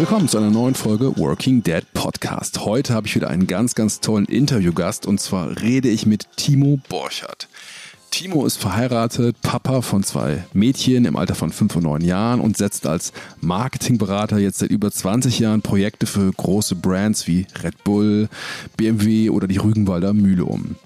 Willkommen 0.00 0.28
zu 0.28 0.38
einer 0.38 0.50
neuen 0.50 0.74
Folge 0.74 1.18
Working 1.18 1.62
Dead 1.62 1.84
Podcast. 1.92 2.64
Heute 2.64 2.94
habe 2.94 3.06
ich 3.06 3.14
wieder 3.14 3.28
einen 3.28 3.46
ganz, 3.46 3.74
ganz 3.74 4.00
tollen 4.00 4.24
Interviewgast 4.24 5.04
und 5.04 5.20
zwar 5.20 5.60
rede 5.60 5.90
ich 5.90 6.06
mit 6.06 6.26
Timo 6.36 6.80
Borchardt. 6.88 7.48
Timo 8.10 8.46
ist 8.46 8.56
verheiratet, 8.56 9.36
Papa 9.42 9.82
von 9.82 10.02
zwei 10.02 10.42
Mädchen 10.54 11.04
im 11.04 11.16
Alter 11.16 11.34
von 11.34 11.52
fünf 11.52 11.76
und 11.76 11.82
neun 11.82 12.00
Jahren 12.00 12.40
und 12.40 12.56
setzt 12.56 12.86
als 12.86 13.12
Marketingberater 13.42 14.38
jetzt 14.38 14.60
seit 14.60 14.70
über 14.70 14.90
20 14.90 15.38
Jahren 15.38 15.60
Projekte 15.60 16.06
für 16.06 16.32
große 16.32 16.76
Brands 16.76 17.26
wie 17.26 17.46
Red 17.62 17.84
Bull, 17.84 18.30
BMW 18.78 19.28
oder 19.28 19.48
die 19.48 19.58
Rügenwalder 19.58 20.14
Mühle 20.14 20.46
um. 20.46 20.76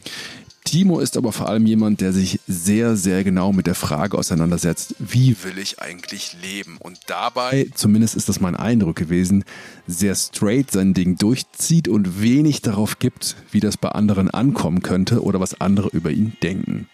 Timo 0.65 0.99
ist 0.99 1.19
aber 1.19 1.31
vor 1.31 1.49
allem 1.49 1.67
jemand, 1.67 2.01
der 2.01 2.15
sich 2.15 2.41
sehr, 2.49 2.97
sehr 2.97 3.23
genau 3.23 3.53
mit 3.53 3.67
der 3.67 3.75
Frage 3.75 4.17
auseinandersetzt, 4.17 4.95
wie 4.99 5.37
will 5.45 5.59
ich 5.59 5.79
eigentlich 5.81 6.37
leben? 6.43 6.79
Und 6.81 6.99
dabei, 7.07 7.69
zumindest 7.75 8.17
ist 8.17 8.31
das 8.31 8.41
mein 8.41 8.57
Eindruck 8.57 8.97
gewesen, 8.97 9.45
sehr 9.87 10.15
straight 10.15 10.71
sein 10.71 10.95
Ding 10.95 11.17
durchzieht 11.19 11.87
und 11.87 12.23
wenig 12.23 12.63
darauf 12.63 12.99
gibt, 12.99 13.37
wie 13.53 13.61
das 13.61 13.77
bei 13.77 13.91
anderen 13.91 14.31
ankommen 14.31 14.81
könnte 14.81 15.23
oder 15.23 15.39
was 15.39 15.61
andere 15.61 15.89
über 15.89 16.11
ihn 16.11 16.33
denken. 16.43 16.89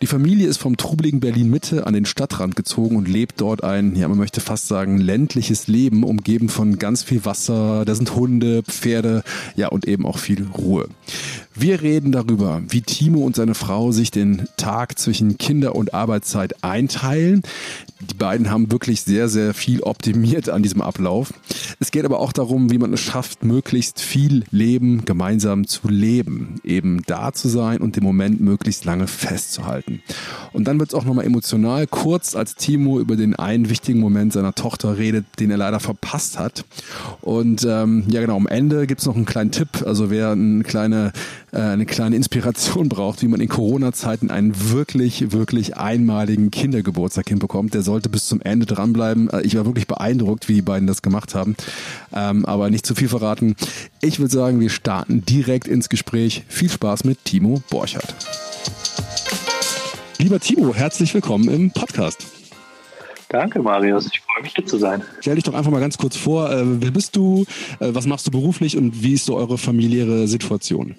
Die 0.00 0.06
Familie 0.06 0.46
ist 0.46 0.58
vom 0.58 0.76
trubeligen 0.76 1.18
Berlin 1.18 1.50
Mitte 1.50 1.88
an 1.88 1.94
den 1.94 2.06
Stadtrand 2.06 2.54
gezogen 2.54 2.94
und 2.94 3.08
lebt 3.08 3.40
dort 3.40 3.64
ein, 3.64 3.96
ja, 3.96 4.06
man 4.06 4.18
möchte 4.18 4.40
fast 4.40 4.68
sagen, 4.68 4.98
ländliches 4.98 5.66
Leben, 5.66 6.04
umgeben 6.04 6.48
von 6.48 6.78
ganz 6.78 7.02
viel 7.02 7.24
Wasser, 7.24 7.84
da 7.84 7.96
sind 7.96 8.14
Hunde, 8.14 8.62
Pferde, 8.62 9.24
ja, 9.56 9.68
und 9.68 9.88
eben 9.88 10.06
auch 10.06 10.18
viel 10.18 10.46
Ruhe. 10.56 10.88
Wir 11.60 11.82
reden 11.82 12.12
darüber, 12.12 12.62
wie 12.68 12.82
Timo 12.82 13.26
und 13.26 13.34
seine 13.34 13.56
Frau 13.56 13.90
sich 13.90 14.12
den 14.12 14.46
Tag 14.56 14.96
zwischen 14.96 15.38
Kinder- 15.38 15.74
und 15.74 15.92
Arbeitszeit 15.92 16.62
einteilen. 16.62 17.42
Die 18.00 18.14
beiden 18.14 18.48
haben 18.48 18.70
wirklich 18.70 19.02
sehr, 19.02 19.28
sehr 19.28 19.54
viel 19.54 19.82
optimiert 19.82 20.48
an 20.48 20.62
diesem 20.62 20.80
Ablauf. 20.80 21.34
Es 21.80 21.90
geht 21.90 22.04
aber 22.04 22.20
auch 22.20 22.32
darum, 22.32 22.70
wie 22.70 22.78
man 22.78 22.92
es 22.92 23.00
schafft, 23.00 23.42
möglichst 23.42 24.00
viel 24.00 24.44
Leben 24.52 25.04
gemeinsam 25.04 25.66
zu 25.66 25.88
leben. 25.88 26.60
Eben 26.62 27.02
da 27.06 27.32
zu 27.32 27.48
sein 27.48 27.78
und 27.78 27.96
den 27.96 28.04
Moment 28.04 28.40
möglichst 28.40 28.84
lange 28.84 29.08
festzuhalten. 29.08 30.00
Und 30.52 30.68
dann 30.68 30.78
wird 30.78 30.90
es 30.90 30.94
auch 30.94 31.04
nochmal 31.04 31.24
emotional, 31.24 31.88
kurz 31.88 32.36
als 32.36 32.54
Timo 32.54 33.00
über 33.00 33.16
den 33.16 33.34
einen 33.34 33.68
wichtigen 33.68 33.98
Moment 33.98 34.32
seiner 34.32 34.54
Tochter 34.54 34.96
redet, 34.96 35.26
den 35.40 35.50
er 35.50 35.56
leider 35.56 35.80
verpasst 35.80 36.38
hat. 36.38 36.64
Und 37.20 37.66
ähm, 37.68 38.04
ja 38.08 38.20
genau, 38.20 38.36
am 38.36 38.46
Ende 38.46 38.86
gibt 38.86 39.00
es 39.00 39.06
noch 39.06 39.16
einen 39.16 39.26
kleinen 39.26 39.50
Tipp. 39.50 39.82
Also 39.84 40.08
wer 40.08 40.30
eine 40.30 40.62
kleine, 40.62 41.12
äh, 41.52 41.58
eine 41.58 41.86
kleine 41.86 42.16
Inspiration 42.16 42.88
braucht, 42.88 43.22
wie 43.22 43.28
man 43.28 43.40
in 43.40 43.48
Corona-Zeiten 43.48 44.30
einen 44.30 44.70
wirklich, 44.70 45.32
wirklich 45.32 45.76
einmaligen 45.76 46.50
Kindergeburtstag 46.50 47.28
hinbekommt, 47.28 47.74
der 47.74 47.82
sollte 47.82 48.08
bis 48.08 48.26
zum 48.26 48.40
Ende 48.40 48.66
dranbleiben. 48.66 49.30
Äh, 49.30 49.42
ich 49.42 49.56
war 49.56 49.66
wirklich 49.66 49.86
beeindruckt, 49.86 50.48
wie 50.48 50.54
die 50.54 50.62
beiden 50.62 50.86
das 50.86 51.02
gemacht 51.02 51.34
haben. 51.34 51.56
Ähm, 52.12 52.44
aber 52.44 52.70
nicht 52.70 52.86
zu 52.86 52.94
viel 52.94 53.08
verraten. 53.08 53.56
Ich 54.00 54.18
würde 54.18 54.32
sagen, 54.32 54.60
wir 54.60 54.70
starten 54.70 55.24
direkt 55.24 55.68
ins 55.68 55.88
Gespräch. 55.88 56.44
Viel 56.48 56.70
Spaß 56.70 57.04
mit 57.04 57.24
Timo 57.24 57.62
Borchardt. 57.70 58.14
Lieber 60.18 60.40
Timo, 60.40 60.74
herzlich 60.74 61.14
willkommen 61.14 61.48
im 61.48 61.70
Podcast. 61.70 62.26
Danke, 63.28 63.62
Marius. 63.62 64.06
Ich 64.06 64.20
freue 64.20 64.42
mich, 64.42 64.54
hier 64.54 64.64
zu 64.64 64.78
sein. 64.78 65.02
Stell 65.20 65.34
dich 65.34 65.44
doch 65.44 65.54
einfach 65.54 65.70
mal 65.70 65.80
ganz 65.80 65.98
kurz 65.98 66.16
vor. 66.16 66.50
Äh, 66.50 66.82
wer 66.82 66.90
bist 66.90 67.14
du? 67.14 67.44
Äh, 67.78 67.90
was 67.92 68.06
machst 68.06 68.26
du 68.26 68.30
beruflich 68.30 68.76
und 68.76 69.02
wie 69.02 69.14
ist 69.14 69.26
so 69.26 69.36
eure 69.36 69.58
familiäre 69.58 70.26
Situation? 70.26 70.94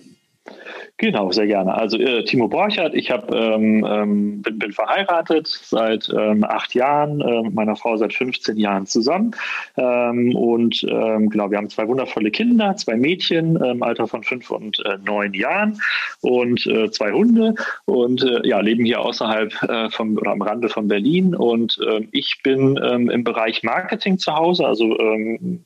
Genau, 1.00 1.32
sehr 1.32 1.48
gerne. 1.48 1.74
Also 1.76 1.98
äh, 1.98 2.26
Timo 2.26 2.50
Borchert, 2.50 2.94
ich 2.94 3.10
hab, 3.10 3.34
ähm, 3.34 3.88
ähm, 3.90 4.42
bin, 4.42 4.60
bin, 4.60 4.74
verheiratet 4.74 5.48
seit 5.48 6.10
ähm, 6.10 6.44
acht 6.44 6.76
Jahren, 6.76 7.22
äh, 7.22 7.44
mit 7.44 7.54
meiner 7.54 7.78
Frau 7.78 7.96
seit 7.96 8.14
15 8.14 8.58
Jahren 8.58 8.86
zusammen. 8.86 9.32
Ähm, 9.78 10.36
und 10.36 10.86
ähm, 10.90 11.30
genau, 11.30 11.52
wir 11.52 11.58
haben 11.58 11.70
zwei 11.70 11.88
wundervolle 11.88 12.32
Kinder, 12.32 12.76
zwei 12.76 12.98
Mädchen 12.98 13.56
im 13.56 13.64
ähm, 13.64 13.84
Alter 13.84 14.08
von 14.08 14.24
fünf 14.24 14.52
und 14.52 14.86
äh, 14.86 14.98
neun 15.06 15.34
Jahren 15.34 15.80
und 16.20 16.68
äh, 16.68 16.92
zwei 16.92 17.14
Hunde 17.14 17.56
und 17.86 18.22
äh, 18.22 18.46
ja, 18.46 18.60
leben 18.60 18.84
hier 18.84 19.00
außerhalb 19.00 19.54
äh, 19.64 19.90
vom 19.92 20.18
oder 20.18 20.32
am 20.32 20.42
Rande 20.42 20.68
von 20.68 20.90
Berlin. 20.90 21.34
Und 21.34 21.80
ich 22.12 22.42
bin 22.44 22.76
im 22.78 23.24
Bereich 23.24 23.64
Marketing 23.64 24.18
zu 24.18 24.34
Hause, 24.34 24.66
also 24.66 24.98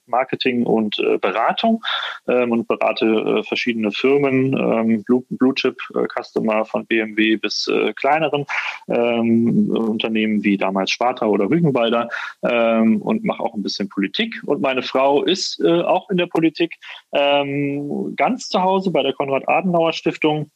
Marketing 0.06 0.64
und 0.64 0.96
Beratung 1.22 1.82
und 2.26 2.68
berate 2.68 3.44
verschiedene 3.44 3.92
Firmen, 3.92 5.04
Blue 5.06 5.23
Blue 5.30 5.54
Chip 5.54 5.78
äh, 5.96 6.08
Customer 6.08 6.66
von 6.66 6.86
BMW 6.86 7.38
bis 7.38 7.68
äh, 7.68 7.94
kleineren 7.94 8.46
ähm, 8.88 9.70
Unternehmen 9.70 10.44
wie 10.44 10.58
damals 10.58 10.92
Sparta 10.92 11.26
oder 11.26 11.50
Rügenwalder 11.50 12.10
ähm, 12.44 13.02
und 13.02 13.24
mache 13.24 13.42
auch 13.42 13.54
ein 13.54 13.64
bisschen 13.64 13.90
Politik. 13.90 14.42
Und 14.46 14.62
meine 14.62 14.84
Frau 14.84 15.24
ist 15.24 15.60
äh, 15.62 15.82
auch 15.82 16.10
in 16.10 16.18
der 16.18 16.28
Politik 16.28 16.76
ähm, 17.12 18.16
ganz 18.16 18.50
zu 18.50 18.62
Hause 18.62 18.92
bei 18.92 19.04
der 19.04 19.14
Konrad-Adenauer 19.14 19.94
Stiftung 19.94 20.52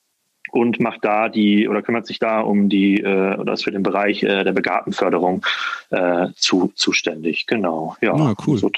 und 0.51 0.79
macht 0.79 1.03
da 1.03 1.29
die 1.29 1.67
oder 1.67 1.81
kümmert 1.81 2.07
sich 2.07 2.19
da 2.19 2.39
um 2.39 2.69
die 2.69 3.01
äh, 3.01 3.35
oder 3.35 3.53
ist 3.53 3.63
für 3.63 3.72
den 3.72 3.83
Bereich 3.83 4.23
äh, 4.23 4.44
der 4.44 4.53
Begabtenförderung 4.53 5.45
äh, 5.89 6.27
zu, 6.35 6.72
zuständig. 6.75 7.47
Genau, 7.47 7.95
ja. 8.01 8.13
Ah, 8.13 8.35
cool. 8.45 8.57
So, 8.57 8.72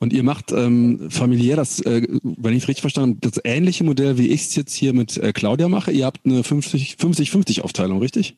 und 0.00 0.12
ihr 0.12 0.22
macht 0.22 0.50
ähm, 0.50 1.10
familiär 1.10 1.56
das, 1.56 1.80
äh, 1.80 2.06
wenn 2.22 2.54
ich 2.54 2.64
es 2.64 2.68
richtig 2.68 2.80
verstanden 2.80 3.18
habe, 3.22 3.30
das 3.30 3.40
ähnliche 3.44 3.84
Modell, 3.84 4.18
wie 4.18 4.28
ich 4.28 4.40
es 4.40 4.56
jetzt 4.56 4.74
hier 4.74 4.94
mit 4.94 5.18
äh, 5.18 5.32
Claudia 5.32 5.68
mache. 5.68 5.92
Ihr 5.92 6.06
habt 6.06 6.24
eine 6.24 6.40
50-50 6.40 7.60
Aufteilung, 7.60 8.00
richtig? 8.00 8.36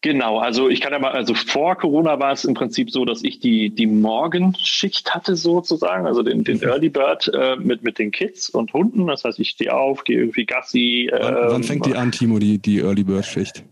Genau, 0.00 0.38
also 0.38 0.68
ich 0.68 0.80
kann 0.80 0.94
aber, 0.94 1.12
also 1.12 1.34
vor 1.34 1.76
Corona 1.76 2.20
war 2.20 2.32
es 2.32 2.44
im 2.44 2.54
Prinzip 2.54 2.90
so, 2.90 3.04
dass 3.04 3.24
ich 3.24 3.40
die, 3.40 3.70
die 3.70 3.86
Morgenschicht 3.86 5.12
hatte 5.12 5.34
sozusagen, 5.34 6.06
also 6.06 6.22
den, 6.22 6.44
den 6.44 6.62
Early 6.62 6.88
Bird 6.88 7.30
äh, 7.34 7.56
mit, 7.56 7.82
mit 7.82 7.98
den 7.98 8.12
Kids 8.12 8.48
und 8.48 8.72
Hunden. 8.72 9.08
Das 9.08 9.24
heißt, 9.24 9.40
ich 9.40 9.50
stehe 9.50 9.74
auf, 9.74 10.04
gehe 10.04 10.20
irgendwie 10.20 10.46
Gassi. 10.46 11.10
Wann, 11.10 11.34
ähm, 11.34 11.42
wann 11.48 11.64
fängt 11.64 11.84
die 11.84 11.96
an, 11.96 12.12
Timo, 12.12 12.38
die, 12.38 12.58
die 12.58 12.78
Early 12.78 13.02
Bird 13.02 13.26
Schicht? 13.26 13.64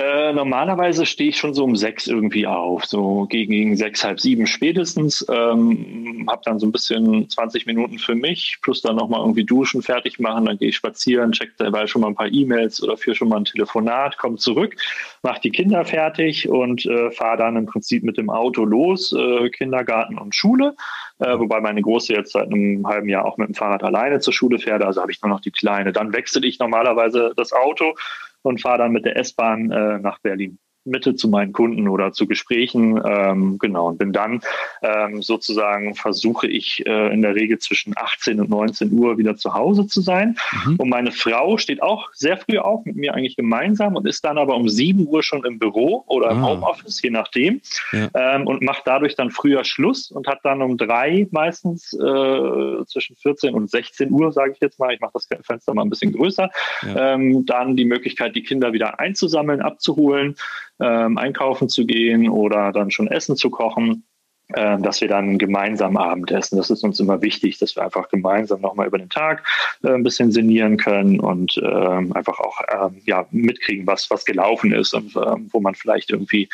Äh, 0.00 0.32
normalerweise 0.32 1.04
stehe 1.06 1.30
ich 1.30 1.38
schon 1.38 1.54
so 1.54 1.64
um 1.64 1.74
sechs 1.74 2.06
irgendwie 2.06 2.46
auf, 2.46 2.84
so 2.84 3.26
gegen, 3.28 3.50
gegen 3.50 3.76
sechs, 3.76 4.04
halb 4.04 4.20
sieben 4.20 4.46
spätestens. 4.46 5.26
Ähm, 5.28 6.24
habe 6.30 6.40
dann 6.44 6.60
so 6.60 6.66
ein 6.68 6.72
bisschen 6.72 7.28
20 7.28 7.66
Minuten 7.66 7.98
für 7.98 8.14
mich, 8.14 8.58
plus 8.62 8.80
dann 8.80 8.94
nochmal 8.94 9.18
irgendwie 9.20 9.44
duschen, 9.44 9.82
fertig 9.82 10.20
machen, 10.20 10.44
dann 10.44 10.56
gehe 10.56 10.68
ich 10.68 10.76
spazieren, 10.76 11.32
check 11.32 11.50
dabei 11.56 11.88
schon 11.88 12.02
mal 12.02 12.08
ein 12.08 12.14
paar 12.14 12.30
E-Mails 12.30 12.80
oder 12.80 12.96
führe 12.96 13.16
schon 13.16 13.28
mal 13.28 13.38
ein 13.38 13.44
Telefonat, 13.44 14.18
komme 14.18 14.36
zurück, 14.36 14.76
mache 15.24 15.40
die 15.40 15.50
Kinder 15.50 15.84
fertig 15.84 16.48
und 16.48 16.86
äh, 16.86 17.10
fahre 17.10 17.38
dann 17.38 17.56
im 17.56 17.66
Prinzip 17.66 18.04
mit 18.04 18.18
dem 18.18 18.30
Auto 18.30 18.64
los, 18.64 19.12
äh, 19.12 19.50
Kindergarten 19.50 20.16
und 20.16 20.32
Schule. 20.32 20.76
Äh, 21.18 21.36
wobei 21.40 21.60
meine 21.60 21.82
Große 21.82 22.12
jetzt 22.12 22.30
seit 22.34 22.52
einem 22.52 22.86
halben 22.86 23.08
Jahr 23.08 23.24
auch 23.24 23.36
mit 23.36 23.48
dem 23.48 23.54
Fahrrad 23.56 23.82
alleine 23.82 24.20
zur 24.20 24.32
Schule 24.32 24.60
fährt, 24.60 24.82
also 24.82 25.02
habe 25.02 25.10
ich 25.10 25.20
nur 25.22 25.30
noch 25.30 25.40
die 25.40 25.50
Kleine. 25.50 25.92
Dann 25.92 26.12
wechsle 26.12 26.46
ich 26.46 26.60
normalerweise 26.60 27.32
das 27.36 27.52
Auto 27.52 27.96
und 28.42 28.60
fahre 28.60 28.78
dann 28.78 28.92
mit 28.92 29.04
der 29.04 29.16
S-Bahn 29.16 29.70
äh, 29.70 29.98
nach 29.98 30.18
Berlin. 30.20 30.58
Mitte 30.88 31.14
zu 31.14 31.28
meinen 31.28 31.52
Kunden 31.52 31.88
oder 31.88 32.12
zu 32.12 32.26
Gesprächen. 32.26 33.00
Ähm, 33.04 33.58
genau, 33.58 33.88
und 33.88 33.98
bin 33.98 34.12
dann 34.12 34.40
ähm, 34.82 35.22
sozusagen, 35.22 35.94
versuche 35.94 36.46
ich 36.46 36.84
äh, 36.86 37.12
in 37.12 37.22
der 37.22 37.34
Regel 37.34 37.58
zwischen 37.58 37.94
18 37.96 38.40
und 38.40 38.50
19 38.50 38.92
Uhr 38.92 39.18
wieder 39.18 39.36
zu 39.36 39.54
Hause 39.54 39.86
zu 39.86 40.00
sein. 40.00 40.36
Mhm. 40.64 40.76
Und 40.76 40.88
meine 40.88 41.12
Frau 41.12 41.58
steht 41.58 41.82
auch 41.82 42.10
sehr 42.12 42.36
früh 42.36 42.58
auf, 42.58 42.84
mit 42.84 42.96
mir 42.96 43.14
eigentlich 43.14 43.36
gemeinsam 43.36 43.96
und 43.96 44.06
ist 44.06 44.24
dann 44.24 44.38
aber 44.38 44.56
um 44.56 44.68
7 44.68 45.06
Uhr 45.06 45.22
schon 45.22 45.44
im 45.44 45.58
Büro 45.58 46.04
oder 46.06 46.30
im 46.30 46.44
ah. 46.44 46.48
Homeoffice, 46.48 47.02
je 47.02 47.10
nachdem, 47.10 47.60
ja. 47.92 48.08
ähm, 48.14 48.46
und 48.46 48.62
macht 48.62 48.82
dadurch 48.86 49.14
dann 49.14 49.30
früher 49.30 49.64
Schluss 49.64 50.10
und 50.10 50.26
hat 50.26 50.40
dann 50.42 50.62
um 50.62 50.76
drei 50.76 51.26
meistens 51.30 51.92
äh, 51.92 52.84
zwischen 52.86 53.16
14 53.16 53.54
und 53.54 53.70
16 53.70 54.10
Uhr, 54.10 54.32
sage 54.32 54.52
ich 54.52 54.60
jetzt 54.60 54.78
mal, 54.78 54.92
ich 54.92 55.00
mache 55.00 55.12
das 55.14 55.28
Fenster 55.42 55.74
mal 55.74 55.82
ein 55.82 55.90
bisschen 55.90 56.12
größer, 56.12 56.50
ja. 56.82 57.14
ähm, 57.14 57.44
dann 57.46 57.76
die 57.76 57.84
Möglichkeit, 57.84 58.34
die 58.34 58.42
Kinder 58.42 58.72
wieder 58.72 59.00
einzusammeln, 59.00 59.60
abzuholen 59.60 60.36
ähm, 60.80 61.18
einkaufen 61.18 61.68
zu 61.68 61.86
gehen 61.86 62.28
oder 62.28 62.72
dann 62.72 62.90
schon 62.90 63.08
Essen 63.08 63.36
zu 63.36 63.50
kochen. 63.50 64.07
Ähm, 64.56 64.82
dass 64.82 65.02
wir 65.02 65.08
dann 65.08 65.36
gemeinsam 65.36 65.98
Abendessen. 65.98 66.56
Das 66.56 66.70
ist 66.70 66.82
uns 66.82 66.98
immer 66.98 67.20
wichtig, 67.20 67.58
dass 67.58 67.76
wir 67.76 67.84
einfach 67.84 68.08
gemeinsam 68.08 68.62
nochmal 68.62 68.86
über 68.86 68.96
den 68.96 69.10
Tag 69.10 69.46
äh, 69.84 69.90
ein 69.90 70.02
bisschen 70.02 70.32
sinnieren 70.32 70.78
können 70.78 71.20
und 71.20 71.60
ähm, 71.62 72.14
einfach 72.14 72.40
auch 72.40 72.58
ähm, 72.72 73.02
ja, 73.04 73.26
mitkriegen, 73.30 73.86
was, 73.86 74.08
was 74.08 74.24
gelaufen 74.24 74.72
ist 74.72 74.94
und 74.94 75.14
ähm, 75.16 75.50
wo 75.52 75.60
man 75.60 75.74
vielleicht 75.74 76.10
irgendwie 76.10 76.44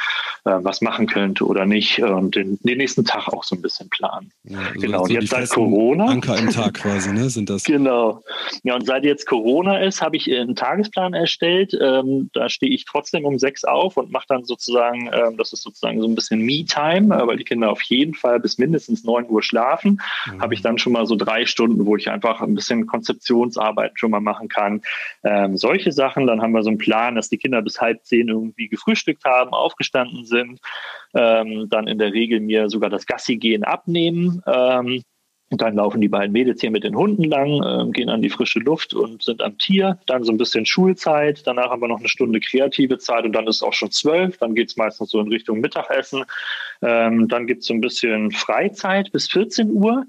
äh, 0.45 0.59
was 0.63 0.81
machen 0.81 1.07
könnte 1.07 1.45
oder 1.47 1.67
nicht 1.67 2.01
und 2.01 2.35
den, 2.35 2.59
den 2.65 2.79
nächsten 2.79 3.05
Tag 3.05 3.29
auch 3.29 3.45
so 3.45 3.55
ein 3.55 3.63
bisschen 3.63 3.89
planen. 3.91 4.33
Ja, 4.43 4.59
also 4.59 4.81
genau, 4.81 5.03
und 5.05 5.11
jetzt 5.13 5.29
seit 5.29 5.51
Corona. 5.51 6.07
Anker 6.07 6.37
im 6.37 6.51
Tag 6.51 6.75
quasi, 6.75 7.13
ne? 7.13 7.31
Sind 7.31 7.49
das? 7.49 7.63
Genau. 7.75 8.23
Ja, 8.63 8.77
und 8.77 8.87
seit 8.87 9.05
jetzt 9.05 9.27
Corona 9.27 9.79
ist, 9.79 10.01
habe 10.01 10.17
ich 10.17 10.31
einen 10.31 10.55
Tagesplan 10.55 11.13
erstellt. 11.13 11.73
Da 11.73 12.49
stehe 12.49 12.73
ich 12.73 12.85
trotzdem 12.85 13.25
um 13.25 13.39
sechs 13.39 13.65
auf 13.65 13.97
und 13.97 14.13
mache 14.13 14.27
dann 14.29 14.45
sozusagen, 14.45 15.11
das 15.37 15.53
ist 15.53 15.63
sozusagen 15.63 16.01
so 16.01 16.07
ein 16.07 16.15
bisschen 16.15 16.41
Me-Time, 16.41 17.15
äh, 17.15 17.27
weil 17.27 17.37
die 17.37 17.45
Kinder 17.45 17.71
auf 17.71 17.83
jeden 17.85 18.15
Fall 18.15 18.41
bis 18.41 18.59
mindestens 18.59 19.05
9 19.05 19.29
Uhr 19.29 19.43
schlafen. 19.43 20.01
Mhm. 20.27 20.41
Habe 20.41 20.55
ich 20.55 20.63
dann 20.63 20.79
schon 20.79 20.93
mal 20.93 21.07
so 21.07 21.17
drei 21.17 21.47
Stunden, 21.47 21.87
wo 21.87 21.97
ich 21.97 22.11
einfach 22.11 22.41
ein 22.41 22.55
bisschen 22.55 22.87
Konzeptionsarbeit 22.87 23.99
schon 23.99 24.11
mal 24.11 24.21
machen 24.21 24.49
kann. 24.49 24.83
Ähm, 25.23 25.57
solche 25.57 25.93
Sachen. 25.93 26.27
Dann 26.27 26.43
haben 26.43 26.53
wir 26.53 26.63
so 26.63 26.71
einen 26.71 26.79
Plan, 26.79 27.15
dass 27.15 27.29
die 27.29 27.39
Kinder 27.39 27.63
bis 27.63 27.81
halb 27.81 28.05
zehn 28.05 28.29
irgendwie 28.29 28.69
gefrühstückt 28.69 29.25
haben, 29.25 29.51
aufgestanden 29.51 30.25
sind, 30.25 30.61
ähm, 31.15 31.69
dann 31.69 31.87
in 31.87 31.99
der 31.99 32.13
Regel 32.13 32.41
mir 32.41 32.69
sogar 32.69 32.91
das 32.91 33.07
Gassi 33.07 33.37
gehen 33.37 33.65
abnehmen. 33.65 34.43
Ähm, 34.47 35.03
und 35.55 35.63
dann 35.63 35.77
laufen 35.77 36.01
die 36.01 36.09
beiden 36.09 36.33
Mädels 36.33 36.61
hier 36.61 36.73
mit 36.73 36.83
den 36.83 36.97
Hunden 36.97 37.23
lang, 37.23 37.63
äh, 37.63 37.89
gehen 37.93 38.09
an 38.09 38.23
die 38.23 38.29
frische 38.29 38.59
Luft 38.59 38.93
und 38.93 39.23
sind 39.23 39.41
am 39.41 39.57
Tier. 39.57 40.01
Dann 40.07 40.25
so 40.25 40.33
ein 40.33 40.37
bisschen 40.37 40.67
Schulzeit. 40.67 41.47
Danach 41.47 41.71
haben 41.71 41.81
wir 41.81 41.87
noch 41.87 42.01
eine 42.01 42.09
Stunde 42.09 42.41
kreative 42.41 42.99
Zeit 42.99 43.25
und 43.25 43.33
dann 43.35 43.47
ist 43.47 43.57
es 43.57 43.63
auch 43.63 43.73
schon 43.73 43.93
zwölf. 43.93 44.37
Dann 44.39 44.57
geht 44.57 44.71
es 44.71 44.77
meistens 44.77 45.11
so 45.11 45.21
in 45.21 45.29
Richtung 45.29 45.61
Mittagessen. 45.61 46.25
Ähm, 46.83 47.29
dann 47.29 47.47
gibt 47.47 47.61
es 47.61 47.69
so 47.69 47.75
ein 47.75 47.81
bisschen 47.81 48.33
Freizeit 48.33 49.13
bis 49.13 49.29
14 49.31 49.71
Uhr 49.71 50.07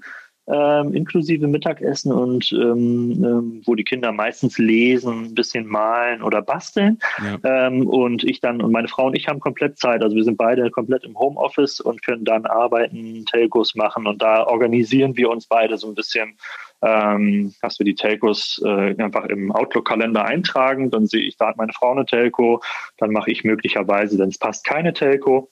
ähm, 0.48 0.92
inklusive 0.92 1.46
Mittagessen 1.46 2.12
und 2.12 2.52
ähm, 2.52 3.22
ähm, 3.24 3.62
wo 3.64 3.74
die 3.74 3.84
Kinder 3.84 4.12
meistens 4.12 4.58
lesen, 4.58 5.26
ein 5.26 5.34
bisschen 5.34 5.66
malen 5.66 6.22
oder 6.22 6.42
basteln. 6.42 6.98
Ja. 7.18 7.66
Ähm, 7.66 7.86
und 7.86 8.24
ich 8.24 8.40
dann 8.40 8.60
und 8.62 8.72
meine 8.72 8.88
Frau 8.88 9.06
und 9.06 9.16
ich 9.16 9.28
haben 9.28 9.40
komplett 9.40 9.78
Zeit. 9.78 10.02
Also 10.02 10.14
wir 10.14 10.24
sind 10.24 10.36
beide 10.36 10.70
komplett 10.70 11.04
im 11.04 11.18
Homeoffice 11.18 11.80
und 11.80 12.02
können 12.02 12.24
dann 12.24 12.46
arbeiten, 12.46 13.24
Telcos 13.26 13.74
machen 13.74 14.06
und 14.06 14.22
da 14.22 14.46
organisieren 14.46 15.16
wir 15.16 15.30
uns 15.30 15.46
beide 15.46 15.78
so 15.78 15.88
ein 15.88 15.94
bisschen 15.94 16.36
ähm, 16.82 17.54
dass 17.62 17.78
wir 17.78 17.84
die 17.84 17.94
Telcos 17.94 18.60
äh, 18.64 18.94
einfach 19.02 19.24
im 19.24 19.50
Outlook-Kalender 19.50 20.24
eintragen. 20.24 20.90
Dann 20.90 21.06
sehe 21.06 21.22
ich, 21.22 21.36
da 21.36 21.48
hat 21.48 21.56
meine 21.56 21.72
Frau 21.72 21.92
eine 21.92 22.04
Telco, 22.04 22.62
dann 22.98 23.12
mache 23.12 23.30
ich 23.30 23.44
möglicherweise, 23.44 24.18
wenn 24.18 24.28
es 24.28 24.38
passt, 24.38 24.64
keine 24.64 24.92
Telco 24.92 25.50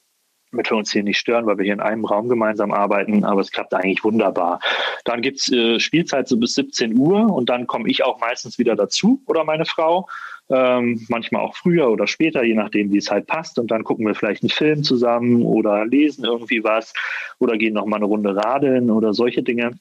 damit 0.54 0.70
wir 0.70 0.76
uns 0.76 0.92
hier 0.92 1.02
nicht 1.02 1.18
stören, 1.18 1.46
weil 1.46 1.58
wir 1.58 1.64
hier 1.64 1.74
in 1.74 1.80
einem 1.80 2.04
Raum 2.04 2.28
gemeinsam 2.28 2.72
arbeiten, 2.72 3.24
aber 3.24 3.40
es 3.40 3.50
klappt 3.50 3.74
eigentlich 3.74 4.04
wunderbar. 4.04 4.60
Dann 5.04 5.20
gibt's 5.20 5.50
äh, 5.52 5.80
Spielzeit 5.80 6.28
so 6.28 6.38
bis 6.38 6.54
17 6.54 6.96
Uhr 6.96 7.32
und 7.32 7.48
dann 7.48 7.66
komme 7.66 7.88
ich 7.88 8.04
auch 8.04 8.20
meistens 8.20 8.58
wieder 8.58 8.76
dazu 8.76 9.20
oder 9.26 9.44
meine 9.44 9.66
Frau. 9.66 10.08
Ähm, 10.50 11.04
manchmal 11.08 11.42
auch 11.42 11.56
früher 11.56 11.90
oder 11.90 12.06
später, 12.06 12.44
je 12.44 12.54
nachdem, 12.54 12.92
wie 12.92 12.98
es 12.98 13.10
halt 13.10 13.26
passt. 13.26 13.58
Und 13.58 13.70
dann 13.70 13.82
gucken 13.82 14.06
wir 14.06 14.14
vielleicht 14.14 14.42
einen 14.42 14.50
Film 14.50 14.84
zusammen 14.84 15.42
oder 15.42 15.86
lesen 15.86 16.24
irgendwie 16.24 16.62
was 16.62 16.92
oder 17.38 17.56
gehen 17.56 17.74
noch 17.74 17.86
mal 17.86 17.96
eine 17.96 18.04
Runde 18.04 18.36
radeln 18.36 18.90
oder 18.90 19.14
solche 19.14 19.42
Dinge 19.42 19.72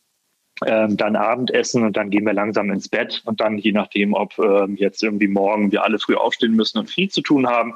ähm, 0.65 0.97
dann 0.97 1.15
Abendessen 1.15 1.83
und 1.83 1.97
dann 1.97 2.09
gehen 2.09 2.25
wir 2.25 2.33
langsam 2.33 2.71
ins 2.71 2.89
Bett 2.89 3.21
und 3.25 3.41
dann 3.41 3.57
je 3.57 3.71
nachdem, 3.71 4.13
ob 4.13 4.37
ähm, 4.39 4.75
jetzt 4.75 5.03
irgendwie 5.03 5.27
morgen 5.27 5.71
wir 5.71 5.83
alle 5.83 5.99
früh 5.99 6.15
aufstehen 6.15 6.55
müssen 6.55 6.79
und 6.79 6.89
viel 6.89 7.09
zu 7.09 7.21
tun 7.21 7.47
haben, 7.47 7.75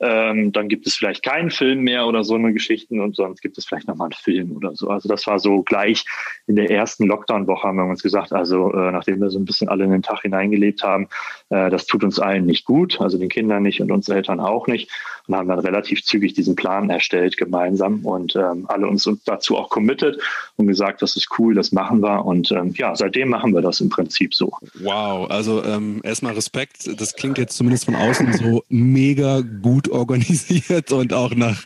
ähm, 0.00 0.52
dann 0.52 0.68
gibt 0.68 0.86
es 0.86 0.94
vielleicht 0.94 1.22
keinen 1.22 1.50
Film 1.50 1.80
mehr 1.80 2.06
oder 2.06 2.24
so 2.24 2.34
eine 2.34 2.52
Geschichten 2.52 3.00
und 3.00 3.16
sonst 3.16 3.40
gibt 3.40 3.58
es 3.58 3.66
vielleicht 3.66 3.88
nochmal 3.88 4.06
einen 4.06 4.12
Film 4.12 4.56
oder 4.56 4.74
so. 4.74 4.88
Also 4.88 5.08
das 5.08 5.26
war 5.26 5.38
so 5.38 5.62
gleich 5.62 6.04
in 6.46 6.56
der 6.56 6.70
ersten 6.70 7.06
Lockdown-Woche 7.06 7.66
haben 7.66 7.76
wir 7.76 7.84
uns 7.84 8.02
gesagt, 8.02 8.32
also 8.32 8.72
äh, 8.72 8.92
nachdem 8.92 9.20
wir 9.20 9.30
so 9.30 9.38
ein 9.38 9.44
bisschen 9.44 9.68
alle 9.68 9.84
in 9.84 9.90
den 9.90 10.02
Tag 10.02 10.22
hineingelebt 10.22 10.82
haben, 10.82 11.08
äh, 11.50 11.70
das 11.70 11.86
tut 11.86 12.04
uns 12.04 12.18
allen 12.18 12.46
nicht 12.46 12.64
gut, 12.64 13.00
also 13.00 13.18
den 13.18 13.28
Kindern 13.28 13.62
nicht 13.62 13.80
und 13.80 13.90
uns 13.90 14.08
Eltern 14.08 14.40
auch 14.40 14.66
nicht 14.66 14.90
und 15.26 15.36
haben 15.36 15.48
dann 15.48 15.58
relativ 15.58 16.02
zügig 16.04 16.34
diesen 16.34 16.56
Plan 16.56 16.90
erstellt 16.90 17.36
gemeinsam 17.36 18.04
und 18.04 18.34
ähm, 18.36 18.66
alle 18.68 18.86
uns 18.86 19.08
dazu 19.24 19.56
auch 19.56 19.68
committed 19.68 20.20
und 20.56 20.66
gesagt, 20.66 21.02
das 21.02 21.16
ist 21.16 21.28
cool, 21.38 21.54
das 21.54 21.72
machen 21.72 22.02
wir 22.02 22.24
und 22.28 22.52
ähm, 22.52 22.74
ja, 22.76 22.94
seitdem 22.94 23.30
machen 23.30 23.54
wir 23.54 23.62
das 23.62 23.80
im 23.80 23.88
Prinzip 23.88 24.34
so. 24.34 24.52
Wow, 24.80 25.30
also 25.30 25.64
ähm, 25.64 26.00
erstmal 26.04 26.34
Respekt. 26.34 26.88
Das 27.00 27.14
klingt 27.14 27.38
jetzt 27.38 27.56
zumindest 27.56 27.86
von 27.86 27.94
außen 27.94 28.34
so 28.34 28.62
mega 28.68 29.40
gut 29.40 29.88
organisiert 29.88 30.92
und 30.92 31.14
auch 31.14 31.34
nach 31.34 31.64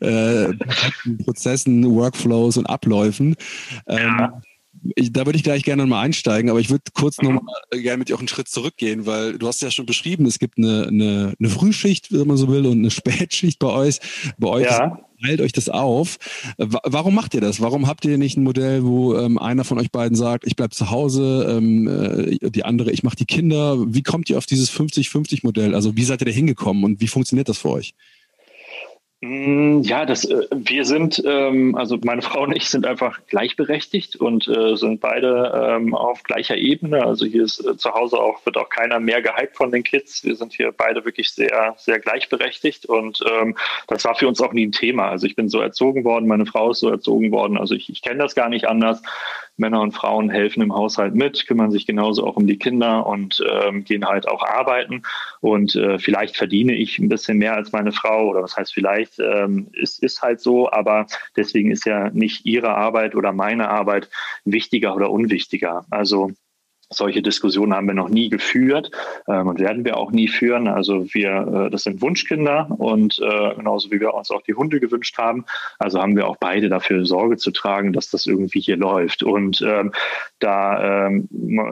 äh, 0.00 0.52
Prozessen, 1.24 1.84
Workflows 1.90 2.58
und 2.58 2.66
Abläufen. 2.66 3.36
Ähm, 3.86 3.98
ja. 3.98 4.42
Ich, 4.96 5.12
da 5.12 5.24
würde 5.24 5.36
ich 5.36 5.44
gleich 5.44 5.62
gerne 5.62 5.86
mal 5.86 6.00
einsteigen, 6.02 6.50
aber 6.50 6.58
ich 6.60 6.68
würde 6.68 6.84
kurz 6.92 7.18
mhm. 7.22 7.34
noch 7.34 7.42
mal 7.42 7.80
gerne 7.80 7.98
mit 7.98 8.08
dir 8.08 8.16
auch 8.16 8.18
einen 8.18 8.28
Schritt 8.28 8.48
zurückgehen, 8.48 9.06
weil 9.06 9.38
du 9.38 9.46
hast 9.46 9.62
ja 9.62 9.70
schon 9.70 9.86
beschrieben, 9.86 10.26
es 10.26 10.38
gibt 10.38 10.58
eine, 10.58 10.88
eine, 10.88 11.34
eine 11.38 11.48
Frühschicht, 11.48 12.12
wenn 12.12 12.26
man 12.26 12.36
so 12.36 12.48
will, 12.48 12.66
und 12.66 12.78
eine 12.78 12.90
Spätschicht 12.90 13.58
bei 13.60 13.68
euch. 13.68 14.00
Bei 14.38 14.48
euch 14.48 14.64
ja 14.64 14.98
teilt 15.22 15.40
euch 15.40 15.52
das 15.52 15.68
auf. 15.68 16.18
Warum 16.58 17.14
macht 17.14 17.34
ihr 17.34 17.40
das? 17.40 17.60
Warum 17.60 17.86
habt 17.86 18.04
ihr 18.04 18.18
nicht 18.18 18.36
ein 18.36 18.44
Modell, 18.44 18.84
wo 18.84 19.16
ähm, 19.16 19.38
einer 19.38 19.64
von 19.64 19.78
euch 19.78 19.90
beiden 19.90 20.16
sagt, 20.16 20.46
ich 20.46 20.56
bleibe 20.56 20.74
zu 20.74 20.90
Hause, 20.90 21.46
ähm, 21.48 21.88
äh, 21.88 22.50
die 22.50 22.64
andere, 22.64 22.90
ich 22.90 23.02
mache 23.02 23.16
die 23.16 23.26
Kinder? 23.26 23.76
Wie 23.92 24.02
kommt 24.02 24.30
ihr 24.30 24.38
auf 24.38 24.46
dieses 24.46 24.70
50-50-Modell? 24.72 25.74
Also 25.74 25.96
wie 25.96 26.04
seid 26.04 26.22
ihr 26.22 26.26
da 26.26 26.32
hingekommen 26.32 26.84
und 26.84 27.00
wie 27.00 27.08
funktioniert 27.08 27.48
das 27.48 27.58
für 27.58 27.70
euch? 27.70 27.94
Mm, 29.24 29.82
ja, 29.82 30.04
das, 30.04 30.24
äh, 30.24 30.48
wir 30.50 30.84
sind, 30.84 31.22
ähm, 31.24 31.76
also 31.76 31.96
meine 32.02 32.22
Frau 32.22 32.42
und 32.42 32.56
ich 32.56 32.68
sind 32.68 32.84
einfach 32.84 33.20
gleichberechtigt 33.28 34.16
und 34.16 34.48
äh, 34.48 34.74
sind 34.74 35.00
beide 35.00 35.52
ähm, 35.54 35.94
auf 35.94 36.24
gleicher 36.24 36.56
Ebene. 36.56 37.04
Also 37.04 37.24
hier 37.24 37.44
ist 37.44 37.64
äh, 37.64 37.76
zu 37.76 37.92
Hause 37.94 38.18
auch, 38.18 38.44
wird 38.44 38.56
auch 38.56 38.68
keiner 38.68 38.98
mehr 38.98 39.22
gehypt 39.22 39.56
von 39.56 39.70
den 39.70 39.84
Kids. 39.84 40.24
Wir 40.24 40.34
sind 40.34 40.54
hier 40.54 40.72
beide 40.72 41.04
wirklich 41.04 41.30
sehr, 41.30 41.76
sehr 41.78 42.00
gleichberechtigt 42.00 42.86
und 42.86 43.20
ähm, 43.30 43.56
das 43.86 44.04
war 44.04 44.16
für 44.16 44.26
uns 44.26 44.40
auch 44.40 44.52
nie 44.52 44.66
ein 44.66 44.72
Thema. 44.72 45.10
Also 45.10 45.28
ich 45.28 45.36
bin 45.36 45.48
so 45.48 45.60
erzogen 45.60 46.02
worden, 46.02 46.26
meine 46.26 46.46
Frau 46.46 46.72
ist 46.72 46.80
so 46.80 46.90
erzogen 46.90 47.30
worden. 47.30 47.58
Also 47.58 47.76
ich, 47.76 47.90
ich 47.90 48.02
kenne 48.02 48.18
das 48.18 48.34
gar 48.34 48.48
nicht 48.48 48.66
anders. 48.66 49.02
Männer 49.56 49.80
und 49.80 49.92
Frauen 49.92 50.30
helfen 50.30 50.62
im 50.62 50.74
Haushalt 50.74 51.14
mit, 51.14 51.46
kümmern 51.46 51.70
sich 51.70 51.86
genauso 51.86 52.26
auch 52.26 52.36
um 52.36 52.46
die 52.46 52.58
Kinder 52.58 53.06
und 53.06 53.44
ähm, 53.48 53.84
gehen 53.84 54.06
halt 54.06 54.28
auch 54.28 54.42
arbeiten. 54.42 55.02
Und 55.40 55.74
äh, 55.76 55.98
vielleicht 55.98 56.36
verdiene 56.36 56.74
ich 56.74 56.98
ein 56.98 57.08
bisschen 57.08 57.38
mehr 57.38 57.54
als 57.54 57.72
meine 57.72 57.92
Frau 57.92 58.28
oder 58.28 58.42
was 58.42 58.56
heißt 58.56 58.72
vielleicht, 58.72 59.18
ähm, 59.18 59.68
ist, 59.72 60.02
ist 60.02 60.22
halt 60.22 60.40
so, 60.40 60.70
aber 60.70 61.06
deswegen 61.36 61.70
ist 61.70 61.84
ja 61.84 62.10
nicht 62.10 62.46
ihre 62.46 62.74
Arbeit 62.74 63.14
oder 63.14 63.32
meine 63.32 63.68
Arbeit 63.68 64.08
wichtiger 64.44 64.94
oder 64.94 65.10
unwichtiger. 65.10 65.84
Also 65.90 66.32
solche 66.94 67.22
Diskussionen 67.22 67.74
haben 67.74 67.86
wir 67.86 67.94
noch 67.94 68.08
nie 68.08 68.28
geführt 68.28 68.90
ähm, 69.28 69.48
und 69.48 69.60
werden 69.60 69.84
wir 69.84 69.96
auch 69.96 70.10
nie 70.10 70.28
führen. 70.28 70.68
Also 70.68 71.12
wir, 71.14 71.66
äh, 71.66 71.70
das 71.70 71.82
sind 71.84 72.00
Wunschkinder 72.02 72.68
und 72.70 73.18
äh, 73.18 73.54
genauso 73.54 73.90
wie 73.90 74.00
wir 74.00 74.14
uns 74.14 74.30
auch 74.30 74.42
die 74.42 74.54
Hunde 74.54 74.80
gewünscht 74.80 75.18
haben. 75.18 75.44
Also 75.78 76.00
haben 76.00 76.16
wir 76.16 76.28
auch 76.28 76.36
beide 76.38 76.68
dafür 76.68 77.04
Sorge 77.06 77.36
zu 77.36 77.50
tragen, 77.50 77.92
dass 77.92 78.10
das 78.10 78.26
irgendwie 78.26 78.60
hier 78.60 78.76
läuft. 78.76 79.22
Und 79.22 79.62
ähm, 79.62 79.92
da 80.38 81.06
ähm, 81.06 81.28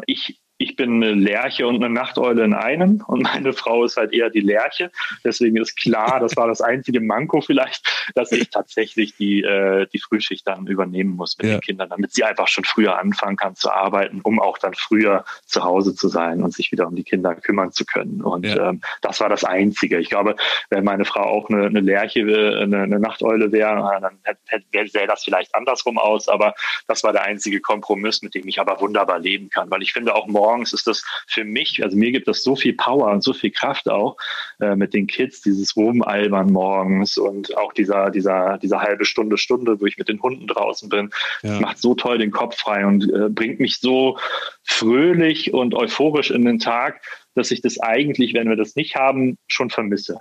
ich 0.07 0.40
ich 0.61 0.77
bin 0.77 1.03
eine 1.03 1.15
Lerche 1.15 1.67
und 1.67 1.77
eine 1.77 1.89
Nachteule 1.89 2.45
in 2.45 2.53
einem 2.53 3.03
und 3.07 3.23
meine 3.23 3.55
Frau 3.55 3.83
ist 3.83 3.97
halt 3.97 4.13
eher 4.13 4.29
die 4.29 4.41
Lerche. 4.41 4.91
Deswegen 5.25 5.57
ist 5.57 5.75
klar, 5.75 6.21
das 6.21 6.37
war 6.37 6.49
das 6.49 6.61
einzige 6.61 7.01
Manko 7.01 7.41
vielleicht, 7.41 7.83
dass 8.15 8.31
ich 8.31 8.51
tatsächlich 8.51 9.17
die, 9.17 9.43
äh, 9.43 9.87
die 9.91 9.99
Frühschicht 9.99 10.47
dann 10.47 10.67
übernehmen 10.67 11.17
muss 11.17 11.39
mit 11.39 11.47
ja. 11.47 11.57
den 11.57 11.61
Kindern, 11.63 11.89
damit 11.89 12.13
sie 12.13 12.25
einfach 12.25 12.47
schon 12.47 12.65
früher 12.65 12.99
anfangen 12.99 13.39
kann 13.39 13.57
zu 13.57 13.73
arbeiten, 13.73 14.21
um 14.23 14.39
auch 14.39 14.59
dann 14.59 14.75
früher 14.75 15.25
zu 15.47 15.65
Hause 15.65 15.95
zu 15.95 16.09
sein 16.09 16.43
und 16.43 16.53
sich 16.53 16.71
wieder 16.73 16.87
um 16.87 16.95
die 16.95 17.05
Kinder 17.05 17.35
kümmern 17.37 17.73
zu 17.73 17.87
können. 17.87 18.21
Und 18.21 18.45
ja. 18.45 18.69
ähm, 18.69 18.83
das 19.01 19.19
war 19.21 19.31
das 19.31 19.45
Einzige. 19.45 19.99
Ich 19.99 20.11
glaube, 20.11 20.37
wenn 20.69 20.85
meine 20.85 21.07
Frau 21.07 21.23
auch 21.23 21.49
eine, 21.49 21.69
eine 21.69 21.81
Lerche, 21.81 22.21
eine, 22.21 22.83
eine 22.83 23.01
Nachteule 23.01 23.51
wäre, 23.51 23.99
dann 24.03 24.19
hätte, 24.45 24.91
sähe 24.91 25.07
das 25.07 25.25
vielleicht 25.25 25.55
andersrum 25.55 25.97
aus. 25.97 26.29
Aber 26.29 26.53
das 26.87 27.03
war 27.03 27.15
der 27.15 27.23
einzige 27.23 27.61
Kompromiss, 27.61 28.21
mit 28.21 28.35
dem 28.35 28.47
ich 28.47 28.61
aber 28.61 28.79
wunderbar 28.83 29.19
leben 29.19 29.49
kann, 29.49 29.71
weil 29.71 29.81
ich 29.81 29.95
finde 29.95 30.15
auch 30.15 30.27
morgen 30.27 30.50
morgens 30.51 30.73
ist 30.73 30.87
das 30.87 31.05
für 31.27 31.45
mich, 31.45 31.83
also 31.85 31.97
mir 31.97 32.11
gibt 32.11 32.27
das 32.27 32.43
so 32.43 32.57
viel 32.57 32.75
Power 32.75 33.11
und 33.13 33.23
so 33.23 33.33
viel 33.33 33.51
Kraft 33.51 33.89
auch 33.89 34.17
äh, 34.61 34.75
mit 34.75 34.95
den 34.95 35.07
Kids, 35.07 35.41
dieses 35.43 35.77
Rumalbern 35.77 36.53
morgens 36.53 37.17
und 37.17 37.57
auch 37.57 37.73
dieser, 37.73 38.11
dieser, 38.11 38.59
dieser 38.59 38.81
halbe 38.81 39.05
Stunde, 39.05 39.39
Stunde, 39.39 39.81
wo 39.81 39.87
ich 39.87 39.97
mit 39.97 40.09
den 40.09 40.21
Hunden 40.21 40.47
draußen 40.47 40.89
bin. 40.89 41.11
Ja. 41.43 41.51
Das 41.51 41.61
macht 41.61 41.79
so 41.79 41.95
toll 41.95 42.19
den 42.19 42.33
Kopf 42.33 42.57
frei 42.59 42.85
und 42.85 43.05
äh, 43.13 43.29
bringt 43.29 43.61
mich 43.61 43.79
so 43.79 44.19
fröhlich 44.65 45.53
und 45.55 45.75
euphorisch 45.75 46.31
in 46.31 46.45
den 46.45 46.59
Tag, 46.59 47.03
dass 47.35 47.51
ich 47.51 47.63
das 47.63 47.79
eigentlich, 47.81 48.35
wenn 48.35 48.49
wir 48.49 48.57
das 48.57 48.75
nicht 48.75 48.97
haben, 48.97 49.39
schon 49.47 49.71
vermisse. 49.71 50.21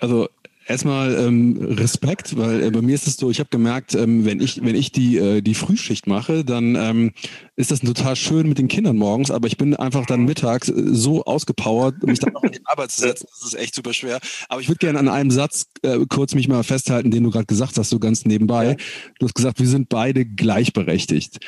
Also 0.00 0.30
Erstmal 0.68 1.14
ähm, 1.14 1.56
Respekt, 1.60 2.36
weil 2.36 2.62
äh, 2.62 2.70
bei 2.72 2.82
mir 2.82 2.96
ist 2.96 3.06
es 3.06 3.16
so, 3.16 3.30
ich 3.30 3.38
habe 3.38 3.50
gemerkt, 3.50 3.94
ähm, 3.94 4.24
wenn 4.24 4.40
ich 4.40 4.64
wenn 4.64 4.74
ich 4.74 4.90
die 4.90 5.16
äh, 5.16 5.40
die 5.40 5.54
Frühschicht 5.54 6.08
mache, 6.08 6.44
dann 6.44 6.74
ähm, 6.74 7.12
ist 7.54 7.70
das 7.70 7.80
total 7.80 8.16
schön 8.16 8.48
mit 8.48 8.58
den 8.58 8.66
Kindern 8.66 8.96
morgens, 8.96 9.30
aber 9.30 9.46
ich 9.46 9.56
bin 9.56 9.76
einfach 9.76 10.06
dann 10.06 10.24
mittags 10.24 10.68
äh, 10.68 10.74
so 10.76 11.24
ausgepowert, 11.24 12.02
mich 12.02 12.18
dann 12.18 12.32
noch 12.32 12.42
in 12.42 12.50
die 12.50 12.60
Arbeit 12.64 12.90
zu 12.90 13.02
setzen, 13.02 13.28
das 13.30 13.46
ist 13.46 13.54
echt 13.54 13.76
super 13.76 13.92
schwer. 13.92 14.18
Aber 14.48 14.60
ich 14.60 14.68
würde 14.68 14.78
gerne 14.78 14.98
an 14.98 15.08
einem 15.08 15.30
Satz 15.30 15.66
äh, 15.82 15.98
kurz 16.08 16.34
mich 16.34 16.48
mal 16.48 16.64
festhalten, 16.64 17.12
den 17.12 17.22
du 17.22 17.30
gerade 17.30 17.46
gesagt 17.46 17.78
hast, 17.78 17.90
so 17.90 18.00
ganz 18.00 18.24
nebenbei. 18.24 18.76
Du 19.20 19.26
hast 19.26 19.34
gesagt, 19.34 19.60
wir 19.60 19.68
sind 19.68 19.88
beide 19.88 20.26
gleichberechtigt. 20.26 21.38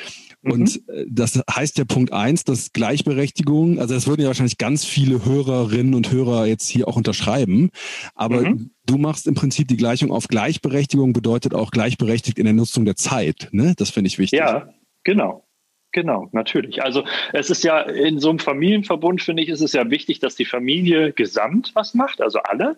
Und 0.41 0.87
mhm. 0.87 0.93
Äh, 0.93 1.05
das 1.09 1.41
heißt 1.49 1.77
ja 1.77 1.85
Punkt 1.85 2.13
eins, 2.13 2.43
dass 2.43 2.71
Gleichberechtigung, 2.71 3.79
also 3.79 3.93
das 3.93 4.07
würden 4.07 4.21
ja 4.21 4.27
wahrscheinlich 4.27 4.57
ganz 4.57 4.85
viele 4.85 5.25
Hörerinnen 5.25 5.93
und 5.93 6.11
Hörer 6.11 6.45
jetzt 6.45 6.67
hier 6.67 6.87
auch 6.87 6.95
unterschreiben, 6.95 7.69
aber 8.15 8.41
mhm. 8.41 8.71
du 8.85 8.97
machst 8.97 9.27
im 9.27 9.35
Prinzip 9.35 9.67
die 9.67 9.77
Gleichung 9.77 10.11
auf 10.11 10.27
Gleichberechtigung 10.27 11.13
bedeutet 11.13 11.53
auch 11.53 11.71
gleichberechtigt 11.71 12.39
in 12.39 12.45
der 12.45 12.53
Nutzung 12.53 12.85
der 12.85 12.95
Zeit. 12.95 13.49
Ne? 13.51 13.73
Das 13.77 13.89
finde 13.89 14.07
ich 14.07 14.17
wichtig. 14.17 14.39
Ja, 14.39 14.69
genau. 15.03 15.45
Genau, 15.91 16.29
natürlich. 16.33 16.83
Also 16.83 17.03
es 17.33 17.49
ist 17.49 17.63
ja 17.63 17.81
in 17.81 18.19
so 18.19 18.29
einem 18.29 18.37
Familienverbund, 18.37 19.23
finde 19.23 19.41
ich, 19.41 19.49
ist 19.49 19.61
es 19.61 19.73
ja 19.73 19.89
wichtig, 19.89 20.19
dass 20.19 20.35
die 20.35 20.45
Familie 20.45 21.13
gesamt 21.13 21.71
was 21.73 21.95
macht, 21.95 22.21
also 22.21 22.39
alle. 22.43 22.77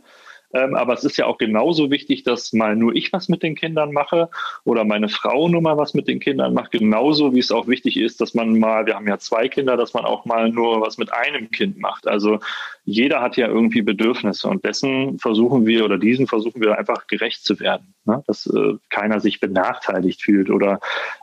Ähm, 0.53 0.75
aber 0.75 0.93
es 0.93 1.03
ist 1.03 1.17
ja 1.17 1.25
auch 1.25 1.37
genauso 1.37 1.91
wichtig, 1.91 2.23
dass 2.23 2.53
mal 2.53 2.75
nur 2.75 2.95
ich 2.95 3.13
was 3.13 3.29
mit 3.29 3.43
den 3.43 3.55
Kindern 3.55 3.91
mache 3.91 4.29
oder 4.63 4.83
meine 4.83 5.09
Frau 5.09 5.47
nur 5.47 5.61
mal 5.61 5.77
was 5.77 5.93
mit 5.93 6.07
den 6.07 6.19
Kindern 6.19 6.53
macht. 6.53 6.71
Genauso 6.71 7.33
wie 7.33 7.39
es 7.39 7.51
auch 7.51 7.67
wichtig 7.67 7.97
ist, 7.97 8.21
dass 8.21 8.33
man 8.33 8.59
mal, 8.59 8.85
wir 8.85 8.95
haben 8.95 9.07
ja 9.07 9.17
zwei 9.17 9.47
Kinder, 9.47 9.77
dass 9.77 9.93
man 9.93 10.05
auch 10.05 10.25
mal 10.25 10.49
nur 10.49 10.81
was 10.81 10.97
mit 10.97 11.13
einem 11.13 11.51
Kind 11.51 11.79
macht. 11.79 12.07
Also 12.07 12.39
jeder 12.83 13.21
hat 13.21 13.37
ja 13.37 13.47
irgendwie 13.47 13.81
Bedürfnisse 13.81 14.47
und 14.47 14.65
dessen 14.65 15.19
versuchen 15.19 15.65
wir 15.65 15.85
oder 15.85 15.97
diesen 15.97 16.27
versuchen 16.27 16.61
wir 16.61 16.77
einfach 16.77 17.07
gerecht 17.07 17.43
zu 17.43 17.59
werden. 17.59 17.93
Ne? 18.05 18.23
Dass 18.27 18.47
äh, 18.47 18.75
keiner 18.89 19.19
sich 19.19 19.39
benachteiligt 19.39 20.21
fühlt 20.21 20.49
oder 20.49 20.79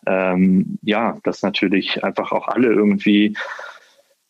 ähm, 0.06 0.78
ja, 0.82 1.18
dass 1.24 1.42
natürlich 1.42 2.04
einfach 2.04 2.32
auch 2.32 2.48
alle 2.48 2.68
irgendwie 2.68 3.34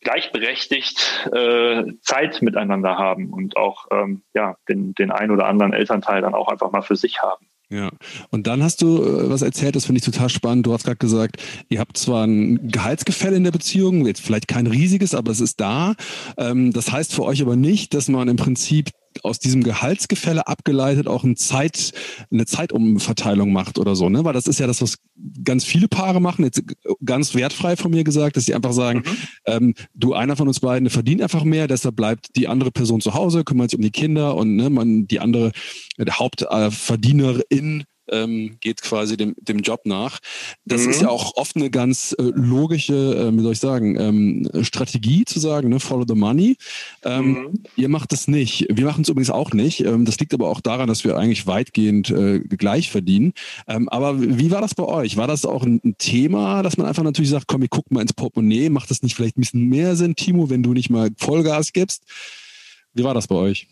gleichberechtigt 0.00 1.28
äh, 1.32 1.84
Zeit 2.02 2.42
miteinander 2.42 2.96
haben 2.96 3.32
und 3.32 3.56
auch 3.56 3.86
ähm, 3.90 4.22
ja, 4.34 4.56
den, 4.68 4.94
den 4.94 5.10
ein 5.10 5.30
oder 5.30 5.46
anderen 5.46 5.72
Elternteil 5.72 6.22
dann 6.22 6.34
auch 6.34 6.48
einfach 6.48 6.70
mal 6.70 6.82
für 6.82 6.96
sich 6.96 7.20
haben. 7.20 7.48
Ja, 7.70 7.90
und 8.30 8.46
dann 8.46 8.62
hast 8.62 8.80
du 8.80 9.02
äh, 9.02 9.28
was 9.28 9.42
erzählt, 9.42 9.76
das 9.76 9.84
finde 9.84 9.98
ich 9.98 10.04
total 10.04 10.30
spannend. 10.30 10.66
Du 10.66 10.72
hast 10.72 10.84
gerade 10.84 10.96
gesagt, 10.96 11.42
ihr 11.68 11.80
habt 11.80 11.98
zwar 11.98 12.26
ein 12.26 12.70
Gehaltsgefälle 12.70 13.36
in 13.36 13.44
der 13.44 13.50
Beziehung, 13.50 14.06
jetzt 14.06 14.22
vielleicht 14.22 14.48
kein 14.48 14.66
riesiges, 14.66 15.14
aber 15.14 15.32
es 15.32 15.40
ist 15.40 15.60
da. 15.60 15.94
Ähm, 16.38 16.72
das 16.72 16.90
heißt 16.90 17.12
für 17.14 17.24
euch 17.24 17.42
aber 17.42 17.56
nicht, 17.56 17.92
dass 17.92 18.08
man 18.08 18.28
im 18.28 18.36
Prinzip 18.36 18.90
aus 19.24 19.38
diesem 19.38 19.62
Gehaltsgefälle 19.62 20.46
abgeleitet 20.46 21.06
auch 21.06 21.24
eine 21.24 21.34
Zeit, 21.34 21.92
eine 22.30 22.46
Zeitumverteilung 22.46 23.52
macht 23.52 23.78
oder 23.78 23.96
so, 23.96 24.08
ne? 24.08 24.24
Weil 24.24 24.32
das 24.32 24.46
ist 24.46 24.60
ja 24.60 24.66
das, 24.66 24.82
was 24.82 24.98
ganz 25.44 25.64
viele 25.64 25.88
Paare 25.88 26.20
machen, 26.20 26.44
jetzt 26.44 26.62
ganz 27.04 27.34
wertfrei 27.34 27.76
von 27.76 27.90
mir 27.90 28.04
gesagt, 28.04 28.36
dass 28.36 28.44
sie 28.44 28.54
einfach 28.54 28.72
sagen, 28.72 29.00
mhm. 29.00 29.16
ähm, 29.46 29.74
du, 29.94 30.14
einer 30.14 30.36
von 30.36 30.48
uns 30.48 30.60
beiden 30.60 30.90
verdient 30.90 31.22
einfach 31.22 31.44
mehr, 31.44 31.66
deshalb 31.66 31.96
bleibt 31.96 32.36
die 32.36 32.48
andere 32.48 32.70
Person 32.70 33.00
zu 33.00 33.14
Hause, 33.14 33.44
kümmert 33.44 33.70
sich 33.70 33.78
um 33.78 33.82
die 33.82 33.90
Kinder 33.90 34.36
und 34.36 34.56
ne, 34.56 34.70
man, 34.70 35.06
die 35.06 35.20
andere 35.20 35.52
Hauptverdienerin 35.98 37.84
ähm, 38.10 38.56
geht 38.60 38.82
quasi 38.82 39.16
dem, 39.16 39.34
dem 39.38 39.60
Job 39.60 39.82
nach. 39.84 40.18
Das 40.64 40.84
mhm. 40.84 40.90
ist 40.90 41.02
ja 41.02 41.08
auch 41.08 41.36
oft 41.36 41.56
eine 41.56 41.70
ganz 41.70 42.14
äh, 42.18 42.22
logische, 42.34 42.94
äh, 42.94 43.36
wie 43.36 43.42
soll 43.42 43.52
ich 43.52 43.60
sagen, 43.60 43.98
ähm, 43.98 44.64
Strategie 44.64 45.24
zu 45.24 45.38
sagen, 45.40 45.68
ne, 45.68 45.80
follow 45.80 46.04
the 46.06 46.14
money. 46.14 46.56
Ähm, 47.04 47.28
mhm. 47.28 47.62
Ihr 47.76 47.88
macht 47.88 48.12
das 48.12 48.28
nicht. 48.28 48.66
Wir 48.70 48.86
machen 48.86 49.02
es 49.02 49.08
übrigens 49.08 49.30
auch 49.30 49.52
nicht. 49.52 49.80
Ähm, 49.80 50.04
das 50.04 50.18
liegt 50.18 50.34
aber 50.34 50.48
auch 50.48 50.60
daran, 50.60 50.88
dass 50.88 51.04
wir 51.04 51.16
eigentlich 51.16 51.46
weitgehend 51.46 52.10
äh, 52.10 52.40
gleich 52.40 52.90
verdienen. 52.90 53.32
Ähm, 53.66 53.88
aber 53.88 54.20
wie 54.20 54.50
war 54.50 54.60
das 54.60 54.74
bei 54.74 54.84
euch? 54.84 55.16
War 55.16 55.26
das 55.26 55.44
auch 55.44 55.64
ein, 55.64 55.80
ein, 55.84 55.96
Thema, 55.98 56.62
dass 56.62 56.76
man 56.76 56.86
einfach 56.86 57.02
natürlich 57.02 57.30
sagt, 57.30 57.48
komm, 57.48 57.62
wir 57.62 57.68
gucken 57.68 57.94
mal 57.94 58.02
ins 58.02 58.12
Portemonnaie, 58.12 58.68
macht 58.68 58.90
das 58.90 59.02
nicht 59.02 59.16
vielleicht 59.16 59.36
ein 59.36 59.40
bisschen 59.40 59.68
mehr 59.68 59.96
Sinn, 59.96 60.14
Timo, 60.14 60.48
wenn 60.48 60.62
du 60.62 60.72
nicht 60.72 60.90
mal 60.90 61.10
Vollgas 61.16 61.72
gibst? 61.72 62.04
Wie 62.94 63.04
war 63.04 63.14
das 63.14 63.26
bei 63.26 63.34
euch? 63.34 63.66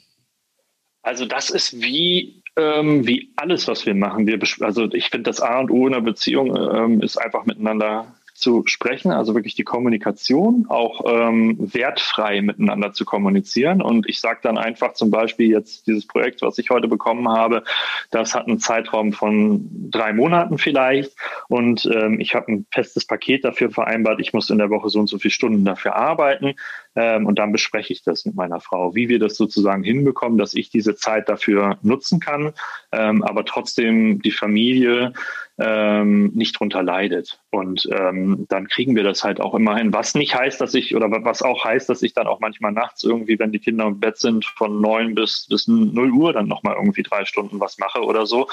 Also 1.02 1.25
das 1.25 1.50
ist 1.50 1.81
wie 1.81 2.43
ähm, 2.56 3.06
wie 3.06 3.30
alles, 3.36 3.68
was 3.68 3.86
wir 3.86 3.94
machen. 3.94 4.26
Wir, 4.26 4.38
also 4.60 4.88
ich 4.92 5.10
finde, 5.10 5.30
das 5.30 5.40
A 5.40 5.60
und 5.60 5.70
O 5.70 5.86
in 5.86 5.94
einer 5.94 6.02
Beziehung 6.02 6.56
ähm, 6.56 7.00
ist 7.00 7.16
einfach 7.16 7.44
miteinander 7.44 8.14
zu 8.36 8.64
sprechen, 8.66 9.12
also 9.12 9.34
wirklich 9.34 9.54
die 9.54 9.64
Kommunikation, 9.64 10.66
auch 10.68 11.04
ähm, 11.06 11.56
wertfrei 11.58 12.42
miteinander 12.42 12.92
zu 12.92 13.04
kommunizieren. 13.04 13.80
Und 13.80 14.06
ich 14.08 14.20
sage 14.20 14.40
dann 14.42 14.58
einfach 14.58 14.92
zum 14.92 15.10
Beispiel 15.10 15.50
jetzt 15.50 15.86
dieses 15.86 16.06
Projekt, 16.06 16.42
was 16.42 16.58
ich 16.58 16.68
heute 16.70 16.86
bekommen 16.86 17.28
habe, 17.28 17.64
das 18.10 18.34
hat 18.34 18.46
einen 18.46 18.58
Zeitraum 18.58 19.12
von 19.12 19.90
drei 19.90 20.12
Monaten 20.12 20.58
vielleicht. 20.58 21.12
Und 21.48 21.86
ähm, 21.86 22.20
ich 22.20 22.34
habe 22.34 22.52
ein 22.52 22.66
festes 22.70 23.06
Paket 23.06 23.44
dafür 23.44 23.70
vereinbart. 23.70 24.20
Ich 24.20 24.34
muss 24.34 24.50
in 24.50 24.58
der 24.58 24.70
Woche 24.70 24.90
so 24.90 25.00
und 25.00 25.08
so 25.08 25.18
viele 25.18 25.32
Stunden 25.32 25.64
dafür 25.64 25.96
arbeiten. 25.96 26.54
Ähm, 26.97 27.26
und 27.26 27.38
dann 27.38 27.53
bespreche 27.53 27.93
ich 27.93 28.03
das 28.03 28.25
mit 28.25 28.35
meiner 28.35 28.61
Frau, 28.61 28.95
wie 28.95 29.09
wir 29.09 29.19
das 29.19 29.37
sozusagen 29.37 29.85
hinbekommen, 29.85 30.38
dass 30.38 30.55
ich 30.55 30.71
diese 30.71 30.97
Zeit 30.97 31.29
dafür 31.29 31.79
nutzen 31.83 32.21
kann, 32.21 32.53
ähm, 32.93 33.23
aber 33.23 33.45
trotzdem 33.45 34.23
die 34.23 34.33
Familie 34.33 35.12
ähm, 35.59 36.33
nicht 36.35 36.59
drunter 36.59 36.83
leidet. 36.83 37.41
Und 37.50 37.88
ähm, 37.91 38.47
dann 38.49 38.69
kriegen 38.69 38.95
wir 38.95 39.03
das 39.03 39.25
halt 39.25 39.41
auch 39.41 39.55
immerhin. 39.55 39.93
Was 39.93 40.15
nicht 40.15 40.35
heißt, 40.35 40.61
dass 40.61 40.75
ich, 40.75 40.95
oder 40.95 41.11
was 41.11 41.41
auch 41.41 41.65
heißt, 41.65 41.88
dass 41.88 42.03
ich 42.03 42.12
dann 42.12 42.26
auch 42.26 42.41
manchmal 42.41 42.73
nachts 42.73 43.05
irgendwie, 43.05 43.38
wenn 43.38 43.53
die 43.53 43.59
Kinder 43.59 43.87
im 43.87 43.99
Bett 43.99 44.19
sind, 44.19 44.45
von 44.45 44.81
neun 44.81 45.15
bis, 45.15 45.47
bis 45.49 45.67
null 45.67 46.11
Uhr 46.11 46.33
dann 46.35 46.49
nochmal 46.49 46.75
irgendwie 46.75 47.03
drei 47.03 47.25
Stunden 47.25 47.59
was 47.59 47.79
mache 47.79 48.03
oder 48.03 48.26
so. 48.26 48.49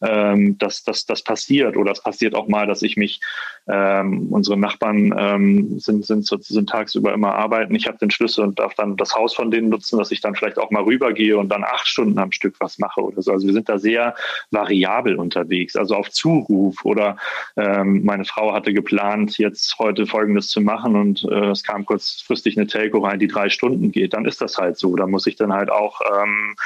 Ähm, 0.00 0.56
das, 0.58 0.82
das, 0.82 1.04
das 1.04 1.22
passiert. 1.22 1.76
Oder 1.76 1.92
es 1.92 2.02
passiert 2.02 2.34
auch 2.34 2.48
mal, 2.48 2.66
dass 2.66 2.82
ich 2.82 2.96
mich, 2.96 3.20
ähm, 3.68 4.28
unsere 4.30 4.56
Nachbarn 4.56 5.14
ähm, 5.18 5.78
sind, 5.78 6.06
sind, 6.06 6.26
sind 6.26 6.70
tagsüber 6.70 7.12
immer 7.12 7.34
arbeiten. 7.34 7.74
Ich 7.74 7.85
habe 7.86 7.98
den 7.98 8.10
Schlüssel 8.10 8.44
und 8.44 8.58
darf 8.58 8.74
dann 8.74 8.96
das 8.96 9.14
Haus 9.14 9.34
von 9.34 9.50
denen 9.50 9.68
nutzen, 9.68 9.98
dass 9.98 10.10
ich 10.10 10.20
dann 10.20 10.34
vielleicht 10.34 10.58
auch 10.58 10.70
mal 10.70 10.82
rübergehe 10.82 11.36
und 11.36 11.48
dann 11.48 11.64
acht 11.64 11.86
Stunden 11.86 12.18
am 12.18 12.32
Stück 12.32 12.56
was 12.60 12.78
mache 12.78 13.00
oder 13.00 13.22
so. 13.22 13.32
Also 13.32 13.46
wir 13.46 13.54
sind 13.54 13.68
da 13.68 13.78
sehr 13.78 14.14
variabel 14.50 15.16
unterwegs. 15.16 15.76
Also 15.76 15.94
auf 15.94 16.10
Zuruf 16.10 16.84
oder 16.84 17.16
ähm, 17.56 18.04
meine 18.04 18.24
Frau 18.24 18.52
hatte 18.52 18.72
geplant, 18.72 19.38
jetzt 19.38 19.78
heute 19.78 20.06
Folgendes 20.06 20.48
zu 20.48 20.60
machen 20.60 20.96
und 20.96 21.24
äh, 21.24 21.50
es 21.50 21.62
kam 21.62 21.84
kurzfristig 21.84 22.56
eine 22.56 22.66
Telco 22.66 22.98
rein, 22.98 23.18
die 23.18 23.28
drei 23.28 23.48
Stunden 23.48 23.92
geht, 23.92 24.14
dann 24.14 24.24
ist 24.24 24.40
das 24.40 24.58
halt 24.58 24.78
so. 24.78 24.96
Da 24.96 25.06
muss 25.06 25.26
ich 25.26 25.36
dann 25.36 25.52
halt 25.52 25.70
auch 25.70 26.00
ähm, 26.20 26.56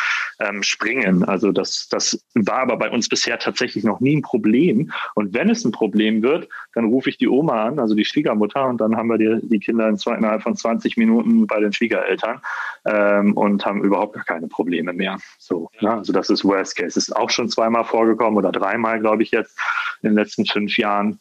ähm, 0.40 0.62
springen. 0.62 1.24
Also 1.24 1.52
das, 1.52 1.88
das 1.88 2.24
war 2.34 2.60
aber 2.60 2.76
bei 2.76 2.90
uns 2.90 3.08
bisher 3.08 3.38
tatsächlich 3.38 3.84
noch 3.84 4.00
nie 4.00 4.16
ein 4.16 4.22
Problem. 4.22 4.90
Und 5.14 5.34
wenn 5.34 5.50
es 5.50 5.64
ein 5.64 5.72
Problem 5.72 6.22
wird, 6.22 6.48
dann 6.74 6.86
rufe 6.86 7.10
ich 7.10 7.18
die 7.18 7.28
Oma 7.28 7.64
an, 7.64 7.78
also 7.78 7.94
die 7.94 8.04
Schwiegermutter, 8.04 8.66
und 8.66 8.80
dann 8.80 8.96
haben 8.96 9.08
wir 9.08 9.18
die, 9.18 9.46
die 9.46 9.58
Kinder 9.58 9.88
in 9.88 9.98
zwei, 9.98 10.16
innerhalb 10.16 10.42
von 10.42 10.56
20 10.56 10.96
Minuten 10.96 11.09
bei 11.46 11.60
den 11.60 11.72
Schwiegereltern 11.72 12.40
ähm, 12.86 13.36
und 13.36 13.64
haben 13.64 13.82
überhaupt 13.82 14.14
gar 14.14 14.24
keine 14.24 14.48
Probleme 14.48 14.92
mehr. 14.92 15.18
So, 15.38 15.70
ne? 15.80 15.92
Also 15.92 16.12
das 16.12 16.30
ist 16.30 16.44
Worst 16.44 16.76
Case. 16.76 16.94
Das 16.94 17.08
ist 17.08 17.16
auch 17.16 17.30
schon 17.30 17.48
zweimal 17.48 17.84
vorgekommen 17.84 18.36
oder 18.36 18.52
dreimal, 18.52 19.00
glaube 19.00 19.22
ich, 19.22 19.30
jetzt 19.30 19.58
in 20.02 20.10
den 20.10 20.16
letzten 20.16 20.46
fünf 20.46 20.76
Jahren. 20.76 21.20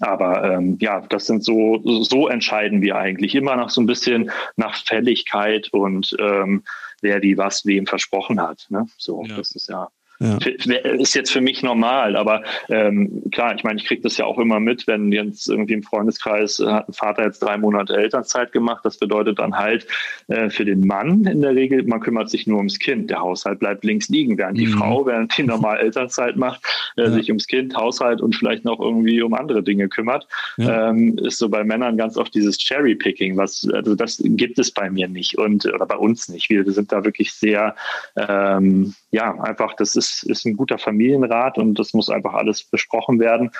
Aber 0.00 0.44
ähm, 0.44 0.76
ja, 0.80 1.00
das 1.00 1.26
sind 1.26 1.44
so, 1.44 1.80
so 2.02 2.28
entscheiden 2.28 2.82
wir 2.82 2.96
eigentlich 2.96 3.34
immer 3.34 3.56
nach 3.56 3.70
so 3.70 3.80
ein 3.80 3.86
bisschen 3.86 4.30
nach 4.56 4.76
Fälligkeit 4.76 5.68
und 5.72 6.16
ähm, 6.18 6.64
wer 7.00 7.20
die 7.20 7.38
was 7.38 7.64
wem 7.64 7.86
versprochen 7.86 8.40
hat. 8.40 8.66
Ne? 8.70 8.86
So, 8.98 9.22
ja. 9.24 9.36
das 9.36 9.52
ist 9.52 9.68
ja 9.68 9.88
ja. 10.24 10.76
Ist 10.94 11.14
jetzt 11.14 11.32
für 11.32 11.40
mich 11.40 11.62
normal, 11.62 12.16
aber 12.16 12.42
ähm, 12.68 13.22
klar, 13.30 13.54
ich 13.54 13.64
meine, 13.64 13.78
ich 13.78 13.86
kriege 13.86 14.02
das 14.02 14.16
ja 14.16 14.24
auch 14.24 14.38
immer 14.38 14.60
mit, 14.60 14.86
wenn 14.86 15.12
jetzt 15.12 15.48
irgendwie 15.48 15.74
im 15.74 15.82
Freundeskreis 15.82 16.60
äh, 16.60 16.66
hat 16.66 16.88
ein 16.88 16.92
Vater 16.92 17.24
jetzt 17.24 17.42
drei 17.42 17.56
Monate 17.56 17.96
Elternzeit 17.96 18.52
gemacht. 18.52 18.84
Das 18.84 18.98
bedeutet 18.98 19.38
dann 19.38 19.56
halt 19.56 19.86
äh, 20.28 20.50
für 20.50 20.64
den 20.64 20.86
Mann 20.86 21.24
in 21.24 21.42
der 21.42 21.54
Regel, 21.54 21.82
man 21.84 22.00
kümmert 22.00 22.30
sich 22.30 22.46
nur 22.46 22.58
ums 22.58 22.78
Kind. 22.78 23.10
Der 23.10 23.20
Haushalt 23.20 23.58
bleibt 23.58 23.84
links 23.84 24.08
liegen, 24.08 24.38
während 24.38 24.58
die 24.58 24.66
mhm. 24.66 24.78
Frau, 24.78 25.06
während 25.06 25.36
die 25.36 25.42
normal 25.42 25.78
Elternzeit 25.78 26.36
macht, 26.36 26.62
äh, 26.96 27.02
ja. 27.02 27.10
sich 27.10 27.28
ums 27.28 27.46
Kind, 27.46 27.76
Haushalt 27.76 28.20
und 28.20 28.34
vielleicht 28.34 28.64
noch 28.64 28.80
irgendwie 28.80 29.20
um 29.22 29.34
andere 29.34 29.62
Dinge 29.62 29.88
kümmert. 29.88 30.26
Ja. 30.56 30.90
Ähm, 30.90 31.18
ist 31.18 31.38
so 31.38 31.48
bei 31.48 31.64
Männern 31.64 31.96
ganz 31.96 32.16
oft 32.16 32.34
dieses 32.34 32.58
Cherry-Picking, 32.58 33.36
was, 33.36 33.68
also 33.72 33.94
das 33.94 34.22
gibt 34.22 34.58
es 34.58 34.70
bei 34.70 34.90
mir 34.90 35.08
nicht 35.08 35.36
und 35.38 35.66
oder 35.66 35.86
bei 35.86 35.96
uns 35.96 36.28
nicht. 36.28 36.50
Wir, 36.50 36.64
wir 36.64 36.72
sind 36.72 36.92
da 36.92 37.04
wirklich 37.04 37.32
sehr, 37.32 37.74
ähm, 38.16 38.94
ja, 39.14 39.32
einfach, 39.40 39.74
das 39.74 39.94
ist 39.94 40.24
ist, 40.24 40.44
ein 40.44 40.56
guter 40.56 40.76
Familienrat 40.76 41.56
und 41.56 41.78
das 41.78 41.94
muss 41.94 42.10
einfach 42.10 42.34
alles 42.34 42.64
besprochen 42.64 43.20
werden 43.20 43.50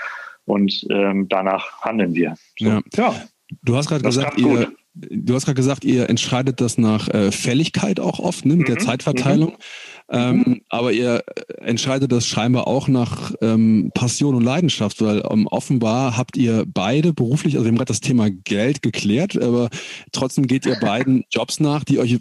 und 0.46 0.84
ähm, 0.90 1.28
danach 1.28 1.80
handeln 1.82 2.14
wir. 2.14 2.34
So. 2.58 2.66
Ja. 2.66 2.80
ja. 2.96 3.14
Du 3.62 3.76
hast 3.76 3.88
gerade 3.88 4.02
gesagt, 4.02 4.36
ihr, 4.38 4.72
du 4.94 5.34
hast 5.34 5.44
gerade 5.44 5.54
gesagt, 5.54 5.84
ihr 5.84 6.08
entscheidet 6.10 6.60
das 6.60 6.76
nach 6.76 7.08
äh, 7.08 7.30
Fälligkeit 7.30 8.00
auch 8.00 8.18
oft, 8.18 8.44
ne, 8.46 8.56
mit 8.56 8.68
mhm. 8.68 8.74
der 8.74 8.82
Zeitverteilung. 8.82 9.50
Mhm. 9.50 9.56
Ähm, 10.10 10.60
aber 10.70 10.92
ihr 10.92 11.22
entscheidet 11.60 12.10
das 12.10 12.26
scheinbar 12.26 12.66
auch 12.66 12.88
nach 12.88 13.32
ähm, 13.40 13.92
Passion 13.94 14.34
und 14.34 14.42
Leidenschaft, 14.42 15.00
weil 15.02 15.22
ähm, 15.30 15.46
offenbar 15.46 16.16
habt 16.16 16.36
ihr 16.36 16.64
beide 16.66 17.12
beruflich, 17.12 17.54
also 17.54 17.64
wir 17.64 17.68
haben 17.68 17.76
gerade 17.76 17.88
das 17.88 18.00
Thema 18.00 18.28
Geld 18.28 18.82
geklärt, 18.82 19.40
aber 19.40 19.70
trotzdem 20.10 20.48
geht 20.48 20.66
ihr 20.66 20.78
beiden 20.80 21.24
Jobs 21.30 21.60
nach, 21.60 21.84
die 21.84 22.00
euch 22.00 22.18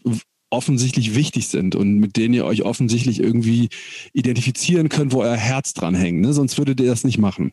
offensichtlich 0.54 1.16
wichtig 1.16 1.48
sind 1.48 1.76
und 1.76 1.96
mit 1.96 2.16
denen 2.16 2.34
ihr 2.34 2.46
euch 2.46 2.62
offensichtlich 2.62 3.20
irgendwie 3.20 3.70
identifizieren 4.14 4.88
könnt, 4.88 5.12
wo 5.12 5.22
euer 5.22 5.36
Herz 5.36 5.74
dran 5.74 5.96
hängt. 5.96 6.22
Ne? 6.22 6.32
Sonst 6.32 6.58
würdet 6.60 6.80
ihr 6.80 6.86
das 6.88 7.04
nicht 7.04 7.18
machen. 7.18 7.52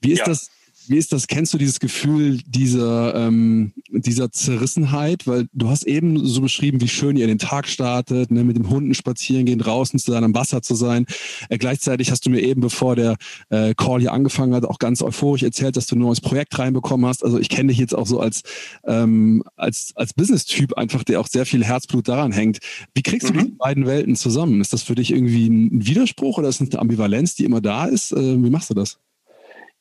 Wie 0.00 0.12
ist 0.12 0.20
ja. 0.20 0.24
das? 0.26 0.50
Wie 0.88 0.96
ist 0.96 1.12
das? 1.12 1.26
Kennst 1.26 1.54
du 1.54 1.58
dieses 1.58 1.80
Gefühl 1.80 2.40
dieser, 2.46 3.14
ähm, 3.14 3.72
dieser 3.90 4.30
Zerrissenheit? 4.32 5.26
Weil 5.26 5.48
du 5.52 5.68
hast 5.68 5.84
eben 5.84 6.24
so 6.26 6.40
beschrieben, 6.40 6.80
wie 6.80 6.88
schön 6.88 7.16
ihr 7.16 7.26
den 7.26 7.38
Tag 7.38 7.68
startet, 7.68 8.30
ne, 8.30 8.44
mit 8.44 8.56
dem 8.56 8.68
Hunden 8.68 8.94
spazieren 8.94 9.46
gehen, 9.46 9.58
draußen 9.58 9.98
zu 9.98 10.10
sein, 10.10 10.24
am 10.24 10.34
Wasser 10.34 10.62
zu 10.62 10.74
sein. 10.74 11.06
Äh, 11.48 11.58
gleichzeitig 11.58 12.10
hast 12.10 12.26
du 12.26 12.30
mir 12.30 12.40
eben, 12.40 12.60
bevor 12.60 12.96
der 12.96 13.16
äh, 13.50 13.74
Call 13.74 14.00
hier 14.00 14.12
angefangen 14.12 14.54
hat, 14.54 14.64
auch 14.64 14.78
ganz 14.78 15.02
euphorisch 15.02 15.42
erzählt, 15.42 15.76
dass 15.76 15.86
du 15.86 15.96
ein 15.96 16.00
neues 16.00 16.20
Projekt 16.20 16.58
reinbekommen 16.58 17.06
hast. 17.06 17.24
Also 17.24 17.38
ich 17.38 17.48
kenne 17.48 17.68
dich 17.68 17.78
jetzt 17.78 17.94
auch 17.94 18.06
so 18.06 18.20
als, 18.20 18.42
ähm, 18.84 19.42
als, 19.56 19.92
als 19.94 20.14
Business-Typ 20.14 20.74
einfach, 20.74 21.04
der 21.04 21.20
auch 21.20 21.28
sehr 21.28 21.46
viel 21.46 21.64
Herzblut 21.64 22.08
daran 22.08 22.32
hängt. 22.32 22.58
Wie 22.94 23.02
kriegst 23.02 23.28
du 23.28 23.34
mhm. 23.34 23.38
diese 23.38 23.50
beiden 23.52 23.86
Welten 23.86 24.16
zusammen? 24.16 24.60
Ist 24.60 24.72
das 24.72 24.82
für 24.82 24.94
dich 24.94 25.12
irgendwie 25.12 25.48
ein 25.48 25.86
Widerspruch 25.86 26.38
oder 26.38 26.48
ist 26.48 26.60
es 26.60 26.70
eine 26.70 26.80
Ambivalenz, 26.80 27.34
die 27.34 27.44
immer 27.44 27.60
da 27.60 27.86
ist? 27.86 28.12
Äh, 28.12 28.42
wie 28.42 28.50
machst 28.50 28.70
du 28.70 28.74
das? 28.74 28.98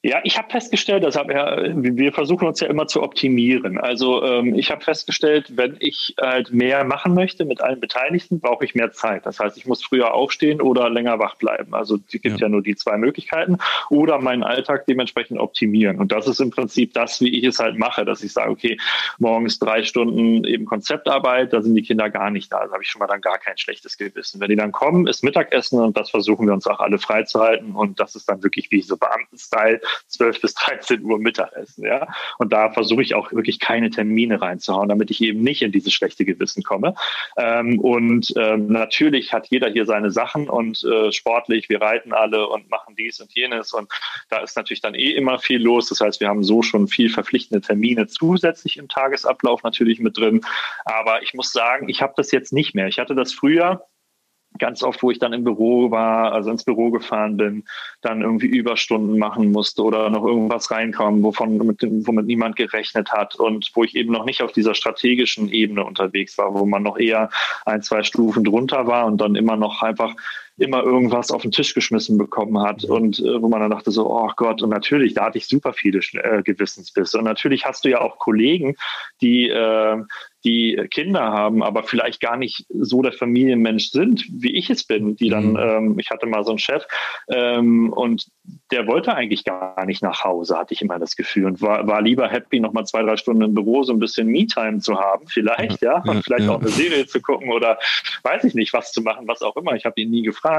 Ja, 0.03 0.19
ich 0.23 0.35
habe 0.39 0.49
festgestellt, 0.49 1.03
das 1.03 1.15
hab 1.15 1.29
ja, 1.29 1.57
wir 1.75 2.11
versuchen 2.11 2.47
uns 2.47 2.59
ja 2.59 2.67
immer 2.67 2.87
zu 2.87 3.03
optimieren. 3.03 3.77
Also 3.77 4.23
ähm, 4.23 4.55
ich 4.55 4.71
habe 4.71 4.83
festgestellt, 4.83 5.55
wenn 5.55 5.77
ich 5.79 6.15
halt 6.19 6.51
mehr 6.51 6.83
machen 6.83 7.13
möchte 7.13 7.45
mit 7.45 7.61
allen 7.61 7.79
Beteiligten, 7.79 8.39
brauche 8.39 8.65
ich 8.65 8.73
mehr 8.73 8.91
Zeit. 8.91 9.27
Das 9.27 9.39
heißt, 9.39 9.57
ich 9.57 9.67
muss 9.67 9.83
früher 9.83 10.15
aufstehen 10.15 10.59
oder 10.59 10.89
länger 10.89 11.19
wach 11.19 11.35
bleiben. 11.35 11.75
Also 11.75 11.97
es 11.97 12.19
gibt 12.19 12.25
ja. 12.25 12.35
ja 12.37 12.49
nur 12.49 12.63
die 12.63 12.75
zwei 12.75 12.97
Möglichkeiten. 12.97 13.59
Oder 13.91 14.17
meinen 14.19 14.41
Alltag 14.41 14.87
dementsprechend 14.87 15.39
optimieren. 15.39 15.99
Und 15.99 16.11
das 16.11 16.27
ist 16.27 16.39
im 16.39 16.49
Prinzip 16.49 16.95
das, 16.95 17.21
wie 17.21 17.37
ich 17.37 17.43
es 17.43 17.59
halt 17.59 17.77
mache, 17.77 18.03
dass 18.03 18.23
ich 18.23 18.33
sage, 18.33 18.49
okay, 18.49 18.79
morgens 19.19 19.59
drei 19.59 19.83
Stunden 19.83 20.45
eben 20.45 20.65
Konzeptarbeit, 20.65 21.53
da 21.53 21.61
sind 21.61 21.75
die 21.75 21.83
Kinder 21.83 22.09
gar 22.09 22.31
nicht 22.31 22.51
da. 22.51 22.65
Da 22.65 22.73
habe 22.73 22.81
ich 22.81 22.89
schon 22.89 23.01
mal 23.01 23.07
dann 23.07 23.21
gar 23.21 23.37
kein 23.37 23.59
schlechtes 23.59 23.99
Gewissen. 23.99 24.41
Wenn 24.41 24.49
die 24.49 24.55
dann 24.55 24.71
kommen, 24.71 25.05
ist 25.05 25.23
Mittagessen 25.23 25.79
und 25.79 25.95
das 25.95 26.09
versuchen 26.09 26.47
wir 26.47 26.55
uns 26.55 26.65
auch 26.65 26.79
alle 26.79 26.97
freizuhalten. 26.97 27.75
Und 27.75 27.99
das 27.99 28.15
ist 28.15 28.27
dann 28.27 28.41
wirklich 28.41 28.71
wie 28.71 28.81
so 28.81 28.97
Beamtenstyle 28.97 29.79
12 30.07 30.41
bis 30.41 30.53
13 30.55 31.03
Uhr 31.03 31.19
Mittagessen, 31.19 31.85
ja. 31.85 32.07
Und 32.37 32.53
da 32.53 32.71
versuche 32.71 33.01
ich 33.01 33.15
auch 33.15 33.31
wirklich 33.31 33.59
keine 33.59 33.89
Termine 33.89 34.41
reinzuhauen, 34.41 34.89
damit 34.89 35.11
ich 35.11 35.21
eben 35.21 35.41
nicht 35.41 35.61
in 35.61 35.71
dieses 35.71 35.93
schlechte 35.93 36.25
Gewissen 36.25 36.63
komme. 36.63 36.95
Ähm, 37.37 37.79
und 37.79 38.33
ähm, 38.37 38.67
natürlich 38.67 39.33
hat 39.33 39.47
jeder 39.49 39.69
hier 39.69 39.85
seine 39.85 40.11
Sachen 40.11 40.49
und 40.49 40.83
äh, 40.83 41.11
sportlich, 41.11 41.69
wir 41.69 41.81
reiten 41.81 42.13
alle 42.13 42.47
und 42.47 42.69
machen 42.69 42.95
dies 42.95 43.19
und 43.19 43.33
jenes 43.33 43.73
und 43.73 43.91
da 44.29 44.39
ist 44.39 44.55
natürlich 44.55 44.81
dann 44.81 44.95
eh 44.95 45.11
immer 45.11 45.39
viel 45.39 45.61
los. 45.61 45.89
Das 45.89 46.01
heißt, 46.01 46.19
wir 46.19 46.27
haben 46.27 46.43
so 46.43 46.61
schon 46.61 46.87
viel 46.87 47.09
verpflichtende 47.09 47.61
Termine 47.61 48.07
zusätzlich 48.07 48.77
im 48.77 48.87
Tagesablauf 48.87 49.63
natürlich 49.63 49.99
mit 49.99 50.17
drin. 50.17 50.41
Aber 50.85 51.21
ich 51.21 51.33
muss 51.33 51.51
sagen, 51.51 51.89
ich 51.89 52.01
habe 52.01 52.13
das 52.17 52.31
jetzt 52.31 52.53
nicht 52.53 52.75
mehr. 52.75 52.87
Ich 52.87 52.99
hatte 52.99 53.15
das 53.15 53.33
früher 53.33 53.85
ganz 54.59 54.83
oft, 54.83 55.01
wo 55.01 55.11
ich 55.11 55.19
dann 55.19 55.33
im 55.33 55.43
Büro 55.43 55.91
war, 55.91 56.33
also 56.33 56.51
ins 56.51 56.63
Büro 56.63 56.91
gefahren 56.91 57.37
bin, 57.37 57.63
dann 58.01 58.21
irgendwie 58.21 58.47
Überstunden 58.47 59.17
machen 59.17 59.51
musste 59.51 59.83
oder 59.83 60.09
noch 60.09 60.25
irgendwas 60.25 60.71
reinkommen, 60.71 61.23
wovon 61.23 61.57
mit, 61.57 61.81
womit 61.81 62.25
niemand 62.25 62.55
gerechnet 62.55 63.11
hat 63.11 63.35
und 63.35 63.71
wo 63.73 63.83
ich 63.83 63.95
eben 63.95 64.11
noch 64.11 64.25
nicht 64.25 64.41
auf 64.41 64.51
dieser 64.51 64.75
strategischen 64.75 65.49
Ebene 65.49 65.83
unterwegs 65.83 66.37
war, 66.37 66.53
wo 66.53 66.65
man 66.65 66.83
noch 66.83 66.97
eher 66.97 67.29
ein, 67.65 67.81
zwei 67.81 68.03
Stufen 68.03 68.43
drunter 68.43 68.87
war 68.87 69.05
und 69.05 69.19
dann 69.19 69.35
immer 69.35 69.55
noch 69.55 69.81
einfach 69.81 70.15
immer 70.57 70.83
irgendwas 70.83 71.31
auf 71.31 71.41
den 71.41 71.51
Tisch 71.51 71.73
geschmissen 71.73 72.17
bekommen 72.17 72.61
hat 72.61 72.83
und 72.83 73.19
äh, 73.19 73.41
wo 73.41 73.47
man 73.47 73.61
dann 73.61 73.71
dachte 73.71 73.91
so, 73.91 74.09
oh 74.09 74.29
Gott, 74.35 74.61
und 74.61 74.69
natürlich, 74.69 75.13
da 75.13 75.25
hatte 75.25 75.37
ich 75.37 75.47
super 75.47 75.73
viele 75.73 75.99
äh, 76.13 76.43
Gewissensbisse. 76.43 77.17
Und 77.17 77.23
natürlich 77.23 77.65
hast 77.65 77.85
du 77.85 77.89
ja 77.89 78.01
auch 78.01 78.17
Kollegen, 78.19 78.75
die 79.21 79.49
äh, 79.49 80.03
die 80.43 80.87
Kinder 80.89 81.21
haben, 81.21 81.61
aber 81.61 81.83
vielleicht 81.83 82.19
gar 82.19 82.35
nicht 82.35 82.65
so 82.69 83.01
der 83.01 83.13
Familienmensch 83.13 83.91
sind, 83.91 84.25
wie 84.31 84.55
ich 84.55 84.69
es 84.69 84.83
bin, 84.83 85.15
die 85.15 85.29
dann, 85.29 85.51
mhm. 85.51 85.57
ähm, 85.57 85.99
ich 85.99 86.09
hatte 86.09 86.25
mal 86.25 86.43
so 86.43 86.51
einen 86.51 86.59
Chef 86.59 86.83
ähm, 87.29 87.93
und 87.93 88.27
der 88.71 88.87
wollte 88.87 89.13
eigentlich 89.13 89.43
gar 89.43 89.85
nicht 89.85 90.01
nach 90.01 90.23
Hause, 90.23 90.57
hatte 90.57 90.73
ich 90.73 90.81
immer 90.81 90.97
das 90.97 91.15
Gefühl 91.15 91.45
und 91.45 91.61
war, 91.61 91.87
war 91.87 92.01
lieber 92.01 92.27
happy, 92.27 92.59
nochmal 92.59 92.85
zwei, 92.85 93.03
drei 93.03 93.17
Stunden 93.17 93.43
im 93.43 93.53
Büro 93.53 93.83
so 93.83 93.93
ein 93.93 93.99
bisschen 93.99 94.27
Me-Time 94.27 94.79
zu 94.79 94.99
haben, 94.99 95.27
vielleicht, 95.27 95.81
ja, 95.81 96.01
ja 96.03 96.11
und 96.11 96.23
vielleicht 96.23 96.45
ja. 96.45 96.51
auch 96.51 96.59
eine 96.59 96.69
Serie 96.69 97.05
zu 97.05 97.21
gucken 97.21 97.51
oder 97.51 97.77
weiß 98.23 98.43
ich 98.43 98.55
nicht, 98.55 98.73
was 98.73 98.91
zu 98.91 99.01
machen, 99.01 99.27
was 99.27 99.41
auch 99.41 99.55
immer. 99.57 99.73
Ich 99.75 99.85
habe 99.85 99.99
ihn 100.01 100.09
nie 100.09 100.23
gefragt. 100.23 100.50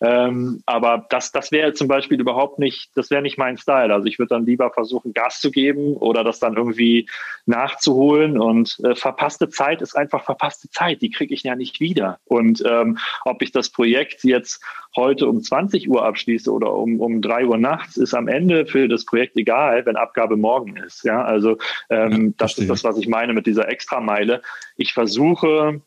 Ähm, 0.00 0.62
aber 0.66 1.06
das, 1.10 1.32
das 1.32 1.52
wäre 1.52 1.72
zum 1.72 1.88
Beispiel 1.88 2.20
überhaupt 2.20 2.58
nicht, 2.58 2.90
das 2.94 3.10
wäre 3.10 3.22
nicht 3.22 3.38
mein 3.38 3.56
Style. 3.56 3.92
Also 3.92 4.06
ich 4.06 4.18
würde 4.18 4.30
dann 4.30 4.46
lieber 4.46 4.70
versuchen, 4.70 5.12
Gas 5.12 5.40
zu 5.40 5.50
geben 5.50 5.96
oder 5.96 6.24
das 6.24 6.38
dann 6.38 6.56
irgendwie 6.56 7.08
nachzuholen 7.46 8.38
und 8.38 8.78
äh, 8.84 8.94
verpasste 8.94 9.48
Zeit 9.48 9.82
ist 9.82 9.96
einfach 9.96 10.24
verpasste 10.24 10.68
Zeit, 10.70 11.02
die 11.02 11.10
kriege 11.10 11.34
ich 11.34 11.42
ja 11.42 11.56
nicht 11.56 11.80
wieder. 11.80 12.18
Und 12.24 12.62
ähm, 12.66 12.98
ob 13.24 13.42
ich 13.42 13.52
das 13.52 13.70
Projekt 13.70 14.24
jetzt 14.24 14.62
heute 14.96 15.28
um 15.28 15.42
20 15.42 15.88
Uhr 15.88 16.04
abschließe 16.04 16.50
oder 16.50 16.72
um, 16.72 17.00
um 17.00 17.20
3 17.20 17.46
Uhr 17.46 17.58
nachts, 17.58 17.96
ist 17.96 18.14
am 18.14 18.28
Ende 18.28 18.66
für 18.66 18.88
das 18.88 19.04
Projekt 19.04 19.36
egal, 19.36 19.84
wenn 19.86 19.96
Abgabe 19.96 20.36
morgen 20.36 20.76
ist. 20.76 21.04
Ja, 21.04 21.22
also 21.22 21.58
ähm, 21.90 22.26
ja, 22.28 22.34
das 22.38 22.58
ist 22.58 22.70
das, 22.70 22.84
was 22.84 22.98
ich 22.98 23.08
meine 23.08 23.32
mit 23.32 23.46
dieser 23.46 23.68
Extrameile. 23.68 24.42
Ich 24.76 24.92
versuche 24.92 25.82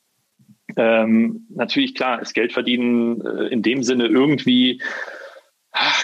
ähm, 0.77 1.47
natürlich 1.49 1.95
klar, 1.95 2.21
ist 2.21 2.33
Geld 2.33 2.53
verdienen 2.53 3.25
äh, 3.25 3.47
in 3.47 3.61
dem 3.61 3.83
Sinne 3.83 4.07
irgendwie 4.07 4.81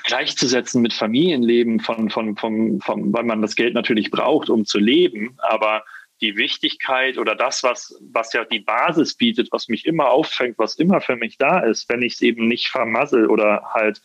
gleichzusetzen 0.03 0.81
mit 0.81 0.93
Familienleben, 0.93 1.79
von, 1.79 2.09
von, 2.09 2.35
von, 2.35 2.81
von, 2.81 3.13
weil 3.13 3.23
man 3.23 3.41
das 3.41 3.55
Geld 3.55 3.73
natürlich 3.73 4.11
braucht, 4.11 4.49
um 4.49 4.65
zu 4.65 4.79
leben. 4.79 5.37
Aber 5.39 5.83
die 6.21 6.37
Wichtigkeit 6.37 7.17
oder 7.17 7.35
das, 7.35 7.63
was, 7.63 7.99
was 8.01 8.33
ja 8.33 8.45
die 8.45 8.59
Basis 8.59 9.15
bietet, 9.15 9.49
was 9.51 9.67
mich 9.67 9.85
immer 9.85 10.09
auffängt, 10.09 10.57
was 10.57 10.75
immer 10.75 11.01
für 11.01 11.15
mich 11.15 11.37
da 11.37 11.59
ist, 11.59 11.89
wenn 11.89 12.01
ich 12.01 12.13
es 12.13 12.21
eben 12.21 12.47
nicht 12.47 12.67
vermassel 12.69 13.29
oder 13.29 13.63
halt 13.73 14.01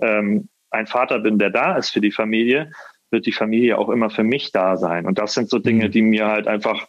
ähm, 0.00 0.48
ein 0.70 0.86
Vater 0.86 1.18
bin, 1.18 1.38
der 1.38 1.50
da 1.50 1.76
ist 1.76 1.90
für 1.90 2.00
die 2.00 2.12
Familie, 2.12 2.72
wird 3.10 3.26
die 3.26 3.32
Familie 3.32 3.78
auch 3.78 3.88
immer 3.88 4.10
für 4.10 4.24
mich 4.24 4.52
da 4.52 4.76
sein. 4.76 5.06
Und 5.06 5.18
das 5.18 5.34
sind 5.34 5.48
so 5.48 5.58
Dinge, 5.58 5.86
mhm. 5.86 5.90
die 5.92 6.02
mir 6.02 6.26
halt 6.26 6.46
einfach 6.48 6.86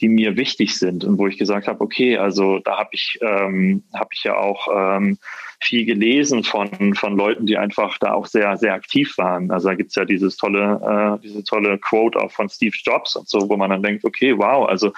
die 0.00 0.08
mir 0.08 0.36
wichtig 0.36 0.78
sind 0.78 1.04
und 1.04 1.18
wo 1.18 1.26
ich 1.26 1.38
gesagt 1.38 1.68
habe, 1.68 1.80
okay, 1.80 2.18
also 2.18 2.58
da 2.58 2.78
habe 2.78 2.90
ich, 2.92 3.18
ähm, 3.22 3.84
hab 3.94 4.12
ich 4.12 4.24
ja 4.24 4.36
auch 4.36 4.68
ähm, 4.74 5.18
viel 5.60 5.86
gelesen 5.86 6.44
von, 6.44 6.94
von 6.94 7.16
Leuten, 7.16 7.46
die 7.46 7.56
einfach 7.56 7.96
da 7.98 8.12
auch 8.12 8.26
sehr, 8.26 8.56
sehr 8.58 8.74
aktiv 8.74 9.16
waren. 9.16 9.50
Also 9.50 9.68
da 9.68 9.74
gibt's 9.74 9.94
ja 9.94 10.04
dieses 10.04 10.36
tolle, 10.36 11.18
äh, 11.18 11.22
diese 11.22 11.44
tolle 11.44 11.78
Quote 11.78 12.20
auch 12.20 12.30
von 12.30 12.48
Steve 12.48 12.76
Jobs 12.84 13.16
und 13.16 13.28
so, 13.28 13.48
wo 13.48 13.56
man 13.56 13.70
dann 13.70 13.82
denkt, 13.82 14.04
okay, 14.04 14.36
wow, 14.36 14.68
also 14.68 14.92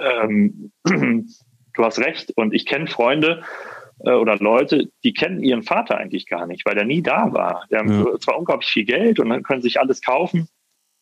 ähm, 0.00 0.70
du 0.84 1.84
hast 1.84 1.98
recht 1.98 2.32
und 2.36 2.54
ich 2.54 2.66
kenne 2.66 2.86
Freunde, 2.86 3.42
äh, 4.00 4.12
oder 4.12 4.36
Leute, 4.36 4.88
die 5.02 5.12
kennen 5.12 5.42
ihren 5.42 5.62
Vater 5.62 5.98
eigentlich 5.98 6.26
gar 6.26 6.46
nicht, 6.46 6.64
weil 6.66 6.74
der 6.74 6.84
nie 6.84 7.02
da 7.02 7.32
war. 7.32 7.64
Der 7.70 7.84
ja. 7.84 8.12
hat 8.12 8.22
zwar 8.22 8.38
unglaublich 8.38 8.70
viel 8.70 8.84
Geld 8.84 9.18
und 9.18 9.30
dann 9.30 9.42
können 9.42 9.62
sich 9.62 9.80
alles 9.80 10.00
kaufen 10.00 10.48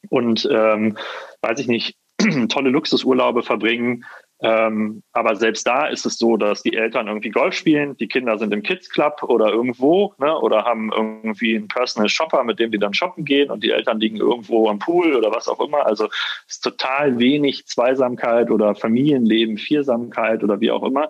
und 0.08 0.48
ähm, 0.50 0.96
weiß 1.40 1.60
ich 1.60 1.68
nicht, 1.68 1.96
tolle 2.48 2.70
Luxusurlaube 2.70 3.42
verbringen. 3.42 4.04
Ähm, 4.44 5.04
aber 5.12 5.36
selbst 5.36 5.64
da 5.68 5.86
ist 5.86 6.04
es 6.04 6.18
so, 6.18 6.36
dass 6.36 6.64
die 6.64 6.74
Eltern 6.76 7.06
irgendwie 7.06 7.30
Golf 7.30 7.54
spielen, 7.54 7.96
die 7.98 8.08
Kinder 8.08 8.38
sind 8.38 8.52
im 8.52 8.64
Kids 8.64 8.90
Club 8.90 9.22
oder 9.22 9.52
irgendwo 9.52 10.14
ne, 10.18 10.36
oder 10.36 10.64
haben 10.64 10.90
irgendwie 10.92 11.54
einen 11.54 11.68
Personal 11.68 12.08
Shopper, 12.08 12.42
mit 12.42 12.58
dem 12.58 12.72
die 12.72 12.78
dann 12.78 12.92
shoppen 12.92 13.24
gehen 13.24 13.52
und 13.52 13.62
die 13.62 13.70
Eltern 13.70 14.00
liegen 14.00 14.16
irgendwo 14.16 14.68
am 14.68 14.80
Pool 14.80 15.14
oder 15.14 15.30
was 15.30 15.46
auch 15.46 15.60
immer. 15.60 15.86
Also 15.86 16.06
es 16.48 16.56
ist 16.56 16.64
total 16.64 17.20
wenig 17.20 17.66
Zweisamkeit 17.66 18.50
oder 18.50 18.74
Familienleben, 18.74 19.58
Viersamkeit 19.58 20.42
oder 20.42 20.60
wie 20.60 20.72
auch 20.72 20.82
immer. 20.82 21.08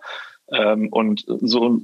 Ähm, 0.53 0.88
und 0.90 1.25
so, 1.27 1.81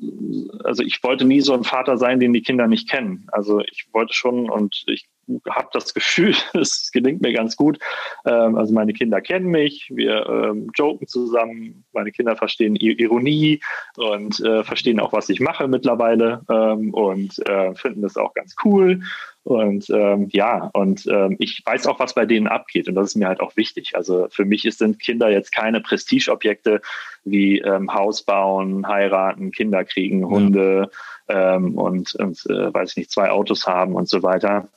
also 0.65 0.83
ich 0.83 1.03
wollte 1.03 1.25
nie 1.25 1.41
so 1.41 1.55
ein 1.55 1.65
Vater 1.65 1.97
sein, 1.97 2.21
den 2.21 2.35
die 2.35 2.43
Kinder 2.43 2.67
nicht 2.67 2.91
kennen. 2.91 3.27
Also 3.33 3.61
ich 3.61 3.89
wollte 3.93 4.13
schon 4.13 4.51
und 4.51 4.85
ich 4.87 5.09
habe 5.49 5.69
das 5.73 5.95
Gefühl, 5.95 6.35
es 6.55 6.91
gelingt 6.93 7.21
mir 7.21 7.33
ganz 7.33 7.57
gut. 7.57 7.79
Ähm, 8.25 8.57
also 8.57 8.73
meine 8.75 8.93
Kinder 8.93 9.21
kennen 9.21 9.47
mich, 9.47 9.91
wir 9.95 10.27
ähm, 10.27 10.71
joken 10.75 11.07
zusammen, 11.07 11.85
meine 11.93 12.13
Kinder 12.13 12.37
verstehen 12.37 12.77
Ironie 12.77 13.61
und 13.97 14.41
äh, 14.41 14.65
verstehen 14.65 15.01
auch, 15.01 15.13
was 15.13 15.29
ich 15.29 15.41
mache 15.41 15.69
mittlerweile 15.69 16.43
ähm, 16.51 16.93
und 16.95 17.39
äh, 17.49 17.75
finden 17.75 18.03
das 18.03 18.17
auch 18.17 18.35
ganz 18.35 18.55
cool. 18.65 19.01
Und 19.45 19.89
ähm, 19.89 20.29
ja, 20.31 20.69
und 20.75 21.07
ähm, 21.07 21.37
ich 21.39 21.63
weiß 21.65 21.87
auch, 21.87 21.99
was 22.01 22.15
bei 22.15 22.27
denen 22.27 22.49
abgeht. 22.49 22.87
Und 22.87 22.97
das 22.97 23.09
ist 23.09 23.17
mir 23.17 23.29
halt 23.29 23.41
auch 23.41 23.57
wichtig. 23.57 23.93
Also 23.95 24.27
für 24.31 24.45
mich 24.45 24.63
sind 24.77 25.01
Kinder 25.01 25.31
jetzt 25.31 25.55
keine 25.55 25.81
Prestigeobjekte 25.81 26.83
wie 27.25 27.59
ähm, 27.61 27.95
Haus 27.95 28.23
bauen, 28.23 28.87
heiraten, 28.87 29.51
Kinder 29.51 29.85
kriegen, 29.85 30.27
Hunde 30.27 30.91
ja. 31.31 31.57
und, 31.57 32.15
und 32.15 32.47
äh, 32.51 32.75
weiß 32.75 32.91
ich 32.91 32.97
nicht, 32.99 33.11
zwei 33.11 33.31
Autos 33.31 33.67
haben 33.67 33.95
und 33.95 34.09
so 34.09 34.23
weiter 34.23 34.69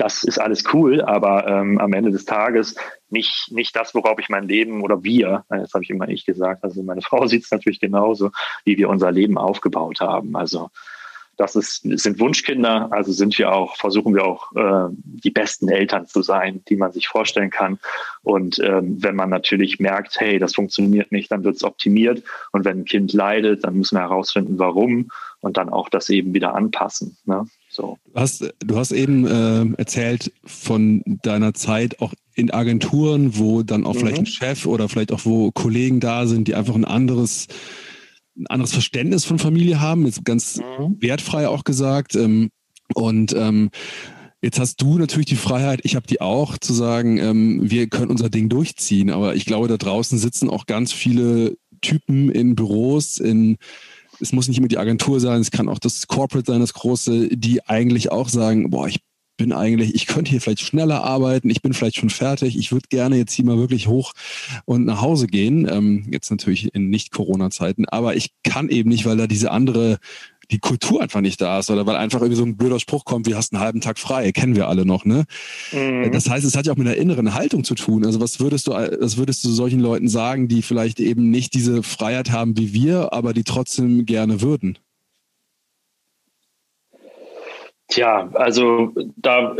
das 0.00 0.24
ist 0.24 0.38
alles 0.38 0.64
cool, 0.72 1.02
aber 1.02 1.46
ähm, 1.46 1.78
am 1.78 1.92
Ende 1.92 2.10
des 2.10 2.24
Tages 2.24 2.74
nicht, 3.10 3.52
nicht 3.52 3.76
das, 3.76 3.94
worauf 3.94 4.18
ich 4.18 4.30
mein 4.30 4.48
Leben 4.48 4.82
oder 4.82 5.04
wir, 5.04 5.44
das 5.50 5.74
habe 5.74 5.84
ich 5.84 5.90
immer 5.90 6.08
ich 6.08 6.24
gesagt, 6.24 6.64
also 6.64 6.82
meine 6.82 7.02
Frau 7.08 7.26
sieht 7.26 7.44
es 7.44 7.50
natürlich 7.50 7.80
genauso, 7.80 8.30
wie 8.64 8.78
wir 8.78 8.88
unser 8.88 9.12
Leben 9.12 9.36
aufgebaut 9.36 10.00
haben. 10.00 10.36
Also 10.36 10.70
das 11.36 11.56
ist, 11.56 11.82
sind 11.82 12.18
Wunschkinder, 12.18 12.88
also 12.92 13.12
sind 13.12 13.38
wir 13.38 13.52
auch, 13.52 13.76
versuchen 13.76 14.14
wir 14.14 14.24
auch 14.24 14.52
äh, 14.54 14.92
die 14.92 15.30
besten 15.30 15.68
Eltern 15.68 16.06
zu 16.06 16.22
sein, 16.22 16.62
die 16.68 16.76
man 16.76 16.92
sich 16.92 17.08
vorstellen 17.08 17.50
kann. 17.50 17.78
Und 18.22 18.58
ähm, 18.58 19.02
wenn 19.02 19.16
man 19.16 19.30
natürlich 19.30 19.80
merkt, 19.80 20.20
hey, 20.20 20.38
das 20.38 20.54
funktioniert 20.54 21.12
nicht, 21.12 21.30
dann 21.30 21.44
wird 21.44 21.56
es 21.56 21.64
optimiert. 21.64 22.22
Und 22.52 22.64
wenn 22.64 22.80
ein 22.80 22.84
Kind 22.84 23.12
leidet, 23.12 23.64
dann 23.64 23.74
müssen 23.74 23.96
wir 23.96 24.02
herausfinden, 24.02 24.58
warum 24.58 25.10
und 25.40 25.56
dann 25.56 25.70
auch 25.70 25.88
das 25.88 26.10
eben 26.10 26.34
wieder 26.34 26.54
anpassen. 26.54 27.16
Ne? 27.24 27.46
So. 27.70 27.98
Du, 28.12 28.20
hast, 28.20 28.52
du 28.58 28.76
hast 28.76 28.90
eben 28.90 29.26
äh, 29.26 29.78
erzählt 29.78 30.32
von 30.44 31.02
deiner 31.22 31.54
Zeit 31.54 32.00
auch 32.00 32.12
in 32.34 32.50
Agenturen, 32.50 33.38
wo 33.38 33.62
dann 33.62 33.86
auch 33.86 33.94
mhm. 33.94 33.98
vielleicht 33.98 34.18
ein 34.18 34.26
Chef 34.26 34.66
oder 34.66 34.88
vielleicht 34.88 35.12
auch 35.12 35.24
wo 35.24 35.50
Kollegen 35.52 36.00
da 36.00 36.26
sind, 36.26 36.48
die 36.48 36.54
einfach 36.54 36.74
ein 36.74 36.84
anderes, 36.84 37.46
ein 38.36 38.48
anderes 38.48 38.72
Verständnis 38.72 39.24
von 39.24 39.38
Familie 39.38 39.80
haben, 39.80 40.04
jetzt 40.04 40.24
ganz 40.24 40.56
mhm. 40.56 40.96
wertfrei 41.00 41.48
auch 41.48 41.64
gesagt. 41.64 42.16
Ähm, 42.16 42.50
und 42.94 43.34
ähm, 43.36 43.70
Jetzt 44.42 44.58
hast 44.58 44.80
du 44.80 44.96
natürlich 44.96 45.26
die 45.26 45.36
Freiheit, 45.36 45.80
ich 45.82 45.96
habe 45.96 46.06
die 46.06 46.22
auch, 46.22 46.56
zu 46.56 46.72
sagen, 46.72 47.18
ähm, 47.18 47.70
wir 47.70 47.88
können 47.88 48.10
unser 48.10 48.30
Ding 48.30 48.48
durchziehen. 48.48 49.10
Aber 49.10 49.34
ich 49.34 49.44
glaube, 49.44 49.68
da 49.68 49.76
draußen 49.76 50.18
sitzen 50.18 50.48
auch 50.48 50.64
ganz 50.64 50.92
viele 50.92 51.58
Typen 51.82 52.30
in 52.30 52.54
Büros, 52.54 53.18
in 53.18 53.58
es 54.20 54.32
muss 54.32 54.48
nicht 54.48 54.58
immer 54.58 54.68
die 54.68 54.78
Agentur 54.78 55.20
sein, 55.20 55.40
es 55.40 55.50
kann 55.50 55.68
auch 55.68 55.78
das 55.78 56.06
Corporate 56.06 56.50
sein, 56.50 56.60
das 56.60 56.74
große, 56.74 57.28
die 57.28 57.66
eigentlich 57.66 58.12
auch 58.12 58.28
sagen, 58.28 58.70
boah, 58.70 58.88
ich 58.88 59.00
bin 59.40 59.52
eigentlich, 59.54 59.94
ich 59.94 60.06
könnte 60.06 60.30
hier 60.30 60.40
vielleicht 60.42 60.60
schneller 60.60 61.02
arbeiten, 61.02 61.48
ich 61.48 61.62
bin 61.62 61.72
vielleicht 61.72 61.96
schon 61.96 62.10
fertig, 62.10 62.58
ich 62.58 62.72
würde 62.72 62.88
gerne 62.90 63.16
jetzt 63.16 63.32
hier 63.32 63.46
mal 63.46 63.56
wirklich 63.56 63.86
hoch 63.86 64.12
und 64.66 64.84
nach 64.84 65.00
Hause 65.00 65.28
gehen. 65.28 65.66
Ähm, 65.66 66.06
jetzt 66.10 66.30
natürlich 66.30 66.74
in 66.74 66.90
Nicht-Corona-Zeiten, 66.90 67.88
aber 67.88 68.16
ich 68.16 68.32
kann 68.44 68.68
eben 68.68 68.90
nicht, 68.90 69.06
weil 69.06 69.16
da 69.16 69.26
diese 69.26 69.50
andere 69.50 69.98
die 70.50 70.58
Kultur 70.58 71.00
einfach 71.00 71.20
nicht 71.20 71.40
da 71.40 71.58
ist 71.58 71.70
oder 71.70 71.86
weil 71.86 71.96
einfach 71.96 72.20
irgendwie 72.20 72.36
so 72.36 72.44
ein 72.44 72.56
blöder 72.56 72.80
Spruch 72.80 73.04
kommt, 73.04 73.26
wie 73.26 73.34
hast 73.34 73.52
einen 73.52 73.62
halben 73.62 73.80
Tag 73.80 73.98
frei, 73.98 74.32
kennen 74.32 74.56
wir 74.56 74.68
alle 74.68 74.84
noch, 74.84 75.04
ne? 75.04 75.24
Mhm. 75.72 76.10
Das 76.12 76.28
heißt, 76.28 76.44
es 76.44 76.56
hat 76.56 76.66
ja 76.66 76.72
auch 76.72 76.76
mit 76.76 76.86
einer 76.86 76.96
inneren 76.96 77.34
Haltung 77.34 77.64
zu 77.64 77.74
tun. 77.74 78.04
Also 78.04 78.20
was 78.20 78.40
würdest 78.40 78.66
du, 78.66 78.72
was 78.72 79.16
würdest 79.16 79.44
du 79.44 79.50
solchen 79.50 79.80
Leuten 79.80 80.08
sagen, 80.08 80.48
die 80.48 80.62
vielleicht 80.62 81.00
eben 81.00 81.30
nicht 81.30 81.54
diese 81.54 81.82
Freiheit 81.82 82.30
haben 82.30 82.56
wie 82.56 82.72
wir, 82.72 83.12
aber 83.12 83.32
die 83.32 83.44
trotzdem 83.44 84.06
gerne 84.06 84.40
würden? 84.40 84.78
Tja, 87.88 88.30
also 88.34 88.94
da, 89.16 89.56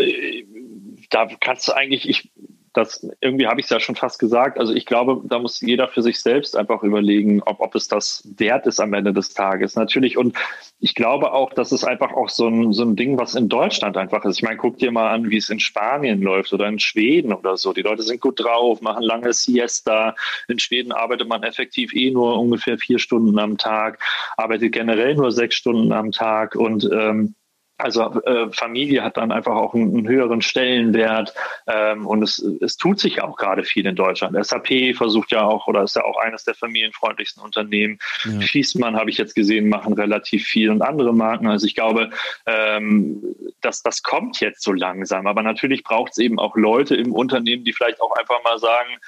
da 1.11 1.29
kannst 1.41 1.67
du 1.67 1.73
eigentlich, 1.73 2.09
ich, 2.09 2.31
das 2.73 3.05
irgendwie 3.21 3.49
habe 3.49 3.59
ich 3.59 3.65
es 3.65 3.71
ja 3.71 3.81
schon 3.81 3.97
fast 3.97 4.21
gesagt. 4.21 4.59
Also 4.59 4.73
ich 4.73 4.87
glaube, 4.87 5.21
da 5.25 5.41
muss 5.41 5.61
jeder 5.61 5.89
für 5.89 6.03
sich 6.03 6.21
selbst 6.21 6.57
einfach 6.57 6.85
überlegen, 6.85 7.43
ob, 7.43 7.61
ob 7.61 7.75
es 7.75 7.89
das 7.89 8.23
wert 8.37 8.67
ist 8.67 8.79
am 8.79 8.93
Ende 8.95 9.13
des 9.13 9.35
Tages. 9.35 9.75
Natürlich. 9.75 10.17
Und 10.17 10.37
ich 10.79 10.95
glaube 10.95 11.33
auch, 11.33 11.53
dass 11.53 11.73
es 11.73 11.83
einfach 11.83 12.13
auch 12.13 12.29
so 12.29 12.47
ein, 12.47 12.73
so 12.73 12.85
ein 12.85 12.95
Ding, 12.95 13.19
was 13.19 13.35
in 13.35 13.49
Deutschland 13.49 13.97
einfach 13.97 14.25
ist. 14.25 14.37
Ich 14.37 14.43
meine, 14.43 14.57
guck 14.57 14.79
dir 14.79 14.93
mal 14.93 15.11
an, 15.11 15.31
wie 15.31 15.37
es 15.37 15.51
in 15.51 15.59
Spanien 15.59 16.23
läuft 16.23 16.53
oder 16.53 16.69
in 16.69 16.79
Schweden 16.79 17.33
oder 17.33 17.57
so. 17.57 17.73
Die 17.73 17.83
Leute 17.83 18.03
sind 18.03 18.21
gut 18.21 18.39
drauf, 18.39 18.81
machen 18.83 19.03
lange 19.03 19.33
Siesta. 19.33 20.15
In 20.47 20.61
Schweden 20.61 20.93
arbeitet 20.93 21.29
man 21.29 21.43
effektiv 21.43 21.93
eh 21.93 22.13
nur 22.13 22.39
ungefähr 22.39 22.79
vier 22.79 23.01
Stunden 23.01 23.39
am 23.41 23.59
Tag, 23.59 23.99
arbeitet 24.37 24.73
generell 24.73 25.17
nur 25.17 25.33
sechs 25.33 25.57
Stunden 25.57 25.93
am 25.93 26.13
Tag 26.13 26.55
und 26.55 26.89
ähm, 26.93 27.35
also 27.83 28.23
äh, 28.23 28.51
Familie 28.53 29.03
hat 29.03 29.17
dann 29.17 29.33
einfach 29.33 29.55
auch 29.55 29.75
einen, 29.75 29.97
einen 29.97 30.09
höheren 30.09 30.43
Stellenwert 30.43 31.35
ähm, 31.67 32.07
und 32.07 32.23
es, 32.23 32.39
es 32.39 32.77
tut 32.77 33.01
sich 33.01 33.17
ja 33.17 33.25
auch 33.25 33.37
gerade 33.37 33.65
viel 33.65 33.87
in 33.87 33.97
Deutschland. 33.97 34.37
SAP 34.45 34.97
versucht 34.97 35.33
ja 35.33 35.43
auch 35.43 35.67
oder 35.67 35.83
ist 35.83 35.97
ja 35.97 36.05
auch 36.05 36.19
eines 36.19 36.45
der 36.45 36.55
familienfreundlichsten 36.55 37.43
Unternehmen. 37.43 37.99
Ja. 38.25 38.41
Schießmann 38.41 38.97
habe 38.97 39.11
ich 39.11 39.19
jetzt 39.19 39.35
gesehen, 39.35 39.69
machen 39.69 39.93
relativ 39.95 40.45
viel 40.45 40.71
und 40.71 40.83
andere 40.83 41.15
Marken. 41.15 41.49
Also 41.49 41.67
ich 41.67 41.75
glaube, 41.75 42.11
ähm, 42.47 43.23
dass 43.61 43.83
das 43.83 44.03
kommt 44.03 44.41
jetzt 44.41 44.63
so 44.63 44.73
langsam. 44.73 45.27
Aber 45.27 45.43
natürlich 45.43 45.83
braucht 45.83 46.13
es 46.13 46.19
eben 46.19 46.39
auch 46.39 46.57
Leute 46.57 46.95
im 46.97 47.13
Unternehmen, 47.13 47.65
die 47.65 47.73
vielleicht 47.73 48.01
auch 48.01 48.15
einfach 48.17 48.43
mal 48.45 48.59
sagen, 48.59 48.99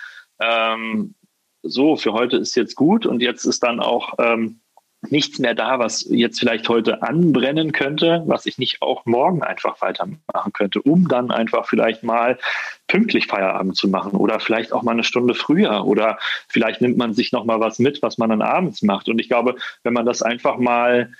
ähm, 0.41 1.15
so 1.63 1.97
für 1.97 2.13
heute 2.13 2.39
ist 2.39 2.57
jetzt 2.57 2.75
gut 2.75 3.07
und 3.07 3.23
jetzt 3.23 3.45
ist 3.45 3.63
dann 3.63 3.81
auch 3.81 4.15
ähm, 4.19 4.62
nichts 5.11 5.39
mehr 5.39 5.55
da, 5.55 5.79
was 5.79 6.07
jetzt 6.09 6.39
vielleicht 6.39 6.69
heute 6.69 7.03
anbrennen 7.03 7.73
könnte, 7.73 8.23
was 8.27 8.47
ich 8.47 8.59
nicht 8.59 8.83
auch 8.83 9.05
morgen 9.05 9.43
einfach 9.43 9.81
weitermachen 9.81 10.53
könnte, 10.53 10.81
um 10.81 11.09
dann 11.09 11.31
einfach 11.31 11.67
vielleicht 11.67 12.05
mal 12.05 12.39
pünktlich 12.87 13.27
Feierabend 13.27 13.77
zu 13.77 13.89
machen 13.89 14.13
oder 14.13 14.39
vielleicht 14.39 14.73
auch 14.73 14.83
mal 14.83 14.93
eine 14.93 15.05
Stunde 15.05 15.35
früher 15.35 15.85
oder 15.85 16.19
vielleicht 16.49 16.81
nimmt 16.81 16.99
man 16.99 17.15
sich 17.15 17.33
noch 17.33 17.45
mal 17.45 17.59
was 17.59 17.79
mit, 17.79 18.01
was 18.03 18.19
man 18.19 18.31
dann 18.31 18.43
abends 18.43 18.83
macht. 18.83 19.09
Und 19.09 19.19
ich 19.19 19.29
glaube, 19.29 19.57
wenn 19.83 19.93
man 19.93 20.07
das 20.07 20.23
einfach 20.23 20.59
mal 20.59 21.13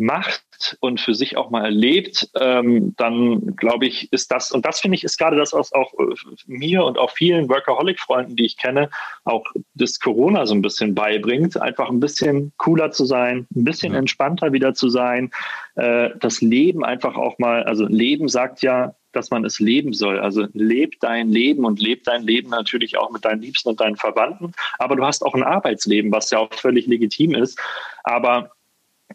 macht 0.00 0.76
und 0.80 1.00
für 1.00 1.14
sich 1.14 1.36
auch 1.36 1.50
mal 1.50 1.64
erlebt, 1.64 2.28
ähm, 2.38 2.94
dann 2.96 3.56
glaube 3.56 3.86
ich, 3.86 4.12
ist 4.12 4.30
das, 4.32 4.50
und 4.50 4.66
das 4.66 4.80
finde 4.80 4.96
ich, 4.96 5.04
ist 5.04 5.18
gerade 5.18 5.36
das, 5.36 5.52
was 5.52 5.72
auch 5.72 5.92
äh, 5.94 6.14
mir 6.46 6.84
und 6.84 6.98
auch 6.98 7.10
vielen 7.10 7.48
Workaholic-Freunden, 7.48 8.36
die 8.36 8.46
ich 8.46 8.56
kenne, 8.56 8.90
auch 9.24 9.44
das 9.74 10.00
Corona 10.00 10.46
so 10.46 10.54
ein 10.54 10.62
bisschen 10.62 10.94
beibringt, 10.94 11.60
einfach 11.60 11.88
ein 11.88 12.00
bisschen 12.00 12.52
cooler 12.56 12.90
zu 12.90 13.04
sein, 13.04 13.46
ein 13.54 13.64
bisschen 13.64 13.94
entspannter 13.94 14.52
wieder 14.52 14.74
zu 14.74 14.88
sein, 14.88 15.30
äh, 15.76 16.10
das 16.18 16.40
Leben 16.40 16.84
einfach 16.84 17.16
auch 17.16 17.38
mal, 17.38 17.62
also 17.64 17.86
Leben 17.86 18.28
sagt 18.28 18.62
ja, 18.62 18.94
dass 19.12 19.30
man 19.30 19.44
es 19.44 19.58
leben 19.58 19.92
soll. 19.92 20.20
Also 20.20 20.46
leb 20.52 21.00
dein 21.00 21.30
Leben 21.30 21.64
und 21.64 21.80
leb 21.80 22.04
dein 22.04 22.22
Leben 22.22 22.50
natürlich 22.50 22.96
auch 22.96 23.10
mit 23.10 23.24
deinen 23.24 23.42
Liebsten 23.42 23.70
und 23.70 23.80
deinen 23.80 23.96
Verwandten. 23.96 24.52
Aber 24.78 24.96
du 24.96 25.04
hast 25.04 25.24
auch 25.24 25.34
ein 25.34 25.42
Arbeitsleben, 25.42 26.12
was 26.12 26.30
ja 26.30 26.38
auch 26.38 26.52
völlig 26.54 26.86
legitim 26.86 27.34
ist. 27.34 27.58
Aber 28.04 28.52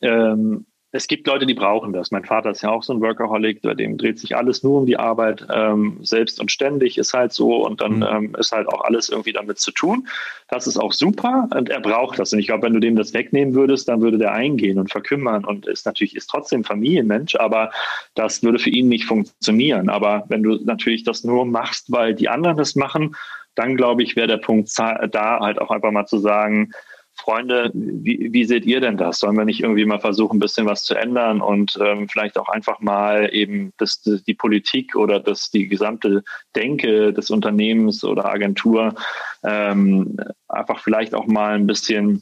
ähm, 0.01 0.65
es 0.95 1.07
gibt 1.07 1.27
Leute, 1.27 1.45
die 1.45 1.53
brauchen 1.53 1.91
das. 1.91 2.11
Mein 2.11 2.23
Vater 2.23 2.51
ist 2.51 2.61
ja 2.61 2.69
auch 2.69 2.81
so 2.81 2.93
ein 2.93 3.01
Workaholic, 3.01 3.61
bei 3.61 3.73
dem 3.73 3.97
dreht 3.97 4.17
sich 4.17 4.37
alles 4.37 4.63
nur 4.63 4.79
um 4.79 4.85
die 4.85 4.95
Arbeit, 4.95 5.45
ähm, 5.53 5.97
selbst 6.01 6.39
und 6.39 6.51
ständig 6.51 6.97
ist 6.97 7.13
halt 7.13 7.33
so 7.33 7.65
und 7.65 7.81
dann 7.81 7.97
mhm. 7.97 8.07
ähm, 8.09 8.35
ist 8.39 8.53
halt 8.53 8.69
auch 8.69 8.81
alles 8.81 9.09
irgendwie 9.09 9.33
damit 9.33 9.59
zu 9.59 9.71
tun. 9.71 10.07
Das 10.47 10.67
ist 10.67 10.77
auch 10.77 10.93
super 10.93 11.49
und 11.53 11.67
er 11.67 11.81
braucht 11.81 12.17
das. 12.17 12.31
Und 12.31 12.39
ich 12.39 12.47
glaube, 12.47 12.63
wenn 12.63 12.73
du 12.73 12.79
dem 12.79 12.95
das 12.95 13.13
wegnehmen 13.13 13.55
würdest, 13.55 13.89
dann 13.89 13.99
würde 13.99 14.17
der 14.17 14.31
eingehen 14.31 14.79
und 14.79 14.89
verkümmern 14.89 15.43
und 15.43 15.67
ist 15.67 15.85
natürlich 15.85 16.15
ist 16.15 16.27
trotzdem 16.27 16.63
Familienmensch, 16.63 17.35
aber 17.35 17.71
das 18.13 18.41
würde 18.41 18.59
für 18.59 18.69
ihn 18.69 18.87
nicht 18.87 19.03
funktionieren. 19.03 19.89
Aber 19.89 20.23
wenn 20.29 20.43
du 20.43 20.55
natürlich 20.63 21.03
das 21.03 21.25
nur 21.25 21.45
machst, 21.45 21.91
weil 21.91 22.15
die 22.15 22.29
anderen 22.29 22.55
das 22.55 22.75
machen, 22.75 23.17
dann 23.55 23.75
glaube 23.75 24.03
ich, 24.03 24.15
wäre 24.15 24.27
der 24.27 24.37
Punkt 24.37 24.69
da 24.77 25.39
halt 25.41 25.59
auch 25.59 25.71
einfach 25.71 25.91
mal 25.91 26.05
zu 26.05 26.19
sagen, 26.19 26.71
Freunde, 27.15 27.71
wie, 27.73 28.33
wie 28.33 28.45
seht 28.45 28.65
ihr 28.65 28.81
denn 28.81 28.97
das? 28.97 29.19
Sollen 29.19 29.37
wir 29.37 29.45
nicht 29.45 29.61
irgendwie 29.61 29.85
mal 29.85 29.99
versuchen, 29.99 30.35
ein 30.37 30.39
bisschen 30.39 30.65
was 30.65 30.83
zu 30.83 30.95
ändern 30.95 31.41
und 31.41 31.77
ähm, 31.81 32.09
vielleicht 32.09 32.37
auch 32.37 32.49
einfach 32.49 32.81
mal 32.81 33.29
eben 33.33 33.71
das, 33.77 34.01
die 34.01 34.33
Politik 34.33 34.95
oder 34.95 35.19
das, 35.19 35.49
die 35.49 35.67
gesamte 35.67 36.23
Denke 36.55 37.13
des 37.13 37.29
Unternehmens 37.29 38.03
oder 38.03 38.25
Agentur 38.25 38.95
ähm, 39.43 40.17
einfach 40.47 40.81
vielleicht 40.81 41.15
auch 41.15 41.25
mal 41.25 41.55
ein 41.55 41.67
bisschen 41.67 42.21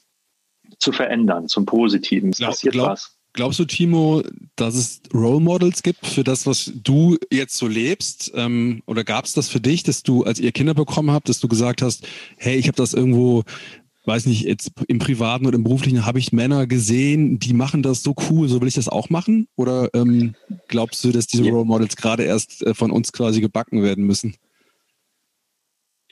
zu 0.77 0.91
verändern 0.91 1.47
zum 1.47 1.65
Positiven? 1.65 2.29
Es 2.29 2.39
passiert 2.39 2.73
glaub, 2.73 2.89
was. 2.89 3.17
Glaubst 3.33 3.57
du, 3.57 3.65
Timo, 3.65 4.21
dass 4.55 4.75
es 4.75 5.01
Role 5.11 5.39
Models 5.41 5.81
gibt 5.81 6.05
für 6.05 6.23
das, 6.23 6.45
was 6.45 6.71
du 6.75 7.17
jetzt 7.31 7.57
so 7.57 7.67
lebst? 7.67 8.31
Ähm, 8.35 8.83
oder 8.85 9.03
gab 9.03 9.25
es 9.25 9.33
das 9.33 9.49
für 9.49 9.59
dich, 9.59 9.81
dass 9.81 10.03
du, 10.03 10.23
als 10.23 10.39
ihr 10.39 10.51
Kinder 10.51 10.75
bekommen 10.75 11.09
habt, 11.09 11.29
dass 11.29 11.39
du 11.39 11.47
gesagt 11.47 11.81
hast, 11.81 12.07
hey, 12.37 12.57
ich 12.57 12.67
habe 12.67 12.75
das 12.75 12.93
irgendwo 12.93 13.43
weiß 14.05 14.25
nicht, 14.25 14.43
jetzt 14.43 14.71
im 14.87 14.99
Privaten 14.99 15.45
oder 15.45 15.55
im 15.55 15.63
Beruflichen 15.63 16.05
habe 16.05 16.19
ich 16.19 16.33
Männer 16.33 16.67
gesehen, 16.67 17.39
die 17.39 17.53
machen 17.53 17.83
das 17.83 18.03
so 18.03 18.13
cool, 18.29 18.47
so 18.49 18.59
will 18.59 18.67
ich 18.67 18.73
das 18.73 18.89
auch 18.89 19.09
machen? 19.09 19.47
Oder 19.55 19.89
ähm, 19.93 20.35
glaubst 20.67 21.03
du, 21.03 21.11
dass 21.11 21.27
diese 21.27 21.43
Role 21.49 21.65
Models 21.65 21.95
gerade 21.95 22.23
erst 22.23 22.63
äh, 22.63 22.73
von 22.73 22.91
uns 22.91 23.13
quasi 23.13 23.41
gebacken 23.41 23.81
werden 23.81 24.05
müssen? 24.05 24.35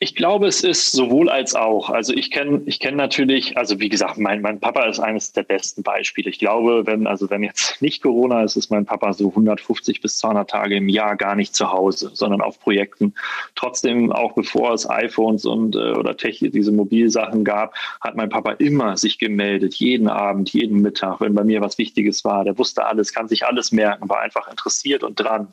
Ich 0.03 0.15
glaube, 0.15 0.47
es 0.47 0.63
ist 0.63 0.93
sowohl 0.93 1.29
als 1.29 1.53
auch. 1.53 1.91
Also 1.91 2.11
ich 2.15 2.31
kenne 2.31 2.63
ich 2.65 2.79
kenne 2.79 2.97
natürlich, 2.97 3.55
also 3.55 3.79
wie 3.79 3.87
gesagt, 3.87 4.17
mein, 4.17 4.41
mein 4.41 4.59
Papa 4.59 4.85
ist 4.85 4.99
eines 4.99 5.31
der 5.31 5.43
besten 5.43 5.83
Beispiele. 5.83 6.31
Ich 6.31 6.39
glaube, 6.39 6.87
wenn, 6.87 7.05
also 7.05 7.29
wenn 7.29 7.43
jetzt 7.43 7.79
nicht 7.83 8.01
Corona 8.01 8.41
ist, 8.41 8.55
ist 8.55 8.71
mein 8.71 8.87
Papa 8.87 9.13
so 9.13 9.29
150 9.29 10.01
bis 10.01 10.17
200 10.17 10.49
Tage 10.49 10.77
im 10.77 10.89
Jahr 10.89 11.15
gar 11.17 11.35
nicht 11.35 11.53
zu 11.53 11.71
Hause, 11.71 12.09
sondern 12.15 12.41
auf 12.41 12.59
Projekten. 12.59 13.13
Trotzdem, 13.53 14.11
auch 14.11 14.33
bevor 14.33 14.73
es 14.73 14.89
iPhones 14.89 15.45
und 15.45 15.75
äh, 15.75 15.91
oder 15.91 16.17
Tech, 16.17 16.39
diese 16.39 16.71
Mobilsachen 16.71 17.43
gab, 17.43 17.75
hat 18.01 18.15
mein 18.15 18.29
Papa 18.29 18.53
immer 18.53 18.97
sich 18.97 19.19
gemeldet, 19.19 19.75
jeden 19.75 20.07
Abend, 20.07 20.49
jeden 20.49 20.81
Mittag, 20.81 21.21
wenn 21.21 21.35
bei 21.35 21.43
mir 21.43 21.61
was 21.61 21.77
Wichtiges 21.77 22.25
war. 22.25 22.43
Der 22.43 22.57
wusste 22.57 22.87
alles, 22.87 23.13
kann 23.13 23.27
sich 23.27 23.45
alles 23.45 23.71
merken, 23.71 24.09
war 24.09 24.21
einfach 24.21 24.49
interessiert 24.49 25.03
und 25.03 25.19
dran. 25.19 25.49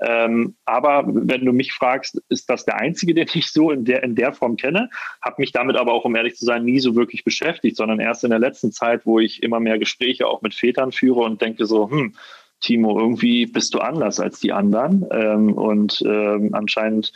Ähm, 0.00 0.54
aber 0.64 1.04
wenn 1.06 1.44
du 1.44 1.52
mich 1.52 1.74
fragst, 1.74 2.22
ist 2.30 2.48
das 2.48 2.64
der 2.64 2.76
einzige, 2.76 3.12
den 3.20 3.28
ich 3.34 3.52
so 3.52 3.70
in 3.70 3.84
der, 3.90 4.02
in 4.02 4.14
der 4.14 4.32
Form 4.32 4.56
kenne, 4.56 4.88
habe 5.20 5.36
mich 5.38 5.52
damit 5.52 5.76
aber 5.76 5.92
auch, 5.92 6.04
um 6.04 6.14
ehrlich 6.14 6.36
zu 6.36 6.44
sein, 6.44 6.64
nie 6.64 6.80
so 6.80 6.94
wirklich 6.94 7.24
beschäftigt, 7.24 7.76
sondern 7.76 8.00
erst 8.00 8.24
in 8.24 8.30
der 8.30 8.38
letzten 8.38 8.72
Zeit, 8.72 9.04
wo 9.04 9.18
ich 9.18 9.42
immer 9.42 9.60
mehr 9.60 9.78
Gespräche 9.78 10.26
auch 10.26 10.42
mit 10.42 10.54
Vätern 10.54 10.92
führe 10.92 11.20
und 11.20 11.42
denke 11.42 11.66
so, 11.66 11.90
hm, 11.90 12.14
Timo, 12.60 12.98
irgendwie 12.98 13.46
bist 13.46 13.74
du 13.74 13.78
anders 13.78 14.20
als 14.20 14.38
die 14.40 14.52
anderen. 14.52 15.06
Ähm, 15.10 15.54
und 15.54 16.02
ähm, 16.06 16.50
anscheinend, 16.52 17.12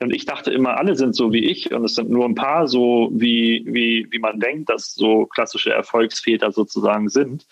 und 0.00 0.14
ich 0.14 0.26
dachte 0.26 0.50
immer, 0.50 0.76
alle 0.76 0.96
sind 0.96 1.14
so 1.14 1.32
wie 1.32 1.44
ich 1.44 1.72
und 1.72 1.84
es 1.84 1.94
sind 1.94 2.10
nur 2.10 2.24
ein 2.24 2.34
paar 2.34 2.68
so, 2.68 3.10
wie, 3.12 3.64
wie, 3.66 4.06
wie 4.10 4.18
man 4.18 4.40
denkt, 4.40 4.70
dass 4.70 4.94
so 4.94 5.26
klassische 5.26 5.72
Erfolgsväter 5.72 6.52
sozusagen 6.52 7.08
sind. 7.08 7.46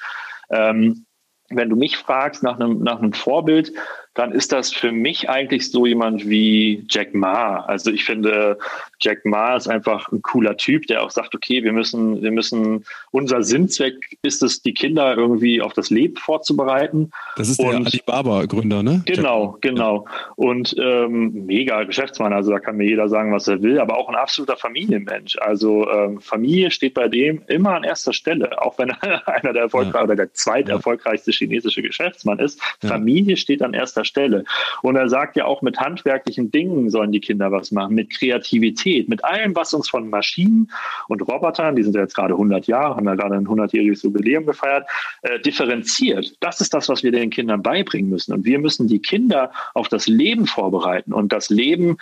Ähm, 0.51 1.07
wenn 1.49 1.71
du 1.71 1.77
mich 1.77 1.97
fragst 1.97 2.43
nach 2.43 2.59
einem, 2.59 2.83
nach 2.83 2.99
einem 2.99 3.13
Vorbild, 3.13 3.73
dann 4.17 4.33
ist 4.33 4.51
das 4.51 4.73
für 4.73 4.93
mich 4.93 5.29
eigentlich 5.29 5.71
so 5.71 5.85
jemand 5.87 6.27
wie 6.27 6.85
Jack 6.89 7.15
Ma. 7.15 7.61
Also 7.61 7.91
ich 7.91 8.05
finde, 8.05 8.59
Jack 8.99 9.27
Ma 9.27 9.57
ist 9.57 9.69
einfach 9.69 10.11
ein 10.11 10.23
cooler 10.23 10.57
Typ, 10.57 10.87
der 10.87 11.03
auch 11.03 11.11
sagt, 11.11 11.35
okay, 11.35 11.63
wir 11.63 11.73
müssen, 11.73 12.23
wir 12.23 12.31
müssen, 12.31 12.85
unser 13.11 13.43
Sinnzweck 13.43 14.17
ist 14.23 14.43
es, 14.43 14.63
die 14.63 14.73
Kinder 14.73 15.15
irgendwie 15.15 15.61
auf 15.61 15.75
das 15.75 15.91
Leben 15.91 16.17
vorzubereiten. 16.17 17.11
Das 17.37 17.51
ist 17.51 17.61
der 17.61 17.75
Alibaba-Gründer, 17.75 18.83
ne? 18.83 19.03
Genau, 19.05 19.59
genau. 19.61 20.07
Und 20.37 20.75
ähm, 20.79 21.45
mega 21.45 21.85
Geschäftsmann, 21.85 22.33
also 22.33 22.51
da 22.51 22.59
kann 22.59 22.79
mir 22.79 22.87
jeder 22.87 23.11
sagen, 23.11 23.33
was 23.33 23.47
er 23.49 23.61
will, 23.63 23.79
aber 23.79 23.99
auch 23.99 24.09
ein 24.09 24.15
absoluter 24.15 24.57
Familienmensch. 24.57 25.37
Also 25.41 25.91
ähm, 25.91 26.23
Familie 26.23 26.71
steht 26.71 26.95
bei 26.95 27.09
dem 27.09 27.43
immer 27.49 27.75
an 27.75 27.85
erster 27.85 28.15
Stelle, 28.15 28.63
auch 28.63 28.79
wenn 28.79 28.89
er 28.89 29.29
einer 29.29 29.53
der 29.53 29.65
erfolgreichsten 29.65 29.99
ja. 29.99 30.05
oder 30.05 30.17
der 30.17 30.33
zweiterfolgreichste 30.33 31.33
chinesische 31.33 31.83
Geschäftsmann 31.83 32.39
ist. 32.39 32.59
Ja. 32.83 32.89
Familie 32.89 33.37
steht 33.37 33.61
an 33.61 33.75
erster 33.75 34.06
Stelle. 34.07 34.45
Und 34.83 34.97
er 34.97 35.09
sagt 35.09 35.37
ja 35.37 35.45
auch, 35.45 35.63
mit 35.63 35.79
handwerklichen 35.79 36.51
Dingen 36.51 36.91
sollen 36.91 37.13
die 37.13 37.21
Kinder 37.21 37.53
was 37.53 37.71
machen, 37.73 37.95
mit 37.95 38.11
Kreativität, 38.11 39.09
mit 39.09 39.25
allem, 39.25 39.55
was 39.55 39.75
uns 39.75 39.89
von 39.89 40.09
Maschinen 40.09 40.71
und 41.09 41.23
Robotern, 41.23 41.77
die 41.77 41.83
sind 41.83 41.95
ja 41.95 42.03
jetzt 42.03 42.15
gerade 42.15 42.35
100 42.35 42.67
Jahre, 42.67 42.97
haben 42.97 43.07
ja 43.07 43.15
gerade 43.15 43.35
ein 43.35 43.47
100-jähriges 43.47 44.05
Jubiläum 44.05 44.47
gefeiert, 44.47 44.89
äh, 45.23 45.41
differenziert. 45.41 46.37
Das 46.41 46.61
ist 46.61 46.73
das, 46.73 46.89
was 46.89 47.03
wir 47.03 47.13
den 47.13 47.31
Kindern 47.31 47.63
beibringen 47.63 48.11
müssen. 48.11 48.33
Und 48.33 48.45
wir 48.45 48.59
müssen 48.59 48.89
die 48.89 49.01
Kinder 49.01 49.53
auf 49.75 49.89
das 49.89 50.07
Leben 50.07 50.47
vorbereiten. 50.47 51.13
Und 51.13 51.33
das 51.33 51.51
Leben 51.51 51.99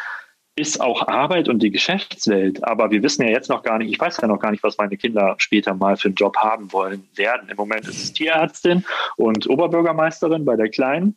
ist 0.56 0.80
auch 0.80 1.08
Arbeit 1.08 1.48
und 1.48 1.62
die 1.62 1.70
Geschäftswelt. 1.70 2.62
Aber 2.64 2.90
wir 2.90 3.02
wissen 3.02 3.22
ja 3.22 3.30
jetzt 3.30 3.50
noch 3.50 3.62
gar 3.62 3.78
nicht, 3.78 3.90
ich 3.90 3.98
weiß 3.98 4.18
ja 4.20 4.28
noch 4.28 4.38
gar 4.38 4.50
nicht, 4.50 4.62
was 4.62 4.78
meine 4.78 4.96
Kinder 4.96 5.34
später 5.38 5.74
mal 5.74 5.96
für 5.96 6.08
einen 6.08 6.14
Job 6.14 6.36
haben 6.36 6.72
wollen 6.72 7.08
werden. 7.16 7.48
Im 7.48 7.56
Moment 7.56 7.88
ist 7.88 8.02
es 8.02 8.12
Tierärztin 8.12 8.84
und 9.16 9.48
Oberbürgermeisterin 9.48 10.44
bei 10.44 10.56
der 10.56 10.68
Kleinen. 10.68 11.16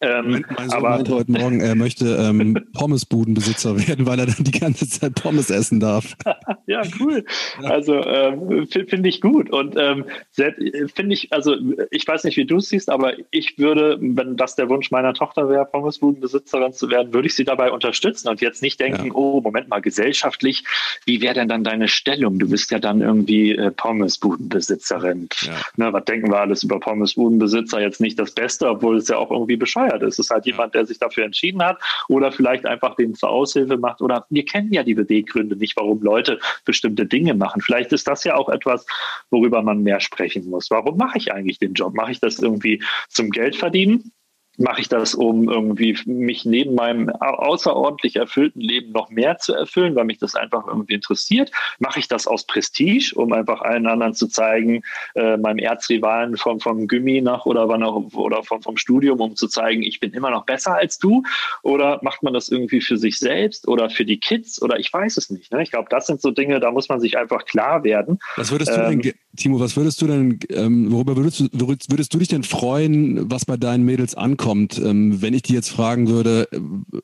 Ähm, 0.00 0.44
mein 0.56 0.68
Sohn 0.68 0.78
aber, 0.78 0.90
meinte 0.90 1.14
heute 1.14 1.32
Morgen, 1.32 1.60
er 1.60 1.74
möchte 1.74 2.16
ähm, 2.16 2.58
Pommesbudenbesitzer 2.72 3.76
werden, 3.88 4.06
weil 4.06 4.18
er 4.20 4.26
dann 4.26 4.44
die 4.44 4.58
ganze 4.58 4.88
Zeit 4.88 5.14
Pommes 5.16 5.50
essen 5.50 5.80
darf. 5.80 6.14
ja, 6.66 6.82
cool. 7.00 7.24
Ja. 7.60 7.70
Also 7.70 7.94
ähm, 8.04 8.66
finde 8.68 9.08
ich 9.08 9.20
gut. 9.20 9.50
Und 9.50 9.76
ähm, 9.76 10.04
finde 10.32 11.14
ich, 11.14 11.32
also 11.32 11.56
ich 11.90 12.06
weiß 12.06 12.24
nicht, 12.24 12.36
wie 12.36 12.44
du 12.44 12.58
es 12.58 12.68
siehst, 12.68 12.90
aber 12.90 13.14
ich 13.30 13.58
würde, 13.58 13.98
wenn 14.00 14.36
das 14.36 14.54
der 14.54 14.68
Wunsch 14.68 14.90
meiner 14.90 15.14
Tochter 15.14 15.48
wäre, 15.48 15.64
Pommesbudenbesitzerin 15.66 16.72
zu 16.72 16.90
werden, 16.90 17.12
würde 17.12 17.26
ich 17.26 17.34
sie 17.34 17.44
dabei 17.44 17.72
unterstützen 17.72 18.28
und 18.28 18.40
jetzt 18.40 18.62
nicht 18.62 18.78
denken, 18.78 19.08
ja. 19.08 19.14
oh, 19.14 19.40
Moment 19.40 19.68
mal, 19.68 19.80
gesellschaftlich, 19.80 20.64
wie 21.06 21.20
wäre 21.20 21.34
denn 21.34 21.48
dann 21.48 21.64
deine 21.64 21.88
Stellung? 21.88 22.38
Du 22.38 22.48
bist 22.48 22.70
ja 22.70 22.78
dann 22.78 23.00
irgendwie 23.00 23.56
äh, 23.56 23.72
Pommesbudenbesitzerin. 23.72 25.28
Ja. 25.40 25.52
Ne, 25.76 25.92
was 25.92 26.04
denken 26.04 26.30
wir 26.30 26.38
alles 26.38 26.62
über 26.62 26.78
Pommesbudenbesitzer? 26.78 27.80
Jetzt 27.80 28.00
nicht 28.00 28.18
das 28.18 28.30
Beste, 28.32 28.68
obwohl 28.68 28.98
es 28.98 29.08
ja 29.08 29.16
auch 29.16 29.30
irgendwie 29.30 29.56
bescheuert 29.56 29.87
bescheuert 29.88 30.02
ist. 30.02 30.18
Es 30.18 30.26
ist 30.26 30.30
halt 30.30 30.46
jemand, 30.46 30.74
der 30.74 30.86
sich 30.86 30.98
dafür 30.98 31.24
entschieden 31.24 31.62
hat 31.62 31.78
oder 32.08 32.32
vielleicht 32.32 32.66
einfach 32.66 32.94
den 32.96 33.14
zur 33.14 33.30
Aushilfe 33.30 33.76
macht. 33.76 34.00
Oder 34.00 34.26
wir 34.30 34.44
kennen 34.44 34.72
ja 34.72 34.82
die 34.82 34.94
Beweggründe 34.94 35.56
nicht, 35.56 35.76
warum 35.76 36.02
Leute 36.02 36.38
bestimmte 36.64 37.06
Dinge 37.06 37.34
machen. 37.34 37.62
Vielleicht 37.62 37.92
ist 37.92 38.08
das 38.08 38.24
ja 38.24 38.34
auch 38.36 38.48
etwas, 38.48 38.86
worüber 39.30 39.62
man 39.62 39.82
mehr 39.82 40.00
sprechen 40.00 40.48
muss. 40.48 40.70
Warum 40.70 40.96
mache 40.96 41.18
ich 41.18 41.32
eigentlich 41.32 41.58
den 41.58 41.74
Job? 41.74 41.94
Mache 41.94 42.12
ich 42.12 42.20
das 42.20 42.38
irgendwie 42.38 42.82
zum 43.08 43.30
Geld 43.30 43.56
verdienen? 43.56 44.12
Mache 44.58 44.80
ich 44.80 44.88
das, 44.88 45.14
um 45.14 45.48
irgendwie 45.48 45.96
mich 46.04 46.44
neben 46.44 46.74
meinem 46.74 47.08
außerordentlich 47.08 48.16
erfüllten 48.16 48.60
Leben 48.60 48.92
noch 48.92 49.08
mehr 49.08 49.38
zu 49.38 49.54
erfüllen, 49.54 49.94
weil 49.94 50.04
mich 50.04 50.18
das 50.18 50.34
einfach 50.34 50.66
irgendwie 50.66 50.94
interessiert? 50.94 51.52
Mache 51.78 52.00
ich 52.00 52.08
das 52.08 52.26
aus 52.26 52.44
Prestige, 52.44 53.12
um 53.14 53.32
einfach 53.32 53.62
allen 53.62 53.86
anderen 53.86 54.14
zu 54.14 54.26
zeigen, 54.26 54.82
äh, 55.14 55.36
meinem 55.36 55.58
Erzrivalen 55.58 56.36
vom, 56.36 56.58
vom 56.58 56.88
Gummi 56.88 57.20
nach 57.20 57.46
oder 57.46 57.68
wann 57.68 57.84
auch, 57.84 58.12
oder 58.14 58.42
vom, 58.42 58.60
vom 58.60 58.76
Studium, 58.76 59.20
um 59.20 59.36
zu 59.36 59.46
zeigen, 59.46 59.82
ich 59.82 60.00
bin 60.00 60.12
immer 60.12 60.30
noch 60.30 60.44
besser 60.44 60.74
als 60.74 60.98
du? 60.98 61.22
Oder 61.62 62.00
macht 62.02 62.24
man 62.24 62.34
das 62.34 62.48
irgendwie 62.48 62.80
für 62.80 62.98
sich 62.98 63.18
selbst 63.18 63.68
oder 63.68 63.90
für 63.90 64.04
die 64.04 64.18
Kids? 64.18 64.60
Oder 64.60 64.78
ich 64.78 64.92
weiß 64.92 65.16
es 65.16 65.30
nicht. 65.30 65.52
Ne? 65.52 65.62
Ich 65.62 65.70
glaube, 65.70 65.88
das 65.88 66.06
sind 66.06 66.20
so 66.20 66.32
Dinge, 66.32 66.58
da 66.58 66.72
muss 66.72 66.88
man 66.88 66.98
sich 66.98 67.16
einfach 67.16 67.44
klar 67.44 67.84
werden. 67.84 68.18
Was 68.36 68.50
würdest 68.50 68.72
du 68.72 68.80
ähm, 68.80 69.02
denn, 69.02 69.14
Timo, 69.36 69.60
was 69.60 69.76
würdest 69.76 70.02
du 70.02 70.08
denn, 70.08 70.40
ähm, 70.50 70.90
worüber 70.90 71.16
würdest 71.16 71.40
du, 71.40 71.48
würdest 71.52 72.12
du 72.12 72.18
dich 72.18 72.28
denn 72.28 72.42
freuen, 72.42 73.30
was 73.30 73.44
bei 73.44 73.56
deinen 73.56 73.84
Mädels 73.84 74.16
ankommt? 74.16 74.47
Kommt. 74.48 74.78
Ähm, 74.78 75.20
wenn 75.20 75.34
ich 75.34 75.42
die 75.42 75.52
jetzt 75.52 75.68
fragen 75.68 76.08
würde, 76.08 76.48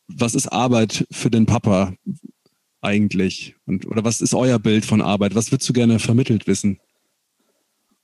was 0.09 0.35
ist 0.35 0.49
Arbeit 0.49 1.07
für 1.11 1.31
den 1.31 1.45
Papa 1.45 1.93
eigentlich? 2.81 3.55
Und, 3.67 3.87
oder 3.87 4.03
was 4.03 4.23
ist 4.23 4.35
euer 4.35 4.59
Bild 4.59 4.87
von 4.87 5.03
Arbeit? 5.03 5.35
Was 5.35 5.53
würdest 5.53 5.69
du 5.69 5.75
gerne 5.75 5.99
vermittelt 5.99 6.47
wissen? 6.47 6.81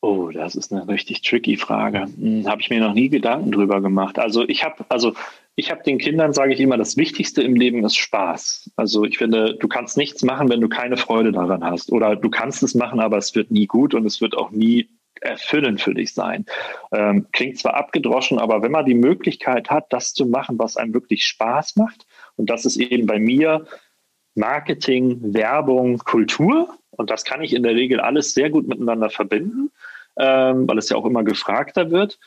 Oh, 0.02 0.28
das 0.30 0.56
ist 0.56 0.74
eine 0.74 0.86
richtig 0.88 1.22
tricky 1.22 1.56
Frage. 1.56 2.06
Hm, 2.18 2.46
habe 2.46 2.60
ich 2.60 2.68
mir 2.68 2.80
noch 2.80 2.92
nie 2.92 3.08
Gedanken 3.08 3.50
drüber 3.50 3.80
gemacht. 3.80 4.18
Also 4.18 4.46
ich 4.46 4.62
habe, 4.62 4.84
also 4.90 5.14
ich 5.56 5.70
habe 5.70 5.82
den 5.84 5.96
Kindern, 5.96 6.34
sage 6.34 6.52
ich 6.52 6.60
immer, 6.60 6.76
das 6.76 6.98
Wichtigste 6.98 7.42
im 7.42 7.54
Leben 7.54 7.82
ist 7.82 7.96
Spaß. 7.96 8.72
Also 8.76 9.06
ich 9.06 9.16
finde, 9.16 9.56
du 9.58 9.68
kannst 9.68 9.96
nichts 9.96 10.22
machen, 10.22 10.50
wenn 10.50 10.60
du 10.60 10.68
keine 10.68 10.98
Freude 10.98 11.32
daran 11.32 11.64
hast. 11.64 11.92
Oder 11.92 12.14
du 12.14 12.28
kannst 12.28 12.62
es 12.62 12.74
machen, 12.74 13.00
aber 13.00 13.16
es 13.16 13.34
wird 13.34 13.50
nie 13.50 13.66
gut 13.66 13.94
und 13.94 14.04
es 14.04 14.20
wird 14.20 14.36
auch 14.36 14.50
nie 14.50 14.90
erfüllend 15.20 15.80
für 15.80 15.94
dich 15.94 16.14
sein. 16.14 16.46
Ähm, 16.92 17.26
klingt 17.32 17.58
zwar 17.58 17.74
abgedroschen, 17.74 18.38
aber 18.38 18.62
wenn 18.62 18.72
man 18.72 18.86
die 18.86 18.94
Möglichkeit 18.94 19.70
hat, 19.70 19.92
das 19.92 20.14
zu 20.14 20.26
machen, 20.26 20.58
was 20.58 20.76
einem 20.76 20.94
wirklich 20.94 21.24
Spaß 21.24 21.76
macht, 21.76 22.06
und 22.36 22.50
das 22.50 22.64
ist 22.64 22.76
eben 22.76 23.06
bei 23.06 23.18
mir 23.18 23.66
Marketing, 24.34 25.34
Werbung, 25.34 25.98
Kultur, 25.98 26.74
und 26.90 27.10
das 27.10 27.24
kann 27.24 27.42
ich 27.42 27.54
in 27.54 27.62
der 27.62 27.74
Regel 27.74 28.00
alles 28.00 28.32
sehr 28.32 28.50
gut 28.50 28.66
miteinander 28.66 29.10
verbinden, 29.10 29.70
ähm, 30.18 30.68
weil 30.68 30.78
es 30.78 30.88
ja 30.88 30.96
auch 30.96 31.06
immer 31.06 31.24
gefragter 31.24 31.90
wird, 31.90 32.18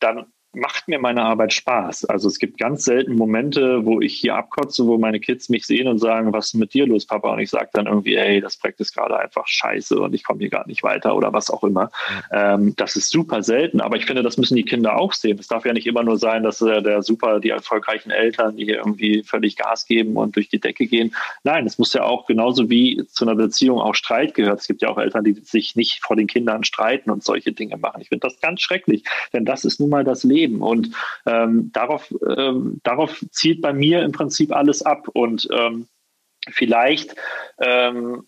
dann 0.00 0.26
macht 0.58 0.88
mir 0.88 0.98
meine 0.98 1.22
Arbeit 1.22 1.52
Spaß. 1.52 2.04
Also 2.06 2.28
es 2.28 2.38
gibt 2.38 2.58
ganz 2.58 2.84
selten 2.84 3.14
Momente, 3.14 3.84
wo 3.84 4.00
ich 4.00 4.14
hier 4.14 4.34
abkotze, 4.36 4.86
wo 4.86 4.98
meine 4.98 5.20
Kids 5.20 5.48
mich 5.48 5.66
sehen 5.66 5.88
und 5.88 5.98
sagen, 5.98 6.32
was 6.32 6.48
ist 6.48 6.54
mit 6.54 6.74
dir 6.74 6.86
los, 6.86 7.06
Papa? 7.06 7.32
Und 7.32 7.40
ich 7.40 7.50
sage 7.50 7.70
dann 7.72 7.86
irgendwie, 7.86 8.16
ey, 8.16 8.40
das 8.40 8.56
Projekt 8.56 8.80
ist 8.80 8.94
gerade 8.94 9.18
einfach 9.18 9.46
scheiße 9.46 9.98
und 9.98 10.14
ich 10.14 10.24
komme 10.24 10.40
hier 10.40 10.50
gar 10.50 10.66
nicht 10.66 10.82
weiter 10.82 11.16
oder 11.16 11.32
was 11.32 11.50
auch 11.50 11.64
immer. 11.64 11.90
Ähm, 12.32 12.74
das 12.76 12.96
ist 12.96 13.10
super 13.10 13.42
selten, 13.42 13.80
aber 13.80 13.96
ich 13.96 14.06
finde, 14.06 14.22
das 14.22 14.36
müssen 14.36 14.56
die 14.56 14.64
Kinder 14.64 14.98
auch 14.98 15.12
sehen. 15.12 15.38
Es 15.38 15.48
darf 15.48 15.64
ja 15.64 15.72
nicht 15.72 15.86
immer 15.86 16.02
nur 16.02 16.18
sein, 16.18 16.42
dass 16.42 16.60
äh, 16.60 16.82
der 16.82 17.02
super, 17.02 17.40
die 17.40 17.50
erfolgreichen 17.50 18.10
Eltern, 18.10 18.56
die 18.56 18.64
hier 18.64 18.78
irgendwie 18.78 19.22
völlig 19.22 19.56
Gas 19.56 19.86
geben 19.86 20.16
und 20.16 20.36
durch 20.36 20.48
die 20.48 20.60
Decke 20.60 20.86
gehen. 20.86 21.14
Nein, 21.44 21.66
es 21.66 21.78
muss 21.78 21.92
ja 21.92 22.02
auch 22.02 22.26
genauso 22.26 22.68
wie 22.70 23.04
zu 23.08 23.24
einer 23.24 23.34
Beziehung 23.34 23.80
auch 23.80 23.94
Streit 23.94 24.34
gehört. 24.34 24.60
Es 24.60 24.66
gibt 24.66 24.82
ja 24.82 24.88
auch 24.88 24.98
Eltern, 24.98 25.24
die 25.24 25.34
sich 25.34 25.76
nicht 25.76 26.04
vor 26.04 26.16
den 26.16 26.26
Kindern 26.26 26.64
streiten 26.64 27.10
und 27.10 27.24
solche 27.24 27.52
Dinge 27.52 27.76
machen. 27.76 28.00
Ich 28.00 28.08
finde 28.08 28.26
das 28.26 28.40
ganz 28.40 28.60
schrecklich, 28.60 29.04
denn 29.32 29.44
das 29.44 29.64
ist 29.64 29.80
nun 29.80 29.90
mal 29.90 30.04
das 30.04 30.24
Leben. 30.24 30.47
Leben. 30.48 30.62
Und 30.62 30.90
ähm, 31.26 31.70
darauf, 31.72 32.12
ähm, 32.36 32.80
darauf 32.82 33.24
zielt 33.30 33.60
bei 33.60 33.72
mir 33.72 34.02
im 34.02 34.12
Prinzip 34.12 34.52
alles 34.52 34.82
ab. 34.82 35.08
Und 35.08 35.48
ähm, 35.52 35.88
vielleicht 36.50 37.14
ähm, 37.60 38.27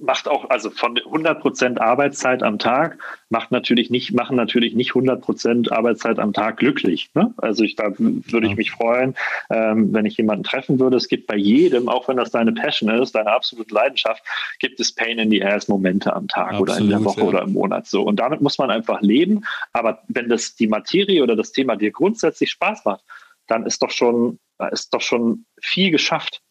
macht 0.00 0.28
auch, 0.28 0.50
also 0.50 0.70
von 0.70 0.96
100 0.96 1.40
Prozent 1.40 1.80
Arbeitszeit 1.80 2.42
am 2.42 2.58
Tag 2.58 2.98
macht 3.30 3.50
natürlich 3.50 3.90
nicht, 3.90 4.12
machen 4.12 4.36
natürlich 4.36 4.74
nicht 4.74 4.90
100 4.90 5.20
Prozent 5.20 5.72
Arbeitszeit 5.72 6.18
am 6.18 6.32
Tag 6.32 6.58
glücklich. 6.58 7.10
Ne? 7.14 7.34
Also 7.36 7.64
ich, 7.64 7.76
da 7.76 7.92
würde 7.96 8.46
ich 8.46 8.56
mich 8.56 8.70
freuen, 8.70 9.14
ähm, 9.50 9.92
wenn 9.92 10.06
ich 10.06 10.16
jemanden 10.16 10.44
treffen 10.44 10.78
würde. 10.78 10.96
Es 10.96 11.08
gibt 11.08 11.26
bei 11.26 11.36
jedem, 11.36 11.88
auch 11.88 12.08
wenn 12.08 12.16
das 12.16 12.30
deine 12.30 12.52
Passion 12.52 12.90
ist, 12.90 13.14
deine 13.14 13.30
absolute 13.30 13.74
Leidenschaft, 13.74 14.22
gibt 14.58 14.80
es 14.80 14.94
Pain 14.94 15.18
in 15.18 15.30
the 15.30 15.44
Ass 15.44 15.68
Momente 15.68 16.14
am 16.14 16.28
Tag 16.28 16.48
Absolut, 16.48 16.68
oder 16.68 16.78
in 16.78 16.88
der 16.88 17.04
Woche 17.04 17.20
ja. 17.20 17.26
oder 17.26 17.42
im 17.42 17.52
Monat 17.52 17.86
so. 17.86 18.02
Und 18.02 18.16
damit 18.16 18.40
muss 18.40 18.58
man 18.58 18.70
einfach 18.70 19.00
leben. 19.00 19.44
Aber 19.72 20.02
wenn 20.08 20.28
das 20.28 20.54
die 20.54 20.68
Materie 20.68 21.22
oder 21.22 21.36
das 21.36 21.52
Thema 21.52 21.76
dir 21.76 21.90
grundsätzlich 21.90 22.50
Spaß 22.50 22.84
macht, 22.84 23.04
dann 23.46 23.66
ist 23.66 23.82
doch 23.82 23.90
schon, 23.90 24.38
ist 24.70 24.92
doch 24.94 25.00
schon 25.00 25.44
viel 25.60 25.90
geschafft. 25.90 26.42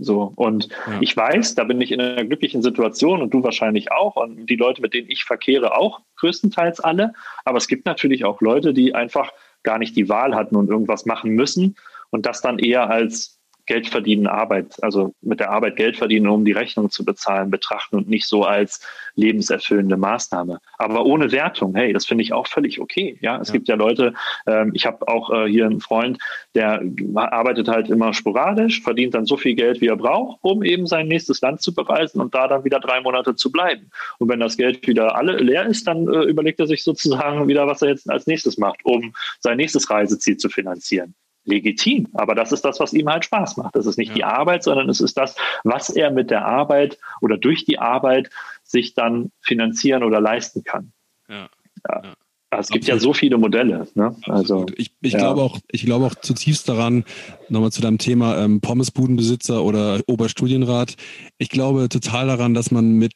So. 0.00 0.32
Und 0.34 0.68
ja. 0.68 0.98
ich 1.00 1.16
weiß, 1.16 1.54
da 1.54 1.64
bin 1.64 1.80
ich 1.80 1.92
in 1.92 2.00
einer 2.00 2.24
glücklichen 2.24 2.62
Situation 2.62 3.22
und 3.22 3.32
du 3.34 3.42
wahrscheinlich 3.42 3.92
auch 3.92 4.16
und 4.16 4.46
die 4.46 4.56
Leute, 4.56 4.80
mit 4.80 4.94
denen 4.94 5.10
ich 5.10 5.24
verkehre, 5.24 5.76
auch 5.76 6.00
größtenteils 6.16 6.80
alle. 6.80 7.12
Aber 7.44 7.58
es 7.58 7.68
gibt 7.68 7.86
natürlich 7.86 8.24
auch 8.24 8.40
Leute, 8.40 8.72
die 8.72 8.94
einfach 8.94 9.32
gar 9.62 9.78
nicht 9.78 9.96
die 9.96 10.08
Wahl 10.08 10.34
hatten 10.34 10.56
und 10.56 10.70
irgendwas 10.70 11.04
machen 11.04 11.32
müssen 11.32 11.76
und 12.08 12.24
das 12.26 12.40
dann 12.40 12.58
eher 12.58 12.88
als 12.88 13.39
Geld 13.66 13.88
verdienen, 13.88 14.26
Arbeit, 14.26 14.82
also 14.82 15.14
mit 15.20 15.40
der 15.40 15.50
Arbeit 15.50 15.76
Geld 15.76 15.96
verdienen, 15.96 16.28
um 16.28 16.44
die 16.44 16.52
Rechnung 16.52 16.90
zu 16.90 17.04
bezahlen, 17.04 17.50
betrachten 17.50 17.96
und 17.96 18.08
nicht 18.08 18.26
so 18.26 18.44
als 18.44 18.86
lebenserfüllende 19.14 19.96
Maßnahme. 19.96 20.60
Aber 20.78 21.04
ohne 21.04 21.32
Wertung, 21.32 21.74
hey, 21.74 21.92
das 21.92 22.06
finde 22.06 22.22
ich 22.22 22.32
auch 22.32 22.46
völlig 22.46 22.80
okay. 22.80 23.18
Ja, 23.20 23.40
es 23.40 23.48
ja. 23.48 23.52
gibt 23.52 23.68
ja 23.68 23.74
Leute, 23.74 24.14
ähm, 24.46 24.72
ich 24.74 24.86
habe 24.86 25.06
auch 25.08 25.30
äh, 25.30 25.46
hier 25.46 25.66
einen 25.66 25.80
Freund, 25.80 26.18
der 26.54 26.82
arbeitet 27.14 27.68
halt 27.68 27.88
immer 27.88 28.14
sporadisch, 28.14 28.82
verdient 28.82 29.14
dann 29.14 29.26
so 29.26 29.36
viel 29.36 29.54
Geld, 29.54 29.80
wie 29.80 29.88
er 29.88 29.96
braucht, 29.96 30.38
um 30.42 30.62
eben 30.62 30.86
sein 30.86 31.08
nächstes 31.08 31.40
Land 31.40 31.60
zu 31.60 31.74
bereisen 31.74 32.20
und 32.20 32.34
da 32.34 32.48
dann 32.48 32.64
wieder 32.64 32.80
drei 32.80 33.00
Monate 33.00 33.34
zu 33.34 33.50
bleiben. 33.52 33.90
Und 34.18 34.28
wenn 34.28 34.40
das 34.40 34.56
Geld 34.56 34.86
wieder 34.86 35.16
alle 35.16 35.36
leer 35.38 35.66
ist, 35.66 35.86
dann 35.86 36.08
äh, 36.08 36.24
überlegt 36.24 36.60
er 36.60 36.66
sich 36.66 36.84
sozusagen 36.84 37.48
wieder, 37.48 37.66
was 37.66 37.82
er 37.82 37.88
jetzt 37.88 38.10
als 38.10 38.26
nächstes 38.26 38.58
macht, 38.58 38.80
um 38.84 39.14
sein 39.40 39.56
nächstes 39.56 39.90
Reiseziel 39.90 40.36
zu 40.36 40.48
finanzieren 40.48 41.14
legitim. 41.50 42.08
Aber 42.14 42.34
das 42.34 42.52
ist 42.52 42.64
das, 42.64 42.80
was 42.80 42.92
ihm 42.92 43.08
halt 43.08 43.24
Spaß 43.24 43.56
macht. 43.56 43.76
Das 43.76 43.86
ist 43.86 43.98
nicht 43.98 44.10
ja. 44.10 44.14
die 44.14 44.24
Arbeit, 44.24 44.62
sondern 44.62 44.88
es 44.88 45.00
ist 45.00 45.16
das, 45.16 45.36
was 45.64 45.90
er 45.90 46.10
mit 46.10 46.30
der 46.30 46.46
Arbeit 46.46 46.98
oder 47.20 47.36
durch 47.36 47.64
die 47.64 47.78
Arbeit 47.78 48.30
sich 48.62 48.94
dann 48.94 49.30
finanzieren 49.40 50.02
oder 50.02 50.20
leisten 50.20 50.64
kann. 50.64 50.92
Ja. 51.28 51.48
ja. 51.88 52.02
ja. 52.04 52.14
Es 52.58 52.68
gibt 52.68 52.86
ja 52.86 52.98
so 52.98 53.12
viele 53.12 53.38
Modelle. 53.38 53.86
Ne? 53.94 54.16
Also, 54.24 54.66
ich, 54.76 54.90
ich 55.02 55.12
ja. 55.12 55.20
glaube 55.20 55.42
auch, 55.42 55.58
ich 55.70 55.84
glaube 55.84 56.06
auch 56.06 56.16
zutiefst 56.16 56.68
daran, 56.68 57.04
nochmal 57.48 57.70
zu 57.70 57.80
deinem 57.80 57.98
Thema 57.98 58.38
ähm, 58.38 58.60
Pommesbudenbesitzer 58.60 59.62
oder 59.62 60.00
Oberstudienrat. 60.08 60.96
Ich 61.38 61.48
glaube 61.48 61.88
total 61.88 62.26
daran, 62.26 62.52
dass 62.54 62.72
man 62.72 62.94
mit, 62.94 63.14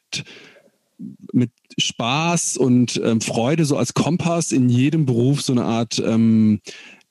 mit 1.33 1.51
Spaß 1.77 2.55
und 2.55 3.01
ähm, 3.03 3.19
Freude 3.19 3.65
so 3.65 3.75
als 3.75 3.93
Kompass 3.93 4.53
in 4.53 4.69
jedem 4.69 5.05
Beruf 5.05 5.41
so 5.41 5.51
eine 5.51 5.65
Art 5.65 5.99
ähm, 5.99 6.61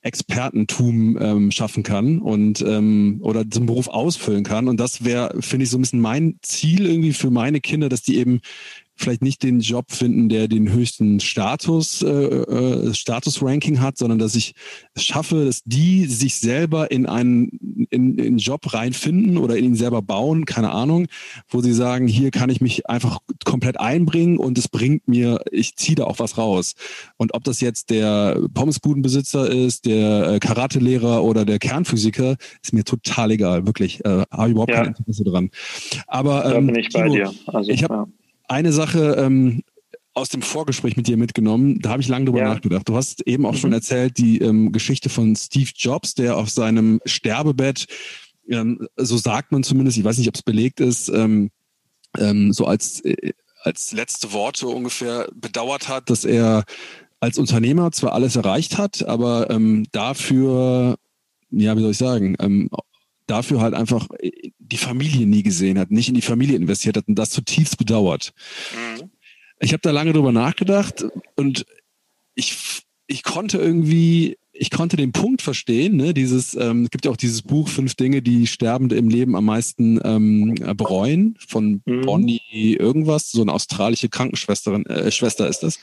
Expertentum 0.04 1.18
ähm, 1.20 1.50
schaffen 1.50 1.82
kann 1.82 2.18
und 2.20 2.60
ähm, 2.60 3.18
oder 3.22 3.48
zum 3.50 3.64
Beruf 3.64 3.88
ausfüllen 3.88 4.44
kann. 4.44 4.68
Und 4.68 4.78
das 4.78 5.02
wäre, 5.02 5.34
finde 5.40 5.64
ich, 5.64 5.70
so 5.70 5.78
ein 5.78 5.80
bisschen 5.80 6.00
mein 6.00 6.38
Ziel 6.42 6.86
irgendwie 6.86 7.14
für 7.14 7.30
meine 7.30 7.60
Kinder, 7.60 7.88
dass 7.88 8.02
die 8.02 8.18
eben 8.18 8.40
vielleicht 8.96 9.22
nicht 9.22 9.42
den 9.42 9.60
Job 9.60 9.90
finden, 9.90 10.28
der 10.28 10.48
den 10.48 10.70
höchsten 10.72 11.20
Status, 11.20 12.02
äh, 12.02 12.08
äh, 12.08 12.94
Status-Ranking 12.94 13.80
hat, 13.80 13.98
sondern 13.98 14.18
dass 14.18 14.34
ich 14.34 14.54
es 14.94 15.04
schaffe, 15.04 15.46
dass 15.46 15.62
die 15.64 16.06
sich 16.06 16.36
selber 16.36 16.90
in 16.90 17.06
einen, 17.06 17.86
in, 17.90 18.18
in 18.18 18.26
einen 18.26 18.38
Job 18.38 18.72
reinfinden 18.72 19.36
oder 19.36 19.56
in 19.56 19.64
ihn 19.64 19.74
selber 19.74 20.02
bauen, 20.02 20.44
keine 20.44 20.70
Ahnung, 20.70 21.06
wo 21.48 21.60
sie 21.60 21.72
sagen, 21.72 22.06
hier 22.06 22.30
kann 22.30 22.50
ich 22.50 22.60
mich 22.60 22.88
einfach 22.88 23.18
komplett 23.44 23.80
einbringen 23.80 24.38
und 24.38 24.58
es 24.58 24.68
bringt 24.68 25.08
mir, 25.08 25.40
ich 25.50 25.76
ziehe 25.76 25.96
da 25.96 26.04
auch 26.04 26.18
was 26.18 26.38
raus. 26.38 26.74
Und 27.16 27.34
ob 27.34 27.44
das 27.44 27.60
jetzt 27.60 27.90
der 27.90 28.40
Pommesbudenbesitzer 28.54 29.50
ist, 29.50 29.86
der 29.86 30.34
äh, 30.34 30.38
Karatelehrer 30.38 31.24
oder 31.24 31.44
der 31.44 31.58
Kernphysiker, 31.58 32.36
ist 32.62 32.72
mir 32.72 32.84
total 32.84 33.32
egal, 33.32 33.66
wirklich. 33.66 34.04
Äh, 34.04 34.24
habe 34.30 34.46
ich 34.46 34.52
überhaupt 34.52 34.70
ja. 34.70 34.84
kein 34.84 34.94
Interesse 34.94 35.24
dran. 35.24 35.50
Aber 36.06 36.44
ähm, 36.44 36.66
da 36.66 36.72
bin 36.72 36.76
ich 36.76 36.92
bei 36.92 37.02
Timo, 37.02 37.14
dir. 37.14 37.34
Also, 37.46 37.70
ich 37.70 37.82
habe 37.82 37.94
ja 37.94 38.06
eine 38.48 38.72
Sache 38.72 39.16
ähm, 39.18 39.62
aus 40.14 40.28
dem 40.28 40.42
Vorgespräch 40.42 40.96
mit 40.96 41.08
dir 41.08 41.16
mitgenommen. 41.16 41.80
Da 41.80 41.90
habe 41.90 42.02
ich 42.02 42.08
lange 42.08 42.26
drüber 42.26 42.40
ja. 42.40 42.54
nachgedacht. 42.54 42.88
Du 42.88 42.96
hast 42.96 43.26
eben 43.26 43.46
auch 43.46 43.52
mhm. 43.52 43.58
schon 43.58 43.72
erzählt 43.72 44.16
die 44.18 44.38
ähm, 44.38 44.70
Geschichte 44.72 45.08
von 45.08 45.34
Steve 45.34 45.70
Jobs, 45.74 46.14
der 46.14 46.36
auf 46.36 46.50
seinem 46.50 47.00
Sterbebett, 47.04 47.86
ähm, 48.48 48.86
so 48.96 49.16
sagt 49.16 49.52
man 49.52 49.62
zumindest, 49.62 49.98
ich 49.98 50.04
weiß 50.04 50.18
nicht, 50.18 50.28
ob 50.28 50.34
es 50.34 50.42
belegt 50.42 50.80
ist, 50.80 51.08
ähm, 51.08 51.50
ähm, 52.16 52.52
so 52.52 52.66
als, 52.66 53.00
äh, 53.00 53.32
als 53.62 53.92
letzte 53.92 54.32
Worte 54.32 54.68
ungefähr 54.68 55.28
bedauert 55.34 55.88
hat, 55.88 56.10
dass 56.10 56.24
er 56.24 56.64
als 57.20 57.38
Unternehmer 57.38 57.90
zwar 57.90 58.12
alles 58.12 58.36
erreicht 58.36 58.78
hat, 58.78 59.06
aber 59.06 59.50
ähm, 59.50 59.86
dafür, 59.92 60.96
ja, 61.50 61.76
wie 61.76 61.80
soll 61.80 61.92
ich 61.92 61.98
sagen, 61.98 62.36
ähm, 62.38 62.68
dafür 63.26 63.60
halt 63.60 63.74
einfach 63.74 64.08
äh, 64.18 64.50
die 64.74 64.78
Familie 64.78 65.26
nie 65.26 65.42
gesehen 65.42 65.78
hat, 65.78 65.90
nicht 65.90 66.08
in 66.08 66.14
die 66.14 66.20
Familie 66.20 66.56
investiert 66.56 66.96
hat 66.96 67.08
und 67.08 67.14
das 67.14 67.30
zutiefst 67.30 67.78
bedauert. 67.78 68.32
Mhm. 68.74 69.10
Ich 69.60 69.72
habe 69.72 69.80
da 69.82 69.92
lange 69.92 70.12
drüber 70.12 70.32
nachgedacht 70.32 71.04
und 71.36 71.64
ich, 72.34 72.82
ich 73.06 73.22
konnte 73.22 73.58
irgendwie 73.58 74.36
ich 74.56 74.70
konnte 74.70 74.96
den 74.96 75.10
Punkt 75.10 75.42
verstehen, 75.42 75.96
ne? 75.96 76.14
Dieses, 76.14 76.54
ähm, 76.54 76.84
es 76.84 76.90
gibt 76.90 77.04
ja 77.04 77.10
auch 77.10 77.16
dieses 77.16 77.42
Buch 77.42 77.68
Fünf 77.68 77.96
Dinge, 77.96 78.22
die 78.22 78.46
Sterbende 78.46 78.94
im 78.94 79.08
Leben 79.08 79.34
am 79.34 79.46
meisten 79.46 80.00
ähm, 80.04 80.54
bereuen, 80.76 81.36
von 81.46 81.82
mhm. 81.84 82.02
Bonnie 82.02 82.76
irgendwas, 82.78 83.32
so 83.32 83.42
eine 83.42 83.52
australische 83.52 84.08
Krankenschwesterin, 84.08 84.86
äh, 84.86 85.10
Schwester 85.10 85.48
ist 85.48 85.64
das. 85.64 85.80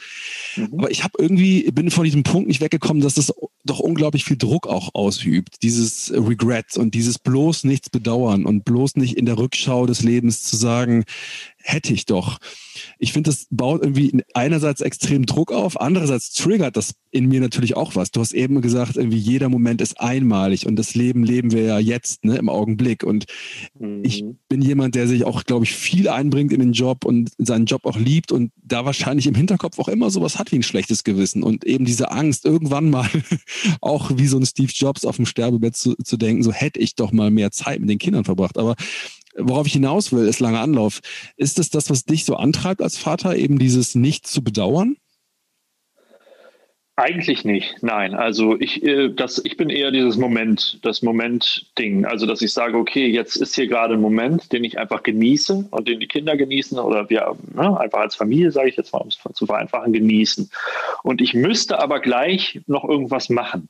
Mhm. 0.55 0.69
Aber 0.77 0.89
ich 0.89 1.03
habe 1.03 1.13
irgendwie, 1.19 1.69
bin 1.71 1.91
von 1.91 2.05
diesem 2.05 2.23
Punkt 2.23 2.47
nicht 2.47 2.61
weggekommen, 2.61 3.03
dass 3.03 3.15
das 3.15 3.33
doch 3.71 3.79
unglaublich 3.79 4.25
viel 4.25 4.37
Druck 4.37 4.67
auch 4.67 4.89
ausübt. 4.93 5.63
Dieses 5.63 6.11
Regret 6.13 6.77
und 6.77 6.93
dieses 6.93 7.17
bloß 7.17 7.63
nichts 7.63 7.89
bedauern 7.89 8.45
und 8.45 8.65
bloß 8.65 8.97
nicht 8.97 9.17
in 9.17 9.25
der 9.25 9.37
Rückschau 9.37 9.85
des 9.85 10.03
Lebens 10.03 10.43
zu 10.43 10.57
sagen, 10.57 11.05
hätte 11.63 11.93
ich 11.93 12.05
doch. 12.05 12.37
Ich 12.97 13.13
finde, 13.13 13.29
das 13.29 13.47
baut 13.49 13.81
irgendwie 13.81 14.23
einerseits 14.33 14.81
extrem 14.81 15.25
Druck 15.25 15.51
auf, 15.51 15.79
andererseits 15.79 16.31
triggert 16.31 16.77
das 16.77 16.93
in 17.11 17.27
mir 17.27 17.41
natürlich 17.41 17.75
auch 17.75 17.95
was. 17.95 18.11
Du 18.11 18.21
hast 18.21 18.33
eben 18.33 18.61
gesagt, 18.61 18.95
irgendwie 18.95 19.17
jeder 19.17 19.49
Moment 19.49 19.81
ist 19.81 19.99
einmalig 19.99 20.65
und 20.65 20.77
das 20.77 20.95
Leben 20.95 21.23
leben 21.23 21.51
wir 21.51 21.63
ja 21.63 21.79
jetzt, 21.79 22.23
ne, 22.23 22.37
im 22.37 22.49
Augenblick. 22.49 23.03
Und 23.03 23.25
mhm. 23.77 24.03
ich 24.03 24.23
bin 24.47 24.61
jemand, 24.61 24.95
der 24.95 25.07
sich 25.07 25.25
auch, 25.25 25.43
glaube 25.43 25.65
ich, 25.65 25.73
viel 25.73 26.07
einbringt 26.07 26.53
in 26.53 26.59
den 26.59 26.71
Job 26.71 27.05
und 27.05 27.31
seinen 27.37 27.65
Job 27.65 27.85
auch 27.85 27.97
liebt 27.97 28.31
und 28.31 28.51
da 28.63 28.85
wahrscheinlich 28.85 29.27
im 29.27 29.35
Hinterkopf 29.35 29.77
auch 29.79 29.89
immer 29.89 30.09
sowas 30.09 30.39
hat 30.39 30.51
wie 30.51 30.57
ein 30.57 30.63
schlechtes 30.63 31.03
Gewissen 31.03 31.43
und 31.43 31.65
eben 31.65 31.85
diese 31.85 32.11
Angst, 32.11 32.45
irgendwann 32.45 32.89
mal 32.89 33.09
auch 33.81 34.11
wie 34.15 34.27
so 34.27 34.37
ein 34.37 34.45
Steve 34.45 34.71
Jobs 34.73 35.05
auf 35.05 35.17
dem 35.17 35.25
Sterbebett 35.25 35.75
zu, 35.75 35.95
zu 35.95 36.17
denken, 36.17 36.43
so 36.43 36.53
hätte 36.53 36.79
ich 36.79 36.95
doch 36.95 37.11
mal 37.11 37.31
mehr 37.31 37.51
Zeit 37.51 37.79
mit 37.81 37.89
den 37.89 37.99
Kindern 37.99 38.23
verbracht. 38.23 38.57
Aber 38.57 38.75
worauf 39.35 39.67
ich 39.67 39.73
hinaus 39.73 40.11
will, 40.11 40.27
ist 40.27 40.39
langer 40.39 40.61
Anlauf. 40.61 40.99
Ist 41.37 41.59
es 41.59 41.69
das, 41.69 41.89
was 41.89 42.05
dich 42.05 42.25
so 42.25 42.35
antreibt 42.35 42.81
als 42.81 42.97
Vater, 42.97 43.35
eben 43.35 43.59
dieses 43.59 43.95
nicht 43.95 44.27
zu 44.27 44.43
bedauern? 44.43 44.95
Eigentlich 46.97 47.45
nicht, 47.45 47.81
nein. 47.81 48.13
Also 48.13 48.59
ich, 48.59 48.83
äh, 48.83 49.09
das, 49.09 49.43
ich 49.43 49.57
bin 49.57 49.69
eher 49.69 49.91
dieses 49.91 50.17
Moment, 50.17 50.77
das 50.83 51.01
Moment-Ding. 51.01 52.05
Also 52.05 52.27
dass 52.27 52.41
ich 52.41 52.53
sage, 52.53 52.77
okay, 52.77 53.07
jetzt 53.07 53.37
ist 53.37 53.55
hier 53.55 53.67
gerade 53.67 53.95
ein 53.95 54.01
Moment, 54.01 54.51
den 54.51 54.63
ich 54.63 54.77
einfach 54.77 55.01
genieße 55.01 55.69
und 55.71 55.87
den 55.87 55.99
die 55.99 56.07
Kinder 56.07 56.37
genießen 56.37 56.77
oder 56.77 57.09
wir 57.09 57.35
ne, 57.55 57.79
einfach 57.79 58.01
als 58.01 58.15
Familie, 58.15 58.51
sage 58.51 58.69
ich 58.69 58.75
jetzt 58.75 58.93
mal, 58.93 58.99
um 58.99 59.07
es 59.07 59.17
zu 59.33 59.45
vereinfachen, 59.47 59.93
genießen. 59.93 60.51
Und 61.01 61.21
ich 61.21 61.33
müsste 61.33 61.79
aber 61.79 62.01
gleich 62.01 62.61
noch 62.67 62.83
irgendwas 62.83 63.29
machen 63.29 63.67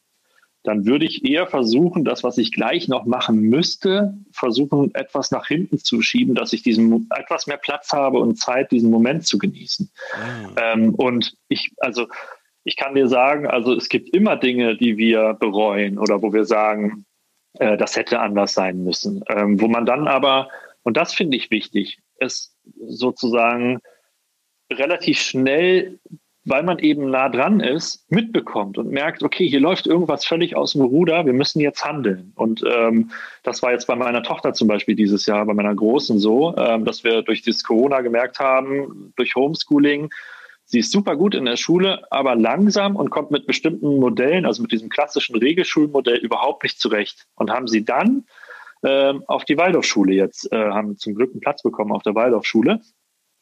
dann 0.64 0.86
würde 0.86 1.06
ich 1.06 1.26
eher 1.26 1.48
versuchen, 1.48 2.06
das, 2.06 2.24
was 2.24 2.38
ich 2.38 2.52
gleich 2.52 2.88
noch 2.88 3.06
machen 3.06 3.42
müsste, 3.42 4.18
versuchen, 4.32 4.94
etwas 4.94 5.32
nach 5.32 5.48
hinten 5.48 5.80
zu 5.80 6.02
schieben, 6.02 6.36
dass 6.36 6.54
ich 6.54 6.62
diesen 6.62 7.10
etwas 7.16 7.48
mehr 7.48 7.58
Platz 7.58 7.92
habe 7.94 8.20
und 8.20 8.36
Zeit, 8.36 8.72
diesen 8.72 8.92
Moment 8.92 9.26
zu 9.26 9.38
genießen. 9.38 9.90
Mhm. 10.16 10.56
Ähm, 10.62 10.96
und 10.96 11.36
ich, 11.48 11.72
also 11.78 12.08
ich 12.64 12.76
kann 12.78 12.94
dir 12.94 13.08
sagen, 13.08 13.48
also 13.48 13.74
es 13.74 13.90
gibt 13.90 14.14
immer 14.16 14.38
Dinge, 14.38 14.78
die 14.78 14.98
wir 14.98 15.34
bereuen 15.34 15.98
oder 15.98 16.22
wo 16.22 16.32
wir 16.32 16.46
sagen, 16.46 17.06
äh, 17.54 17.76
das 17.78 17.96
hätte 17.96 18.20
anders 18.20 18.54
sein 18.54 18.84
müssen. 18.84 19.24
Ähm, 19.30 19.60
wo 19.60 19.68
man 19.68 19.86
dann 19.88 20.08
aber, 20.08 20.50
und 20.84 20.96
das 20.96 21.14
finde 21.14 21.38
ich 21.38 21.50
wichtig, 21.50 22.00
es 22.18 22.56
sozusagen 22.88 23.80
relativ 24.72 25.20
schnell 25.20 26.00
weil 26.44 26.64
man 26.64 26.80
eben 26.80 27.12
nah 27.12 27.30
dran 27.30 27.60
ist, 27.60 28.10
mitbekommt 28.12 28.78
und 28.78 28.90
merkt, 28.90 29.22
okay, 29.22 29.48
hier 29.48 29.60
läuft 29.60 29.86
irgendwas 29.86 30.26
völlig 30.26 30.56
aus 30.56 30.74
dem 30.74 30.82
Ruder, 30.82 31.26
wir 31.26 31.34
müssen 31.34 31.60
jetzt 31.60 31.86
handeln. 31.86 32.34
Und 32.36 32.64
ähm, 32.66 33.12
das 33.44 33.62
war 33.62 33.72
jetzt 33.72 33.86
bei 33.86 33.96
meiner 33.96 34.24
Tochter 34.24 34.54
zum 34.54 34.68
Beispiel 34.68 34.96
dieses 34.96 35.26
Jahr, 35.28 35.46
bei 35.46 35.54
meiner 35.54 35.76
Großen 35.76 36.18
so, 36.18 36.56
ähm, 36.58 36.84
dass 36.84 37.04
wir 37.04 37.22
durch 37.22 37.44
dieses 37.44 37.64
Corona 37.64 38.02
gemerkt 38.02 38.40
haben, 38.40 39.14
durch 39.18 39.36
Homeschooling, 39.36 40.10
sie 40.66 40.80
ist 40.80 40.92
super 40.92 41.16
gut 41.16 41.36
in 41.36 41.46
der 41.46 41.58
Schule, 41.58 42.12
aber 42.12 42.36
langsam 42.36 42.96
und 42.96 43.12
kommt 43.12 43.30
mit 43.30 43.46
bestimmten 43.46 44.00
Modellen, 44.00 44.46
also 44.46 44.64
mit 44.64 44.72
diesem 44.72 44.90
klassischen 44.90 45.36
Regelschulmodell 45.36 46.18
überhaupt 46.18 46.64
nicht 46.64 46.80
zurecht. 46.80 47.28
Und 47.36 47.52
haben 47.52 47.68
sie 47.68 47.86
dann 47.86 48.26
ähm, 48.84 49.24
auf 49.28 49.46
die 49.46 49.58
Waldorfschule 49.58 50.14
jetzt, 50.14 50.52
äh, 50.52 50.56
haben 50.56 50.98
zum 50.98 51.14
Glück 51.14 51.32
einen 51.32 51.42
Platz 51.42 51.62
bekommen 51.62 51.92
auf 51.92 52.02
der 52.02 52.16
Waldorfschule 52.16 52.82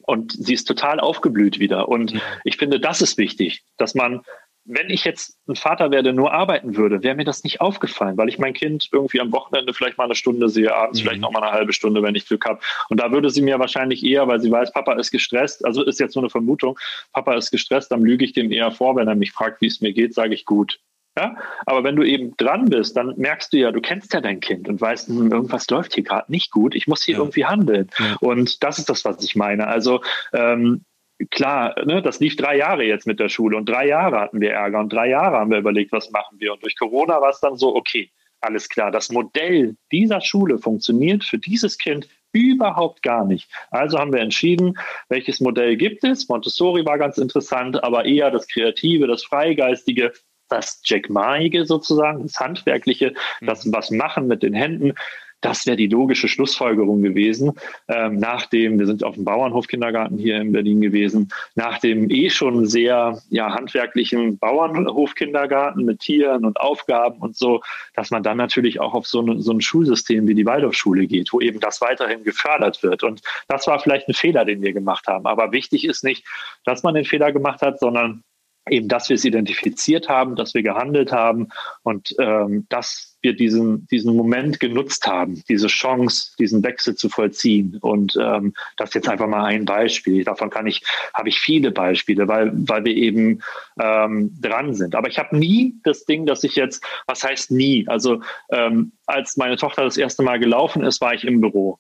und 0.10 0.32
sie 0.32 0.56
ist 0.56 0.66
total 0.66 1.00
aufgeblüht 1.00 1.60
wieder. 1.60 1.88
Und 1.88 2.16
mhm. 2.16 2.22
ich 2.44 2.58
finde, 2.58 2.80
das 2.80 3.02
ist 3.02 3.18
wichtig, 3.20 3.64
dass 3.78 3.94
man, 3.94 4.22
wenn 4.66 4.90
ich 4.90 5.06
jetzt 5.06 5.38
ein 5.48 5.56
Vater 5.56 5.92
werde, 5.92 6.14
nur 6.14 6.34
arbeiten 6.34 6.76
würde, 6.76 7.04
wäre 7.04 7.16
mir 7.16 7.26
das 7.26 7.44
nicht 7.44 7.62
aufgefallen, 7.62 8.18
weil 8.18 8.28
ich 8.28 8.40
mein 8.40 8.54
Kind 8.54 8.90
irgendwie 8.92 9.22
am 9.22 9.32
Wochenende 9.32 9.72
vielleicht 9.72 10.00
mal 10.00 10.06
eine 10.06 10.16
Stunde 10.16 10.50
sehe, 10.50 10.76
abends 10.76 11.00
mhm. 11.00 11.04
vielleicht 11.04 11.22
noch 11.22 11.32
mal 11.32 11.44
eine 11.44 11.52
halbe 11.52 11.74
Stunde, 11.74 12.02
wenn 12.02 12.16
ich 12.16 12.28
Glück 12.28 12.46
habe. 12.46 12.60
Und 12.90 13.00
da 13.00 13.12
würde 13.12 13.30
sie 13.30 13.44
mir 13.44 13.60
wahrscheinlich 13.60 14.04
eher, 14.04 14.28
weil 14.28 14.40
sie 14.40 14.52
weiß, 14.52 14.74
Papa 14.74 14.94
ist 14.94 15.12
gestresst, 15.12 15.64
also 15.64 15.84
ist 15.84 16.00
jetzt 16.00 16.16
nur 16.16 16.24
eine 16.24 16.32
Vermutung, 16.32 16.80
Papa 17.14 17.36
ist 17.36 17.52
gestresst, 17.52 17.92
dann 17.92 18.02
lüge 18.02 18.26
ich 18.26 18.34
dem 18.34 18.52
eher 18.52 18.72
vor, 18.72 18.96
wenn 18.96 19.08
er 19.08 19.16
mich 19.16 19.32
fragt, 19.32 19.62
wie 19.62 19.68
es 19.68 19.80
mir 19.80 19.94
geht, 19.94 20.16
sage 20.16 20.34
ich 20.34 20.46
gut. 20.46 20.80
Ja? 21.18 21.36
Aber 21.66 21.84
wenn 21.84 21.96
du 21.96 22.04
eben 22.04 22.36
dran 22.38 22.66
bist, 22.66 22.96
dann 22.98 23.14
merkst 23.18 23.52
du 23.54 23.58
ja, 23.58 23.72
du 23.72 23.82
kennst 23.82 24.14
ja 24.14 24.22
dein 24.22 24.40
Kind 24.40 24.68
und 24.68 24.80
weißt, 24.80 25.10
hm, 25.10 25.32
irgendwas 25.32 25.70
läuft 25.70 25.96
hier 25.96 26.04
gerade 26.04 26.32
nicht 26.32 26.52
gut, 26.52 26.76
ich 26.76 26.88
muss 26.88 27.04
hier 27.04 27.16
ja. 27.16 27.20
irgendwie 27.20 27.46
handeln. 27.46 27.90
Ja. 27.98 28.18
Und 28.22 28.64
das 28.64 28.80
ist 28.80 28.90
das, 28.90 29.06
was 29.06 29.24
ich 29.24 29.36
meine. 29.36 29.68
Also 29.68 30.02
ähm, 30.34 30.86
klar, 31.32 31.76
ne, 31.86 32.02
das 32.02 32.20
lief 32.20 32.36
drei 32.36 32.58
Jahre 32.58 32.84
jetzt 32.84 33.08
mit 33.08 33.20
der 33.20 33.30
Schule 33.30 33.58
und 33.58 33.68
drei 33.68 33.88
Jahre 33.88 34.20
hatten 34.20 34.40
wir 34.42 34.52
Ärger 34.52 34.80
und 34.80 34.94
drei 34.94 35.10
Jahre 35.10 35.38
haben 35.38 35.52
wir 35.52 35.60
überlegt, 35.60 35.92
was 35.92 36.12
machen 36.12 36.40
wir. 36.40 36.54
Und 36.54 36.64
durch 36.64 36.78
Corona 36.78 37.22
war 37.22 37.30
es 37.30 37.40
dann 37.40 37.58
so, 37.58 37.76
okay, 37.76 38.12
alles 38.42 38.70
klar, 38.70 38.90
das 38.90 39.10
Modell 39.10 39.76
dieser 39.92 40.22
Schule 40.22 40.60
funktioniert 40.60 41.26
für 41.26 41.38
dieses 41.38 41.78
Kind 41.78 42.08
überhaupt 42.32 43.02
gar 43.02 43.26
nicht. 43.26 43.50
Also 43.72 43.98
haben 43.98 44.14
wir 44.14 44.22
entschieden, 44.22 44.78
welches 45.10 45.40
Modell 45.40 45.76
gibt 45.76 46.04
es. 46.04 46.30
Montessori 46.30 46.86
war 46.86 46.98
ganz 46.98 47.18
interessant, 47.18 47.84
aber 47.84 48.06
eher 48.06 48.32
das 48.32 48.48
Kreative, 48.48 49.08
das 49.08 49.24
Freigeistige 49.24 50.14
das 50.50 50.82
Jackmaige 50.84 51.66
sozusagen, 51.66 52.24
das 52.24 52.40
Handwerkliche, 52.40 53.14
das 53.42 53.66
mhm. 53.66 53.74
was 53.74 53.92
machen 53.92 54.28
mit 54.28 54.44
den 54.44 54.54
Händen. 54.54 54.94
Das 55.42 55.66
wäre 55.66 55.78
die 55.78 55.88
logische 55.88 56.28
Schlussfolgerung 56.28 57.02
gewesen. 57.02 57.54
Ähm, 57.88 58.18
nach 58.18 58.46
dem, 58.48 58.78
wir 58.78 58.86
sind 58.86 59.04
auf 59.04 59.16
dem 59.16 59.24
Bauernhofkindergarten 59.24 60.18
hier 60.18 60.42
in 60.42 60.52
Berlin 60.52 60.82
gewesen, 60.82 61.30
nach 61.56 61.80
dem 61.80 62.10
eh 62.10 62.30
schon 62.30 62.66
sehr 62.66 63.22
ja, 63.30 63.54
handwerklichen 63.54 64.38
Bauernhofkindergarten 64.38 65.86
mit 65.86 66.02
Tieren 66.02 66.44
und 66.46 66.60
Aufgaben 66.60 67.20
und 67.20 67.38
so, 67.38 67.62
dass 67.96 68.12
man 68.12 68.24
dann 68.24 68.38
natürlich 68.38 68.82
auch 68.82 68.94
auf 68.94 69.08
so, 69.08 69.22
eine, 69.22 69.42
so 69.42 69.54
ein 69.54 69.62
Schulsystem 69.62 70.28
wie 70.28 70.36
die 70.36 70.46
Waldorfschule 70.46 71.08
geht, 71.08 71.32
wo 71.32 71.40
eben 71.40 71.62
das 71.62 71.80
weiterhin 71.80 72.24
gefördert 72.24 72.84
wird. 72.84 73.04
Und 73.04 73.22
das 73.48 73.66
war 73.68 73.80
vielleicht 73.80 74.10
ein 74.10 74.14
Fehler, 74.14 74.44
den 74.44 74.62
wir 74.62 74.74
gemacht 74.74 75.08
haben. 75.08 75.26
Aber 75.26 75.54
wichtig 75.54 75.86
ist 75.86 76.04
nicht, 76.04 76.26
dass 76.66 76.84
man 76.84 76.96
den 76.96 77.06
Fehler 77.06 77.32
gemacht 77.32 77.62
hat, 77.62 77.80
sondern 77.80 78.24
eben, 78.72 78.88
dass 78.88 79.10
wir 79.10 79.16
es 79.16 79.26
identifiziert 79.26 80.10
haben, 80.10 80.36
dass 80.36 80.54
wir 80.54 80.64
gehandelt 80.64 81.12
haben 81.12 81.50
und 81.84 82.16
ähm, 82.20 82.66
dass 82.70 83.18
wir 83.22 83.36
diesen, 83.36 83.86
diesen 83.88 84.16
Moment 84.16 84.60
genutzt 84.60 85.06
haben, 85.08 85.44
diese 85.50 85.68
Chance, 85.68 86.36
diesen 86.40 86.64
Wechsel 86.64 86.96
zu 86.96 87.10
vollziehen. 87.10 87.78
Und 87.82 88.18
ähm, 88.22 88.54
das 88.78 88.90
ist 88.90 88.96
jetzt 88.96 89.10
einfach 89.10 89.28
mal 89.28 89.44
ein 89.44 89.66
Beispiel. 89.66 90.24
Davon 90.24 90.50
kann 90.50 90.68
ich, 90.68 90.84
habe 91.14 91.30
ich 91.30 91.40
viele 91.40 91.72
Beispiele, 91.72 92.28
weil, 92.28 92.52
weil 92.54 92.86
wir 92.86 92.96
eben 92.96 93.42
ähm, 93.80 94.32
dran 94.40 94.74
sind. 94.74 94.96
Aber 94.96 95.10
ich 95.10 95.20
habe 95.20 95.38
nie 95.38 95.76
das 95.84 96.06
Ding, 96.06 96.26
dass 96.26 96.44
ich 96.44 96.56
jetzt, 96.56 96.84
was 97.08 97.24
heißt 97.24 97.52
nie? 97.52 97.86
Also 97.88 98.22
ähm, 98.52 98.94
als 99.06 99.38
meine 99.38 99.58
Tochter 99.58 99.84
das 99.84 99.98
erste 99.98 100.24
Mal 100.24 100.40
gelaufen 100.40 100.84
ist, 100.84 101.02
war 101.02 101.14
ich 101.14 101.26
im 101.26 101.42
Büro. 101.42 101.80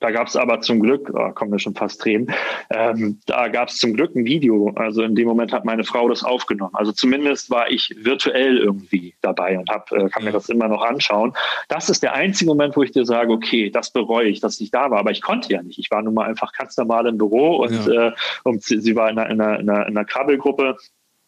Da 0.00 0.10
gab 0.10 0.26
es 0.26 0.36
aber 0.36 0.60
zum 0.60 0.80
Glück, 0.80 1.10
oh, 1.12 1.30
kommen 1.32 1.52
wir 1.52 1.58
schon 1.58 1.74
fast 1.74 2.00
Tränen, 2.00 2.32
ähm, 2.70 3.20
da 3.26 3.48
gab 3.48 3.68
es 3.68 3.76
zum 3.76 3.94
Glück 3.94 4.16
ein 4.16 4.24
Video. 4.24 4.72
Also 4.76 5.02
in 5.02 5.14
dem 5.14 5.28
Moment 5.28 5.52
hat 5.52 5.64
meine 5.64 5.84
Frau 5.84 6.08
das 6.08 6.24
aufgenommen. 6.24 6.74
Also 6.74 6.92
zumindest 6.92 7.50
war 7.50 7.70
ich 7.70 7.94
virtuell 7.98 8.58
irgendwie 8.58 9.14
dabei 9.20 9.58
und 9.58 9.70
hab, 9.70 9.92
äh, 9.92 10.08
kann 10.08 10.24
mir 10.24 10.32
das 10.32 10.48
immer 10.48 10.68
noch 10.68 10.82
anschauen. 10.82 11.34
Das 11.68 11.90
ist 11.90 12.02
der 12.02 12.14
einzige 12.14 12.48
Moment, 12.50 12.76
wo 12.76 12.82
ich 12.82 12.92
dir 12.92 13.04
sage, 13.04 13.32
okay, 13.32 13.70
das 13.70 13.90
bereue 13.90 14.28
ich, 14.28 14.40
dass 14.40 14.60
ich 14.60 14.70
da 14.70 14.90
war. 14.90 14.98
Aber 14.98 15.10
ich 15.10 15.20
konnte 15.20 15.52
ja 15.52 15.62
nicht. 15.62 15.78
Ich 15.78 15.90
war 15.90 16.02
nun 16.02 16.14
mal 16.14 16.26
einfach 16.26 16.52
ganz 16.52 16.76
normal 16.78 17.06
im 17.06 17.18
Büro 17.18 17.56
und, 17.56 17.86
ja. 17.86 18.08
äh, 18.08 18.12
und 18.42 18.62
sie, 18.62 18.80
sie, 18.80 18.96
war 18.96 19.10
in 19.10 19.18
einer, 19.18 19.30
in, 19.30 19.40
einer, 19.40 19.60
in, 19.60 19.68
einer, 19.68 19.86
in 19.86 19.96
einer 19.96 20.06
Krabbelgruppe 20.06 20.76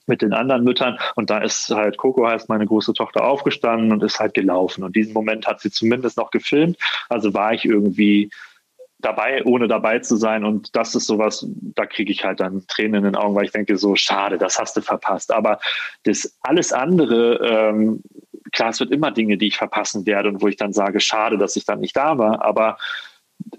mit 0.07 0.23
den 0.23 0.33
anderen 0.33 0.65
Müttern. 0.65 0.99
Und 1.15 1.31
da 1.31 1.39
ist 1.39 1.71
halt 1.71 1.97
Coco 1.97 2.27
heißt 2.27 2.49
meine 2.49 2.67
große 2.67 2.95
Tochter 2.95 3.25
aufgestanden 3.25 3.93
und 3.93 4.03
ist 4.03 4.19
halt 4.19 4.35
gelaufen. 4.35 4.83
Und 4.83 4.97
diesen 4.97 5.13
Moment 5.13 5.47
hat 5.47 5.61
sie 5.61 5.71
zumindest 5.71 6.17
noch 6.17 6.31
gefilmt. 6.31 6.79
Also 7.09 7.35
war 7.35 7.53
ich 7.53 7.65
irgendwie 7.65 8.31
dabei, 9.03 9.45
ohne 9.45 9.69
dabei 9.69 9.99
zu 9.99 10.17
sein. 10.17 10.45
Und 10.45 10.75
das 10.75 10.95
ist 10.95 11.07
sowas, 11.07 11.47
da 11.49 11.87
kriege 11.87 12.13
ich 12.13 12.25
halt 12.25 12.41
dann 12.41 12.67
Tränen 12.67 12.97
in 12.97 13.05
den 13.05 13.17
Augen, 13.17 13.35
weil 13.35 13.45
ich 13.45 13.53
denke, 13.53 13.77
so 13.77 13.97
schade, 13.97 14.39
das 14.39 14.59
hast 14.59 14.77
du 14.77 14.81
verpasst. 14.81 15.33
Aber 15.33 15.59
das 16.05 16.39
alles 16.41 16.73
andere, 16.73 17.37
ähm, 17.45 18.03
klar, 18.53 18.71
es 18.71 18.81
wird 18.81 18.93
immer 18.93 19.11
Dinge, 19.11 19.37
die 19.37 19.49
ich 19.49 19.57
verpassen 19.57 20.07
werde 20.07 20.29
und 20.29 20.43
wo 20.43 20.49
ich 20.49 20.57
dann 20.57 20.73
sage, 20.73 21.01
schade, 21.01 21.39
dass 21.39 21.57
ich 21.57 21.65
dann 21.65 21.81
nicht 21.81 21.97
da 21.97 22.19
war. 22.19 22.43
Aber 22.43 22.79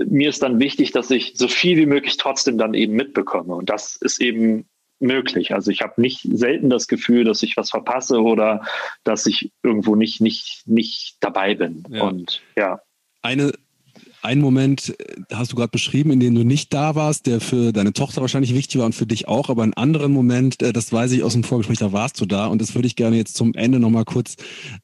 mir 0.06 0.30
ist 0.30 0.42
dann 0.44 0.60
wichtig, 0.60 0.92
dass 0.92 1.12
ich 1.12 1.34
so 1.36 1.48
viel 1.48 1.78
wie 1.78 1.86
möglich 1.86 2.18
trotzdem 2.18 2.58
dann 2.58 2.74
eben 2.74 2.94
mitbekomme. 2.94 3.54
Und 3.54 3.70
das 3.70 3.96
ist 3.98 4.22
eben 4.22 4.66
möglich. 5.00 5.54
Also 5.54 5.70
ich 5.70 5.82
habe 5.82 6.02
nicht 6.02 6.22
selten 6.32 6.70
das 6.70 6.88
Gefühl, 6.88 7.26
dass 7.26 7.44
ich 7.44 7.58
was 7.58 7.70
verpasse 7.70 8.22
oder 8.22 8.64
dass 9.04 9.26
ich 9.26 9.52
irgendwo 9.62 9.96
nicht, 9.96 10.22
nicht, 10.22 10.64
nicht 10.66 11.18
dabei 11.20 11.56
bin. 11.56 11.84
Ja. 11.90 12.04
Und 12.04 12.42
ja. 12.56 12.80
Eine 13.22 13.54
einen 14.24 14.42
Moment 14.42 14.96
äh, 15.00 15.16
hast 15.34 15.52
du 15.52 15.56
gerade 15.56 15.72
beschrieben, 15.72 16.12
in 16.12 16.20
dem 16.20 16.36
du 16.36 16.44
nicht 16.44 16.74
da 16.74 16.96
warst, 16.96 17.26
der 17.28 17.42
für 17.42 17.74
deine 17.74 17.94
Tochter 17.94 18.22
wahrscheinlich 18.22 18.54
wichtig 18.54 18.80
war 18.80 18.86
und 18.86 18.96
für 18.96 19.06
dich 19.06 19.28
auch, 19.28 19.50
aber 19.50 19.64
einen 19.64 19.74
anderen 19.74 20.12
Moment, 20.12 20.62
äh, 20.62 20.74
das 20.74 20.92
weiß 20.92 21.12
ich 21.12 21.24
aus 21.24 21.34
dem 21.34 21.44
Vorgespräch, 21.44 21.80
da 21.80 21.92
warst 21.92 22.20
du 22.22 22.26
da 22.26 22.48
und 22.48 22.62
das 22.62 22.76
würde 22.76 22.88
ich 22.88 22.96
gerne 22.96 23.18
jetzt 23.18 23.36
zum 23.36 23.54
Ende 23.54 23.80
nochmal 23.80 24.06
kurz 24.06 24.36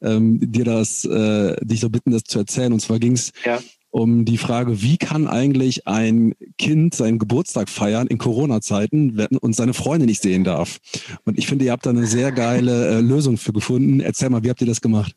ähm, 0.02 0.40
dir 0.42 0.66
das, 0.66 1.06
äh, 1.06 1.56
dich 1.66 1.80
so 1.80 1.90
bitten, 1.90 2.12
das 2.12 2.24
zu 2.24 2.40
erzählen. 2.40 2.74
Und 2.74 2.80
zwar 2.82 3.00
ging 3.00 3.14
es 3.14 3.32
ja. 3.46 3.60
um 3.92 4.26
die 4.26 4.38
Frage, 4.38 4.82
wie 4.82 4.98
kann 4.98 5.28
eigentlich 5.28 5.88
ein 5.88 6.34
Kind 6.58 6.94
seinen 6.94 7.20
Geburtstag 7.20 7.70
feiern 7.70 8.08
in 8.08 8.18
Corona-Zeiten 8.18 9.28
und 9.42 9.56
seine 9.56 9.74
Freunde 9.74 10.06
nicht 10.06 10.22
sehen 10.22 10.44
darf? 10.44 10.80
Und 11.26 11.38
ich 11.38 11.48
finde, 11.48 11.66
ihr 11.66 11.72
habt 11.72 11.86
da 11.86 11.92
eine 11.92 12.08
sehr 12.08 12.32
geile 12.32 12.98
äh, 12.98 13.02
Lösung 13.02 13.38
für 13.38 13.54
gefunden. 13.54 14.02
Erzähl 14.02 14.30
mal, 14.30 14.44
wie 14.44 14.50
habt 14.50 14.62
ihr 14.62 14.68
das 14.68 14.82
gemacht? 14.82 15.14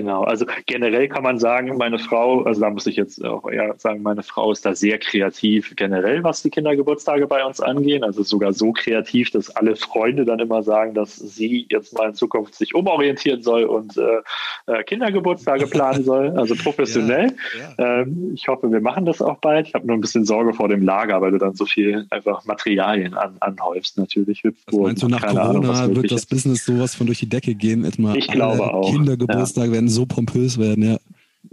Genau, 0.00 0.24
also 0.24 0.46
generell 0.64 1.08
kann 1.08 1.22
man 1.22 1.38
sagen, 1.38 1.76
meine 1.76 1.98
Frau, 1.98 2.40
also 2.44 2.58
da 2.58 2.70
muss 2.70 2.86
ich 2.86 2.96
jetzt 2.96 3.22
auch 3.22 3.46
eher 3.50 3.74
sagen, 3.76 4.00
meine 4.00 4.22
Frau 4.22 4.50
ist 4.50 4.64
da 4.64 4.74
sehr 4.74 4.96
kreativ 4.96 5.74
generell, 5.76 6.24
was 6.24 6.40
die 6.40 6.48
Kindergeburtstage 6.48 7.26
bei 7.26 7.44
uns 7.44 7.60
angehen. 7.60 8.02
Also 8.02 8.22
sogar 8.22 8.54
so 8.54 8.72
kreativ, 8.72 9.30
dass 9.30 9.50
alle 9.50 9.76
Freunde 9.76 10.24
dann 10.24 10.38
immer 10.38 10.62
sagen, 10.62 10.94
dass 10.94 11.16
sie 11.16 11.66
jetzt 11.68 11.92
mal 11.92 12.08
in 12.08 12.14
Zukunft 12.14 12.54
sich 12.54 12.74
umorientieren 12.74 13.42
soll 13.42 13.64
und 13.64 13.98
äh, 13.98 14.72
äh 14.72 14.84
Kindergeburtstage 14.84 15.66
planen 15.66 16.02
soll, 16.02 16.30
also 16.30 16.54
professionell. 16.54 17.10
Ja, 17.78 17.84
ja. 17.84 18.00
Ähm, 18.02 18.32
ich 18.34 18.46
hoffe, 18.48 18.70
wir 18.70 18.80
machen 18.80 19.04
das 19.04 19.20
auch 19.20 19.38
bald. 19.38 19.66
Ich 19.66 19.74
habe 19.74 19.86
nur 19.86 19.96
ein 19.96 20.00
bisschen 20.00 20.24
Sorge 20.24 20.54
vor 20.54 20.68
dem 20.68 20.82
Lager, 20.82 21.20
weil 21.20 21.32
du 21.32 21.38
dann 21.38 21.54
so 21.54 21.66
viel 21.66 22.06
einfach 22.10 22.44
Materialien 22.44 23.14
an, 23.14 23.36
anhäufst 23.40 23.98
natürlich. 23.98 24.42
Was 24.44 24.54
meinst 24.72 25.02
du, 25.02 25.08
nach 25.08 25.20
Corona 25.20 25.72
Ahnung, 25.72 25.96
wird 25.96 26.12
das 26.12 26.26
Business 26.26 26.64
sowas 26.64 26.94
von 26.94 27.06
durch 27.06 27.18
die 27.18 27.28
Decke 27.28 27.54
gehen? 27.54 27.84
Etwa 27.84 28.14
ich 28.14 28.28
glaube 28.28 28.72
auch. 28.72 28.90
Kindergeburtstage 28.90 29.68
ja. 29.68 29.72
werden 29.74 29.89
so 29.90 30.06
pompös 30.06 30.58
werden, 30.58 30.84
ja. 30.84 30.98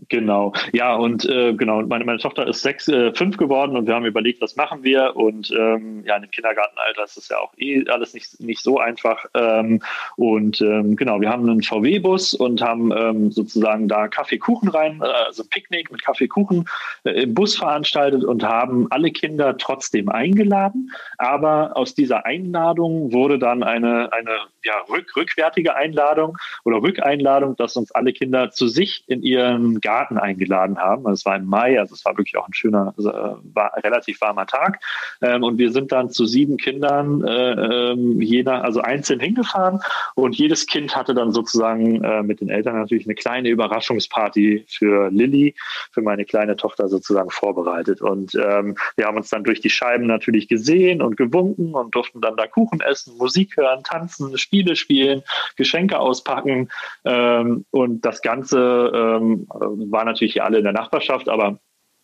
Genau, 0.09 0.53
ja, 0.73 0.95
und 0.95 1.25
äh, 1.29 1.53
genau, 1.53 1.81
meine, 1.81 2.03
meine 2.03 2.19
Tochter 2.19 2.45
ist 2.47 2.61
sechs, 2.61 2.89
äh, 2.89 3.13
fünf 3.13 3.37
geworden 3.37 3.77
und 3.77 3.87
wir 3.87 3.95
haben 3.95 4.05
überlegt, 4.05 4.41
was 4.41 4.57
machen 4.57 4.83
wir. 4.83 5.15
Und 5.15 5.49
ähm, 5.51 6.03
ja, 6.05 6.17
in 6.17 6.23
dem 6.23 6.31
Kindergartenalter 6.31 7.03
ist 7.03 7.17
es 7.17 7.29
ja 7.29 7.37
auch 7.37 7.53
eh 7.57 7.85
alles 7.89 8.13
nicht, 8.13 8.39
nicht 8.41 8.61
so 8.61 8.79
einfach. 8.79 9.25
Ähm, 9.33 9.81
und 10.17 10.59
ähm, 10.61 10.97
genau, 10.97 11.21
wir 11.21 11.29
haben 11.29 11.49
einen 11.49 11.61
VW-Bus 11.61 12.33
und 12.33 12.61
haben 12.61 12.91
ähm, 12.91 13.31
sozusagen 13.31 13.87
da 13.87 14.09
Kaffeekuchen 14.09 14.69
rein, 14.69 15.01
äh, 15.01 15.05
also 15.05 15.43
Picknick 15.49 15.89
mit 15.89 16.03
Kaffeekuchen 16.03 16.65
äh, 17.03 17.23
im 17.23 17.33
Bus 17.33 17.57
veranstaltet 17.57 18.25
und 18.25 18.43
haben 18.43 18.87
alle 18.89 19.11
Kinder 19.11 19.57
trotzdem 19.57 20.09
eingeladen. 20.09 20.91
Aber 21.17 21.77
aus 21.77 21.95
dieser 21.95 22.25
Einladung 22.25 23.13
wurde 23.13 23.39
dann 23.39 23.63
eine, 23.63 24.11
eine 24.11 24.31
ja, 24.63 24.73
rück, 24.89 25.15
rückwärtige 25.15 25.75
Einladung 25.75 26.37
oder 26.65 26.81
Rückeinladung, 26.81 27.55
dass 27.55 27.77
uns 27.77 27.91
alle 27.91 28.11
Kinder 28.11 28.51
zu 28.51 28.67
sich 28.67 29.05
in 29.07 29.23
ihren 29.23 29.76
Garten 29.81 30.17
eingeladen 30.17 30.77
haben. 30.77 31.05
Also 31.05 31.13
es 31.13 31.25
war 31.25 31.35
im 31.35 31.45
Mai, 31.45 31.79
also 31.79 31.95
es 31.95 32.05
war 32.05 32.17
wirklich 32.17 32.37
auch 32.37 32.47
ein 32.47 32.53
schöner, 32.53 32.93
also, 32.97 33.09
äh, 33.09 33.35
war 33.53 33.71
relativ 33.83 34.21
warmer 34.21 34.45
Tag. 34.45 34.79
Ähm, 35.21 35.43
und 35.43 35.57
wir 35.57 35.71
sind 35.71 35.91
dann 35.91 36.09
zu 36.09 36.25
sieben 36.25 36.57
Kindern 36.57 37.23
äh, 37.23 37.91
ähm, 37.91 38.21
jeder, 38.21 38.63
also 38.63 38.81
einzeln 38.81 39.19
hingefahren 39.19 39.79
und 40.15 40.35
jedes 40.35 40.67
Kind 40.67 40.95
hatte 40.95 41.13
dann 41.13 41.31
sozusagen 41.31 42.03
äh, 42.03 42.23
mit 42.23 42.41
den 42.41 42.49
Eltern 42.49 42.79
natürlich 42.79 43.05
eine 43.05 43.15
kleine 43.15 43.49
Überraschungsparty 43.49 44.65
für 44.67 45.09
Lilly, 45.11 45.55
für 45.91 46.01
meine 46.01 46.25
kleine 46.25 46.55
Tochter 46.55 46.87
sozusagen 46.87 47.29
vorbereitet. 47.29 48.01
Und 48.01 48.35
ähm, 48.35 48.75
wir 48.95 49.05
haben 49.05 49.17
uns 49.17 49.29
dann 49.29 49.43
durch 49.43 49.61
die 49.61 49.69
Scheiben 49.69 50.07
natürlich 50.07 50.47
gesehen 50.47 51.01
und 51.01 51.17
gewunken 51.17 51.73
und 51.73 51.93
durften 51.95 52.21
dann 52.21 52.35
da 52.35 52.47
Kuchen 52.47 52.81
essen, 52.81 53.17
Musik 53.17 53.57
hören, 53.57 53.83
tanzen, 53.83 54.37
Spiele 54.37 54.75
spielen, 54.75 55.23
Geschenke 55.55 55.99
auspacken. 55.99 56.69
Und 57.03 58.05
das 58.05 58.21
Ganze 58.21 59.19
ähm, 59.67 59.91
war 59.91 60.05
natürlich 60.05 60.41
alle 60.41 60.59
in 60.59 60.63
der 60.63 60.73
Nachbarschaft, 60.73 61.29
aber 61.29 61.59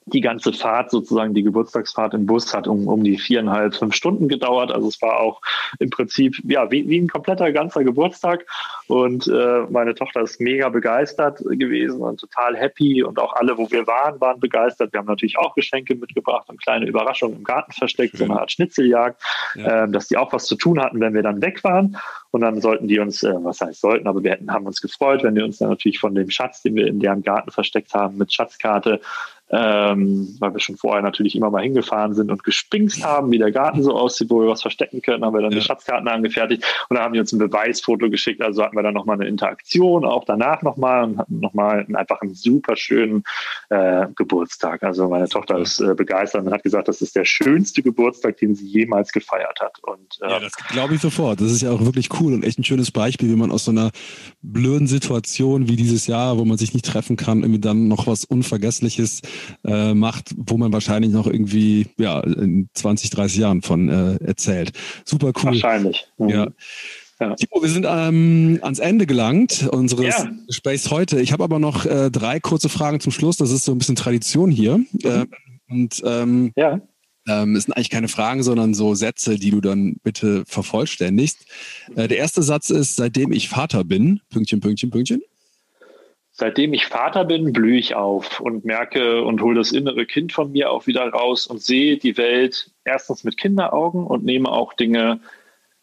die 0.05 0.21
ganze 0.21 0.53
Fahrt 0.53 0.91
sozusagen, 0.91 1.33
die 1.33 1.43
Geburtstagsfahrt 1.43 2.13
im 2.13 2.25
Bus 2.25 2.53
hat 2.53 2.67
um, 2.67 2.87
um 2.87 3.03
die 3.03 3.17
viereinhalb, 3.17 3.75
fünf 3.75 3.95
Stunden 3.95 4.27
gedauert. 4.27 4.71
Also 4.71 4.87
es 4.87 5.01
war 5.01 5.19
auch 5.19 5.41
im 5.79 5.89
Prinzip 5.89 6.35
ja 6.43 6.69
wie, 6.71 6.87
wie 6.87 6.99
ein 6.99 7.07
kompletter 7.07 7.51
ganzer 7.51 7.83
Geburtstag. 7.83 8.45
Und 8.87 9.27
äh, 9.27 9.61
meine 9.69 9.95
Tochter 9.95 10.21
ist 10.21 10.41
mega 10.41 10.69
begeistert 10.69 11.39
gewesen 11.39 12.01
und 12.01 12.19
total 12.19 12.55
happy. 12.57 13.03
Und 13.03 13.17
auch 13.19 13.33
alle, 13.33 13.57
wo 13.57 13.69
wir 13.71 13.87
waren, 13.87 14.19
waren 14.19 14.39
begeistert. 14.39 14.91
Wir 14.93 14.99
haben 14.99 15.07
natürlich 15.07 15.37
auch 15.37 15.55
Geschenke 15.55 15.95
mitgebracht 15.95 16.49
und 16.49 16.61
kleine 16.61 16.85
Überraschungen 16.85 17.37
im 17.37 17.43
Garten 17.43 17.71
versteckt, 17.71 18.17
so 18.17 18.25
eine 18.25 18.39
Art 18.39 18.51
Schnitzeljagd, 18.51 19.21
ja. 19.55 19.85
äh, 19.85 19.91
dass 19.91 20.09
die 20.09 20.17
auch 20.17 20.33
was 20.33 20.45
zu 20.45 20.55
tun 20.55 20.81
hatten, 20.81 20.99
wenn 20.99 21.13
wir 21.13 21.23
dann 21.23 21.41
weg 21.41 21.63
waren. 21.63 21.97
Und 22.31 22.41
dann 22.41 22.61
sollten 22.61 22.87
die 22.87 22.99
uns, 22.99 23.23
äh, 23.23 23.33
was 23.43 23.61
heißt 23.61 23.79
sollten, 23.79 24.07
aber 24.07 24.23
wir 24.23 24.31
hätten, 24.31 24.51
haben 24.51 24.65
uns 24.65 24.81
gefreut, 24.81 25.23
wenn 25.23 25.35
die 25.35 25.41
uns 25.41 25.59
dann 25.59 25.69
natürlich 25.69 25.99
von 25.99 26.15
dem 26.15 26.29
Schatz, 26.29 26.61
den 26.61 26.75
wir 26.75 26.87
in 26.87 26.99
deren 26.99 27.21
Garten 27.21 27.51
versteckt 27.51 27.93
haben, 27.93 28.17
mit 28.17 28.33
Schatzkarte 28.33 28.99
ähm, 29.53 30.35
weil 30.39 30.53
wir 30.53 30.59
schon 30.59 30.77
vorher 30.77 31.03
natürlich 31.03 31.35
immer 31.35 31.51
mal 31.51 31.61
hingefahren 31.61 32.15
sind 32.15 32.31
und 32.31 32.43
gespingst 32.43 33.05
haben, 33.05 33.31
wie 33.31 33.37
der 33.37 33.51
Garten 33.51 33.83
so 33.83 33.93
aussieht, 33.93 34.29
wo 34.31 34.41
wir 34.41 34.47
was 34.47 34.63
verstecken 34.63 35.01
können, 35.01 35.23
haben 35.23 35.33
wir 35.33 35.41
dann 35.41 35.51
ja. 35.51 35.59
die 35.59 35.63
Schatzkarten 35.63 36.07
angefertigt 36.07 36.63
und 36.89 36.95
dann 36.95 37.05
haben 37.05 37.13
die 37.13 37.19
uns 37.19 37.31
ein 37.31 37.39
Beweisfoto 37.39 38.09
geschickt, 38.09 38.41
also 38.41 38.63
hatten 38.63 38.75
wir 38.75 38.81
dann 38.81 38.95
nochmal 38.95 39.17
eine 39.17 39.27
Interaktion, 39.27 40.05
auch 40.05 40.25
danach 40.25 40.63
nochmal 40.63 41.03
und 41.03 41.17
hatten 41.19 41.39
nochmal 41.39 41.85
einfach 41.93 42.21
einen 42.21 42.33
super 42.33 42.75
schönen 42.75 43.23
äh, 43.69 44.07
Geburtstag. 44.15 44.81
Also 44.81 45.07
meine 45.07 45.29
Tochter 45.29 45.59
ist 45.59 45.79
äh, 45.79 45.93
begeistert 45.93 46.45
und 46.45 46.51
hat 46.51 46.63
gesagt, 46.63 46.87
das 46.87 47.01
ist 47.01 47.15
der 47.15 47.25
schönste 47.25 47.83
Geburtstag, 47.83 48.37
den 48.37 48.55
sie 48.55 48.65
jemals 48.65 49.11
gefeiert 49.11 49.59
hat. 49.61 49.77
Und, 49.83 50.17
äh, 50.21 50.29
ja, 50.31 50.39
das 50.39 50.53
glaube 50.53 50.95
ich 50.95 51.01
sofort. 51.01 51.41
Das 51.41 51.51
ist 51.51 51.61
ja 51.61 51.71
auch 51.71 51.85
wirklich 51.85 52.09
cool 52.19 52.33
und 52.33 52.43
echt 52.43 52.57
ein 52.57 52.63
schönes 52.63 52.91
Beispiel, 52.91 53.29
wie 53.29 53.35
man 53.35 53.51
aus 53.51 53.65
so 53.65 53.71
einer 53.71 53.91
blöden 54.41 54.87
Situation 54.87 55.67
wie 55.67 55.75
dieses 55.75 56.07
Jahr, 56.07 56.39
wo 56.39 56.45
man 56.45 56.57
sich 56.57 56.73
nicht 56.73 56.85
treffen 56.85 57.17
kann, 57.17 57.41
irgendwie 57.41 57.61
dann 57.61 57.87
noch 57.87 58.07
was 58.07 58.25
Unvergessliches 58.25 59.21
äh, 59.65 59.93
macht, 59.93 60.33
wo 60.37 60.57
man 60.57 60.73
wahrscheinlich 60.73 61.11
noch 61.11 61.27
irgendwie 61.27 61.87
ja, 61.97 62.19
in 62.21 62.69
20, 62.73 63.09
30 63.09 63.39
Jahren 63.39 63.61
von 63.61 63.89
äh, 63.89 64.15
erzählt. 64.23 64.71
Super 65.05 65.33
cool. 65.37 65.51
Wahrscheinlich. 65.51 66.07
Mhm. 66.17 66.29
Ja. 66.29 66.47
Ja. 67.19 67.35
Timo, 67.35 67.61
wir 67.61 67.69
sind 67.69 67.85
ähm, 67.87 68.59
ans 68.63 68.79
Ende 68.79 69.05
gelangt 69.05 69.67
unseres 69.71 70.17
ja. 70.17 70.31
Gesprächs 70.47 70.91
heute. 70.91 71.21
Ich 71.21 71.31
habe 71.31 71.43
aber 71.43 71.59
noch 71.59 71.85
äh, 71.85 72.09
drei 72.11 72.39
kurze 72.39 72.69
Fragen 72.69 72.99
zum 72.99 73.11
Schluss. 73.11 73.37
Das 73.37 73.51
ist 73.51 73.65
so 73.65 73.71
ein 73.71 73.77
bisschen 73.77 73.95
Tradition 73.95 74.51
hier. 74.51 74.77
Mhm. 74.77 74.87
Äh, 75.03 75.25
und 75.69 76.01
ähm, 76.05 76.51
ja. 76.55 76.81
Ähm, 77.25 77.55
es 77.55 77.63
sind 77.63 77.73
eigentlich 77.73 77.89
keine 77.89 78.09
Fragen, 78.09 78.43
sondern 78.43 78.73
so 78.73 78.95
Sätze, 78.95 79.37
die 79.37 79.51
du 79.51 79.61
dann 79.61 79.95
bitte 80.03 80.43
vervollständigst. 80.45 81.45
Äh, 81.95 82.09
der 82.09 82.17
erste 82.17 82.43
Satz 82.43 82.69
ist, 82.69 82.97
seitdem 82.97 83.31
ich 83.31 83.47
Vater 83.47 83.85
bin, 83.85 84.19
Pünktchen, 84.29 84.59
Pünktchen, 84.59 84.89
Pünktchen. 84.89 85.21
Seitdem 86.43 86.73
ich 86.73 86.87
Vater 86.87 87.23
bin, 87.23 87.53
blühe 87.53 87.79
ich 87.79 87.95
auf 87.95 88.41
und 88.41 88.65
merke 88.65 89.23
und 89.23 89.41
hole 89.41 89.55
das 89.55 89.71
innere 89.71 90.05
Kind 90.05 90.33
von 90.33 90.51
mir 90.51 90.71
auch 90.71 90.87
wieder 90.87 91.07
raus 91.07 91.47
und 91.47 91.61
sehe 91.61 91.95
die 91.95 92.17
Welt 92.17 92.69
erstens 92.83 93.23
mit 93.23 93.37
Kinderaugen 93.37 94.05
und 94.05 94.25
nehme 94.25 94.51
auch 94.51 94.73
Dinge, 94.73 95.21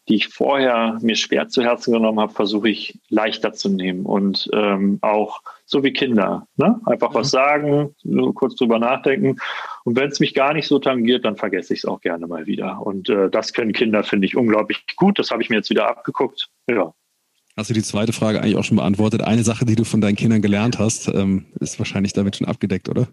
die 0.07 0.17
ich 0.17 0.27
vorher 0.27 0.99
mir 1.01 1.15
schwer 1.15 1.47
zu 1.47 1.63
Herzen 1.63 1.93
genommen 1.93 2.19
habe, 2.19 2.31
versuche 2.31 2.69
ich 2.69 2.99
leichter 3.09 3.53
zu 3.53 3.69
nehmen 3.69 4.05
und 4.05 4.51
ähm, 4.53 4.99
auch 5.01 5.41
so 5.65 5.83
wie 5.83 5.93
Kinder. 5.93 6.45
Ne? 6.57 6.79
Einfach 6.85 7.15
was 7.15 7.29
mhm. 7.29 7.31
sagen, 7.31 7.95
nur 8.03 8.35
kurz 8.35 8.53
drüber 8.53 8.77
nachdenken. 8.77 9.37
Und 9.83 9.95
wenn 9.97 10.09
es 10.09 10.19
mich 10.19 10.35
gar 10.35 10.53
nicht 10.53 10.67
so 10.67 10.77
tangiert, 10.77 11.25
dann 11.25 11.37
vergesse 11.37 11.73
ich 11.73 11.79
es 11.79 11.85
auch 11.85 12.01
gerne 12.01 12.27
mal 12.27 12.45
wieder. 12.45 12.85
Und 12.85 13.09
äh, 13.09 13.31
das 13.31 13.53
können 13.53 13.73
Kinder, 13.73 14.03
finde 14.03 14.27
ich, 14.27 14.37
unglaublich 14.37 14.85
gut. 14.95 15.17
Das 15.17 15.31
habe 15.31 15.41
ich 15.41 15.49
mir 15.49 15.55
jetzt 15.55 15.71
wieder 15.71 15.89
abgeguckt. 15.89 16.49
Ja. 16.69 16.93
Hast 17.57 17.69
du 17.69 17.73
die 17.73 17.83
zweite 17.83 18.13
Frage 18.13 18.41
eigentlich 18.41 18.55
auch 18.55 18.63
schon 18.63 18.77
beantwortet? 18.77 19.21
Eine 19.21 19.43
Sache, 19.43 19.65
die 19.65 19.75
du 19.75 19.83
von 19.83 20.01
deinen 20.01 20.15
Kindern 20.15 20.41
gelernt 20.41 20.79
hast, 20.79 21.07
ähm, 21.09 21.45
ist 21.59 21.79
wahrscheinlich 21.79 22.13
damit 22.13 22.37
schon 22.37 22.47
abgedeckt, 22.47 22.87
oder? 22.87 23.07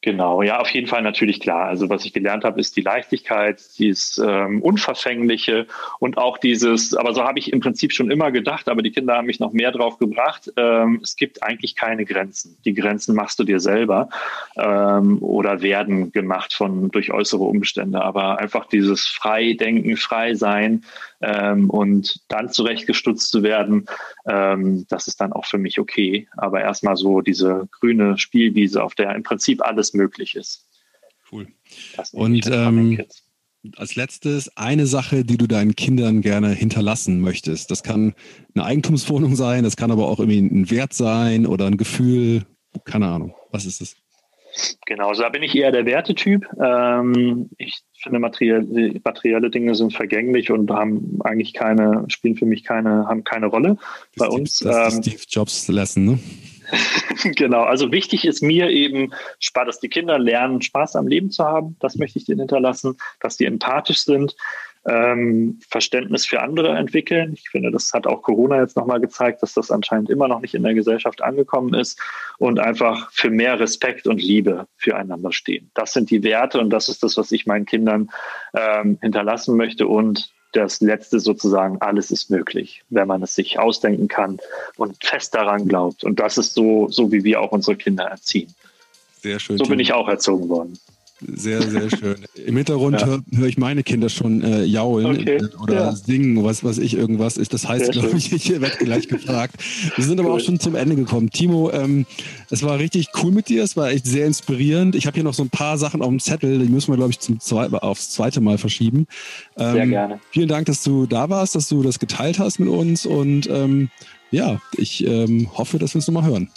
Genau, 0.00 0.42
ja, 0.42 0.60
auf 0.60 0.68
jeden 0.70 0.86
Fall 0.86 1.02
natürlich 1.02 1.40
klar. 1.40 1.66
Also 1.66 1.88
was 1.88 2.04
ich 2.04 2.12
gelernt 2.12 2.44
habe, 2.44 2.60
ist 2.60 2.76
die 2.76 2.82
Leichtigkeit, 2.82 3.60
dieses 3.78 4.20
ähm, 4.22 4.60
Unverfängliche 4.62 5.66
und 5.98 6.18
auch 6.18 6.38
dieses, 6.38 6.94
aber 6.94 7.14
so 7.14 7.24
habe 7.24 7.38
ich 7.38 7.52
im 7.52 7.60
Prinzip 7.60 7.92
schon 7.92 8.10
immer 8.10 8.30
gedacht, 8.30 8.68
aber 8.68 8.82
die 8.82 8.90
Kinder 8.90 9.16
haben 9.16 9.26
mich 9.26 9.40
noch 9.40 9.52
mehr 9.52 9.72
drauf 9.72 9.98
gebracht. 9.98 10.52
Ähm, 10.56 11.00
es 11.02 11.16
gibt 11.16 11.42
eigentlich 11.42 11.74
keine 11.74 12.04
Grenzen. 12.04 12.58
Die 12.64 12.74
Grenzen 12.74 13.14
machst 13.14 13.38
du 13.38 13.44
dir 13.44 13.60
selber 13.60 14.08
ähm, 14.56 15.22
oder 15.22 15.62
werden 15.62 16.12
gemacht 16.12 16.52
von 16.52 16.90
durch 16.90 17.12
äußere 17.12 17.44
Umstände. 17.44 18.02
Aber 18.02 18.38
einfach 18.38 18.66
dieses 18.66 19.06
Freidenken, 19.06 19.96
Freisein, 19.96 20.84
ähm, 21.20 21.70
und 21.70 22.20
dann 22.28 22.50
zurechtgestutzt 22.50 23.30
zu 23.30 23.42
werden, 23.42 23.86
ähm, 24.26 24.86
das 24.88 25.08
ist 25.08 25.20
dann 25.20 25.32
auch 25.32 25.46
für 25.46 25.58
mich 25.58 25.78
okay. 25.78 26.28
Aber 26.36 26.60
erstmal 26.60 26.96
so 26.96 27.20
diese 27.20 27.68
grüne 27.80 28.18
Spielwiese, 28.18 28.82
auf 28.82 28.94
der 28.94 29.14
im 29.14 29.22
Prinzip 29.22 29.62
alles 29.62 29.94
möglich 29.94 30.36
ist. 30.36 30.66
Cool. 31.30 31.48
Und 32.12 32.46
ähm, 32.50 33.04
als 33.76 33.96
letztes 33.96 34.56
eine 34.56 34.86
Sache, 34.86 35.24
die 35.24 35.36
du 35.36 35.46
deinen 35.46 35.74
Kindern 35.74 36.20
gerne 36.20 36.50
hinterlassen 36.50 37.20
möchtest. 37.20 37.70
Das 37.70 37.82
kann 37.82 38.14
eine 38.54 38.64
Eigentumswohnung 38.64 39.34
sein, 39.34 39.64
das 39.64 39.76
kann 39.76 39.90
aber 39.90 40.08
auch 40.08 40.20
irgendwie 40.20 40.40
ein 40.40 40.70
Wert 40.70 40.94
sein 40.94 41.46
oder 41.46 41.66
ein 41.66 41.76
Gefühl. 41.76 42.44
Keine 42.84 43.08
Ahnung. 43.08 43.34
Was 43.50 43.66
ist 43.66 43.80
es? 43.80 43.96
Genau, 44.86 45.12
so 45.12 45.22
da 45.22 45.28
bin 45.28 45.42
ich 45.42 45.54
eher 45.54 45.72
der 45.72 45.86
Wertetyp. 45.86 46.46
Ähm, 46.60 47.50
ich 47.58 47.80
finde, 48.02 48.18
materielle, 48.18 49.00
materielle 49.04 49.50
Dinge 49.50 49.74
sind 49.74 49.92
vergänglich 49.92 50.50
und 50.50 50.70
haben 50.70 51.18
eigentlich 51.24 51.52
keine, 51.52 52.04
spielen 52.08 52.36
für 52.36 52.46
mich 52.46 52.64
keine, 52.64 53.06
haben 53.06 53.24
keine 53.24 53.46
Rolle 53.46 53.76
das 54.16 54.28
bei 54.28 54.34
uns. 54.34 54.58
Das 54.58 54.94
ähm, 54.94 55.02
Steve 55.02 55.22
Jobs 55.28 55.68
Lesson, 55.68 56.04
ne? 56.04 56.18
genau, 57.36 57.62
also 57.62 57.92
wichtig 57.92 58.24
ist 58.24 58.42
mir 58.42 58.70
eben, 58.70 59.12
dass 59.54 59.80
die 59.80 59.88
Kinder 59.88 60.18
lernen, 60.18 60.62
Spaß 60.62 60.96
am 60.96 61.08
Leben 61.08 61.30
zu 61.30 61.44
haben. 61.44 61.76
Das 61.80 61.96
möchte 61.96 62.18
ich 62.18 62.24
denen 62.24 62.40
hinterlassen, 62.40 62.96
dass 63.20 63.36
die 63.36 63.44
empathisch 63.44 64.02
sind, 64.02 64.36
ähm, 64.86 65.58
Verständnis 65.68 66.26
für 66.26 66.40
andere 66.40 66.76
entwickeln. 66.76 67.34
Ich 67.34 67.50
finde, 67.50 67.70
das 67.70 67.92
hat 67.92 68.06
auch 68.06 68.22
Corona 68.22 68.60
jetzt 68.60 68.76
nochmal 68.76 69.00
gezeigt, 69.00 69.42
dass 69.42 69.54
das 69.54 69.70
anscheinend 69.70 70.08
immer 70.08 70.28
noch 70.28 70.40
nicht 70.40 70.54
in 70.54 70.62
der 70.62 70.74
Gesellschaft 70.74 71.22
angekommen 71.22 71.74
ist 71.74 72.00
und 72.38 72.58
einfach 72.58 73.10
für 73.12 73.30
mehr 73.30 73.58
Respekt 73.60 74.06
und 74.06 74.22
Liebe 74.22 74.66
füreinander 74.76 75.32
stehen. 75.32 75.70
Das 75.74 75.92
sind 75.92 76.10
die 76.10 76.22
Werte 76.22 76.60
und 76.60 76.70
das 76.70 76.88
ist 76.88 77.02
das, 77.02 77.16
was 77.16 77.32
ich 77.32 77.46
meinen 77.46 77.66
Kindern 77.66 78.10
ähm, 78.54 78.98
hinterlassen 79.02 79.56
möchte 79.56 79.86
und 79.86 80.32
das 80.52 80.80
letzte 80.80 81.20
sozusagen, 81.20 81.80
alles 81.80 82.10
ist 82.10 82.30
möglich, 82.30 82.82
wenn 82.90 83.08
man 83.08 83.22
es 83.22 83.34
sich 83.34 83.58
ausdenken 83.58 84.08
kann 84.08 84.38
und 84.76 85.04
fest 85.04 85.34
daran 85.34 85.68
glaubt. 85.68 86.04
Und 86.04 86.20
das 86.20 86.38
ist 86.38 86.54
so, 86.54 86.88
so 86.88 87.12
wie 87.12 87.24
wir 87.24 87.40
auch 87.40 87.52
unsere 87.52 87.76
Kinder 87.76 88.04
erziehen. 88.04 88.54
Sehr 89.20 89.38
schön. 89.38 89.58
So 89.58 89.64
bin 89.64 89.80
ich 89.80 89.92
auch 89.92 90.08
erzogen 90.08 90.48
worden. 90.48 90.78
Sehr, 91.20 91.62
sehr 91.62 91.90
schön. 91.90 92.16
Im 92.46 92.56
Hintergrund 92.56 93.00
ja. 93.00 93.06
höre 93.06 93.20
hör 93.34 93.46
ich 93.46 93.58
meine 93.58 93.82
Kinder 93.82 94.08
schon 94.08 94.42
äh, 94.42 94.62
jaulen 94.62 95.20
okay. 95.20 95.36
Äh, 95.36 95.56
oder 95.60 95.74
ja. 95.74 95.92
singen, 95.92 96.44
was 96.44 96.62
weiß 96.62 96.78
ich, 96.78 96.94
irgendwas 96.94 97.36
ist. 97.36 97.52
Das 97.52 97.68
heißt, 97.68 97.90
glaube 97.92 98.16
ich, 98.16 98.32
ich 98.32 98.48
werde 98.60 98.76
gleich 98.78 99.08
gefragt. 99.08 99.56
Wir 99.96 100.04
sind 100.04 100.20
aber 100.20 100.30
cool. 100.30 100.36
auch 100.36 100.44
schon 100.44 100.60
zum 100.60 100.76
Ende 100.76 100.94
gekommen. 100.94 101.30
Timo, 101.30 101.72
ähm, 101.72 102.06
es 102.50 102.62
war 102.62 102.78
richtig 102.78 103.08
cool 103.22 103.32
mit 103.32 103.48
dir. 103.48 103.64
Es 103.64 103.76
war 103.76 103.90
echt 103.90 104.06
sehr 104.06 104.26
inspirierend. 104.26 104.94
Ich 104.94 105.06
habe 105.06 105.14
hier 105.14 105.24
noch 105.24 105.34
so 105.34 105.42
ein 105.42 105.50
paar 105.50 105.76
Sachen 105.76 106.02
auf 106.02 106.08
dem 106.08 106.20
Zettel, 106.20 106.60
die 106.60 106.68
müssen 106.68 106.92
wir, 106.92 106.96
glaube 106.96 107.10
ich, 107.10 107.18
zum 107.18 107.40
zwei, 107.40 107.66
aufs 107.68 108.10
zweite 108.10 108.40
Mal 108.40 108.58
verschieben. 108.58 109.06
Ähm, 109.56 109.72
sehr 109.72 109.86
gerne. 109.86 110.20
Vielen 110.30 110.48
Dank, 110.48 110.66
dass 110.66 110.84
du 110.84 111.06
da 111.06 111.28
warst, 111.30 111.56
dass 111.56 111.68
du 111.68 111.82
das 111.82 111.98
geteilt 111.98 112.38
hast 112.38 112.60
mit 112.60 112.68
uns 112.68 113.06
und 113.06 113.48
ähm, 113.50 113.90
ja, 114.30 114.60
ich 114.76 115.04
ähm, 115.06 115.48
hoffe, 115.56 115.78
dass 115.78 115.94
wir 115.94 115.96
uns 115.96 116.06
nochmal 116.06 116.30
hören. 116.30 116.50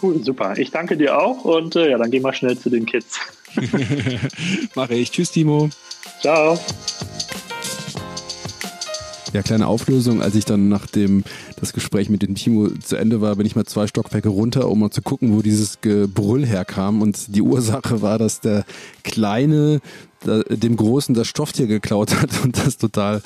Cool, 0.00 0.22
super. 0.22 0.56
Ich 0.56 0.70
danke 0.70 0.96
dir 0.96 1.18
auch 1.18 1.44
und 1.44 1.76
äh, 1.76 1.90
ja, 1.90 1.98
dann 1.98 2.10
gehen 2.10 2.22
wir 2.22 2.32
schnell 2.32 2.58
zu 2.58 2.70
den 2.70 2.86
Kids. 2.86 3.18
Mache 4.74 4.94
ich. 4.94 5.10
Tschüss, 5.10 5.30
Timo. 5.30 5.70
Ciao. 6.20 6.58
Ja, 9.32 9.42
kleine 9.42 9.66
Auflösung. 9.66 10.22
Als 10.22 10.34
ich 10.34 10.44
dann 10.44 10.68
nachdem 10.68 11.24
das 11.60 11.72
Gespräch 11.72 12.08
mit 12.08 12.22
dem 12.22 12.34
Timo 12.34 12.68
zu 12.68 12.96
Ende 12.96 13.20
war, 13.20 13.36
bin 13.36 13.46
ich 13.46 13.56
mal 13.56 13.66
zwei 13.66 13.86
Stockwerke 13.86 14.28
runter, 14.28 14.68
um 14.68 14.80
mal 14.80 14.90
zu 14.90 15.02
gucken, 15.02 15.36
wo 15.36 15.42
dieses 15.42 15.80
Gebrüll 15.80 16.46
herkam. 16.46 17.02
Und 17.02 17.34
die 17.34 17.42
Ursache 17.42 18.00
war, 18.02 18.18
dass 18.18 18.40
der 18.40 18.64
Kleine 19.02 19.80
dem 20.24 20.76
Großen 20.76 21.14
das 21.14 21.28
Stofftier 21.28 21.66
geklaut 21.66 22.14
hat 22.20 22.30
und 22.42 22.56
das 22.56 22.78
total 22.78 23.22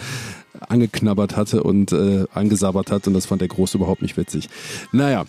angeknabbert 0.68 1.36
hatte 1.36 1.62
und 1.62 1.92
äh, 1.92 2.26
angesabbert 2.34 2.90
hat 2.90 3.06
und 3.06 3.14
das 3.14 3.26
fand 3.26 3.40
der 3.40 3.48
Große 3.48 3.78
überhaupt 3.78 4.02
nicht 4.02 4.16
witzig. 4.16 4.48
Naja, 4.92 5.24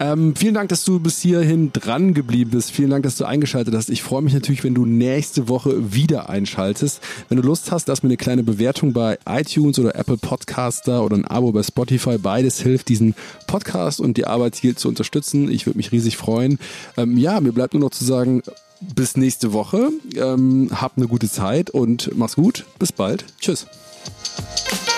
ähm, 0.00 0.34
vielen 0.36 0.54
Dank, 0.54 0.68
dass 0.68 0.84
du 0.84 1.00
bis 1.00 1.20
hierhin 1.20 1.72
dran 1.72 2.14
geblieben 2.14 2.50
bist. 2.52 2.70
Vielen 2.70 2.90
Dank, 2.90 3.02
dass 3.04 3.16
du 3.16 3.24
eingeschaltet 3.24 3.74
hast. 3.74 3.90
Ich 3.90 4.02
freue 4.02 4.22
mich 4.22 4.34
natürlich, 4.34 4.64
wenn 4.64 4.74
du 4.74 4.86
nächste 4.86 5.48
Woche 5.48 5.92
wieder 5.92 6.28
einschaltest. 6.28 7.00
Wenn 7.28 7.40
du 7.40 7.42
Lust 7.42 7.70
hast, 7.72 7.88
lass 7.88 8.02
mir 8.02 8.08
eine 8.08 8.16
kleine 8.16 8.42
Bewertung 8.42 8.92
bei 8.92 9.18
iTunes 9.26 9.78
oder 9.78 9.94
Apple 9.94 10.16
Podcaster 10.18 11.04
oder 11.04 11.16
ein 11.16 11.24
Abo 11.24 11.52
bei 11.52 11.62
Spotify. 11.62 12.18
Beides 12.18 12.60
hilft, 12.60 12.88
diesen 12.88 13.14
Podcast 13.46 14.00
und 14.00 14.16
die 14.16 14.26
Arbeit 14.26 14.56
hier 14.56 14.76
zu 14.76 14.88
unterstützen. 14.88 15.50
Ich 15.50 15.66
würde 15.66 15.78
mich 15.78 15.92
riesig 15.92 16.16
freuen. 16.16 16.58
Ähm, 16.96 17.16
ja, 17.16 17.40
mir 17.40 17.52
bleibt 17.52 17.74
nur 17.74 17.82
noch 17.82 17.90
zu 17.90 18.04
sagen, 18.04 18.42
bis 18.80 19.16
nächste 19.16 19.52
Woche. 19.52 19.90
Ähm, 20.16 20.70
hab 20.72 20.96
eine 20.96 21.08
gute 21.08 21.28
Zeit 21.28 21.70
und 21.70 22.10
mach's 22.16 22.36
gut. 22.36 22.64
Bis 22.78 22.92
bald. 22.92 23.24
Tschüss. 23.40 23.66
Música 24.08 24.97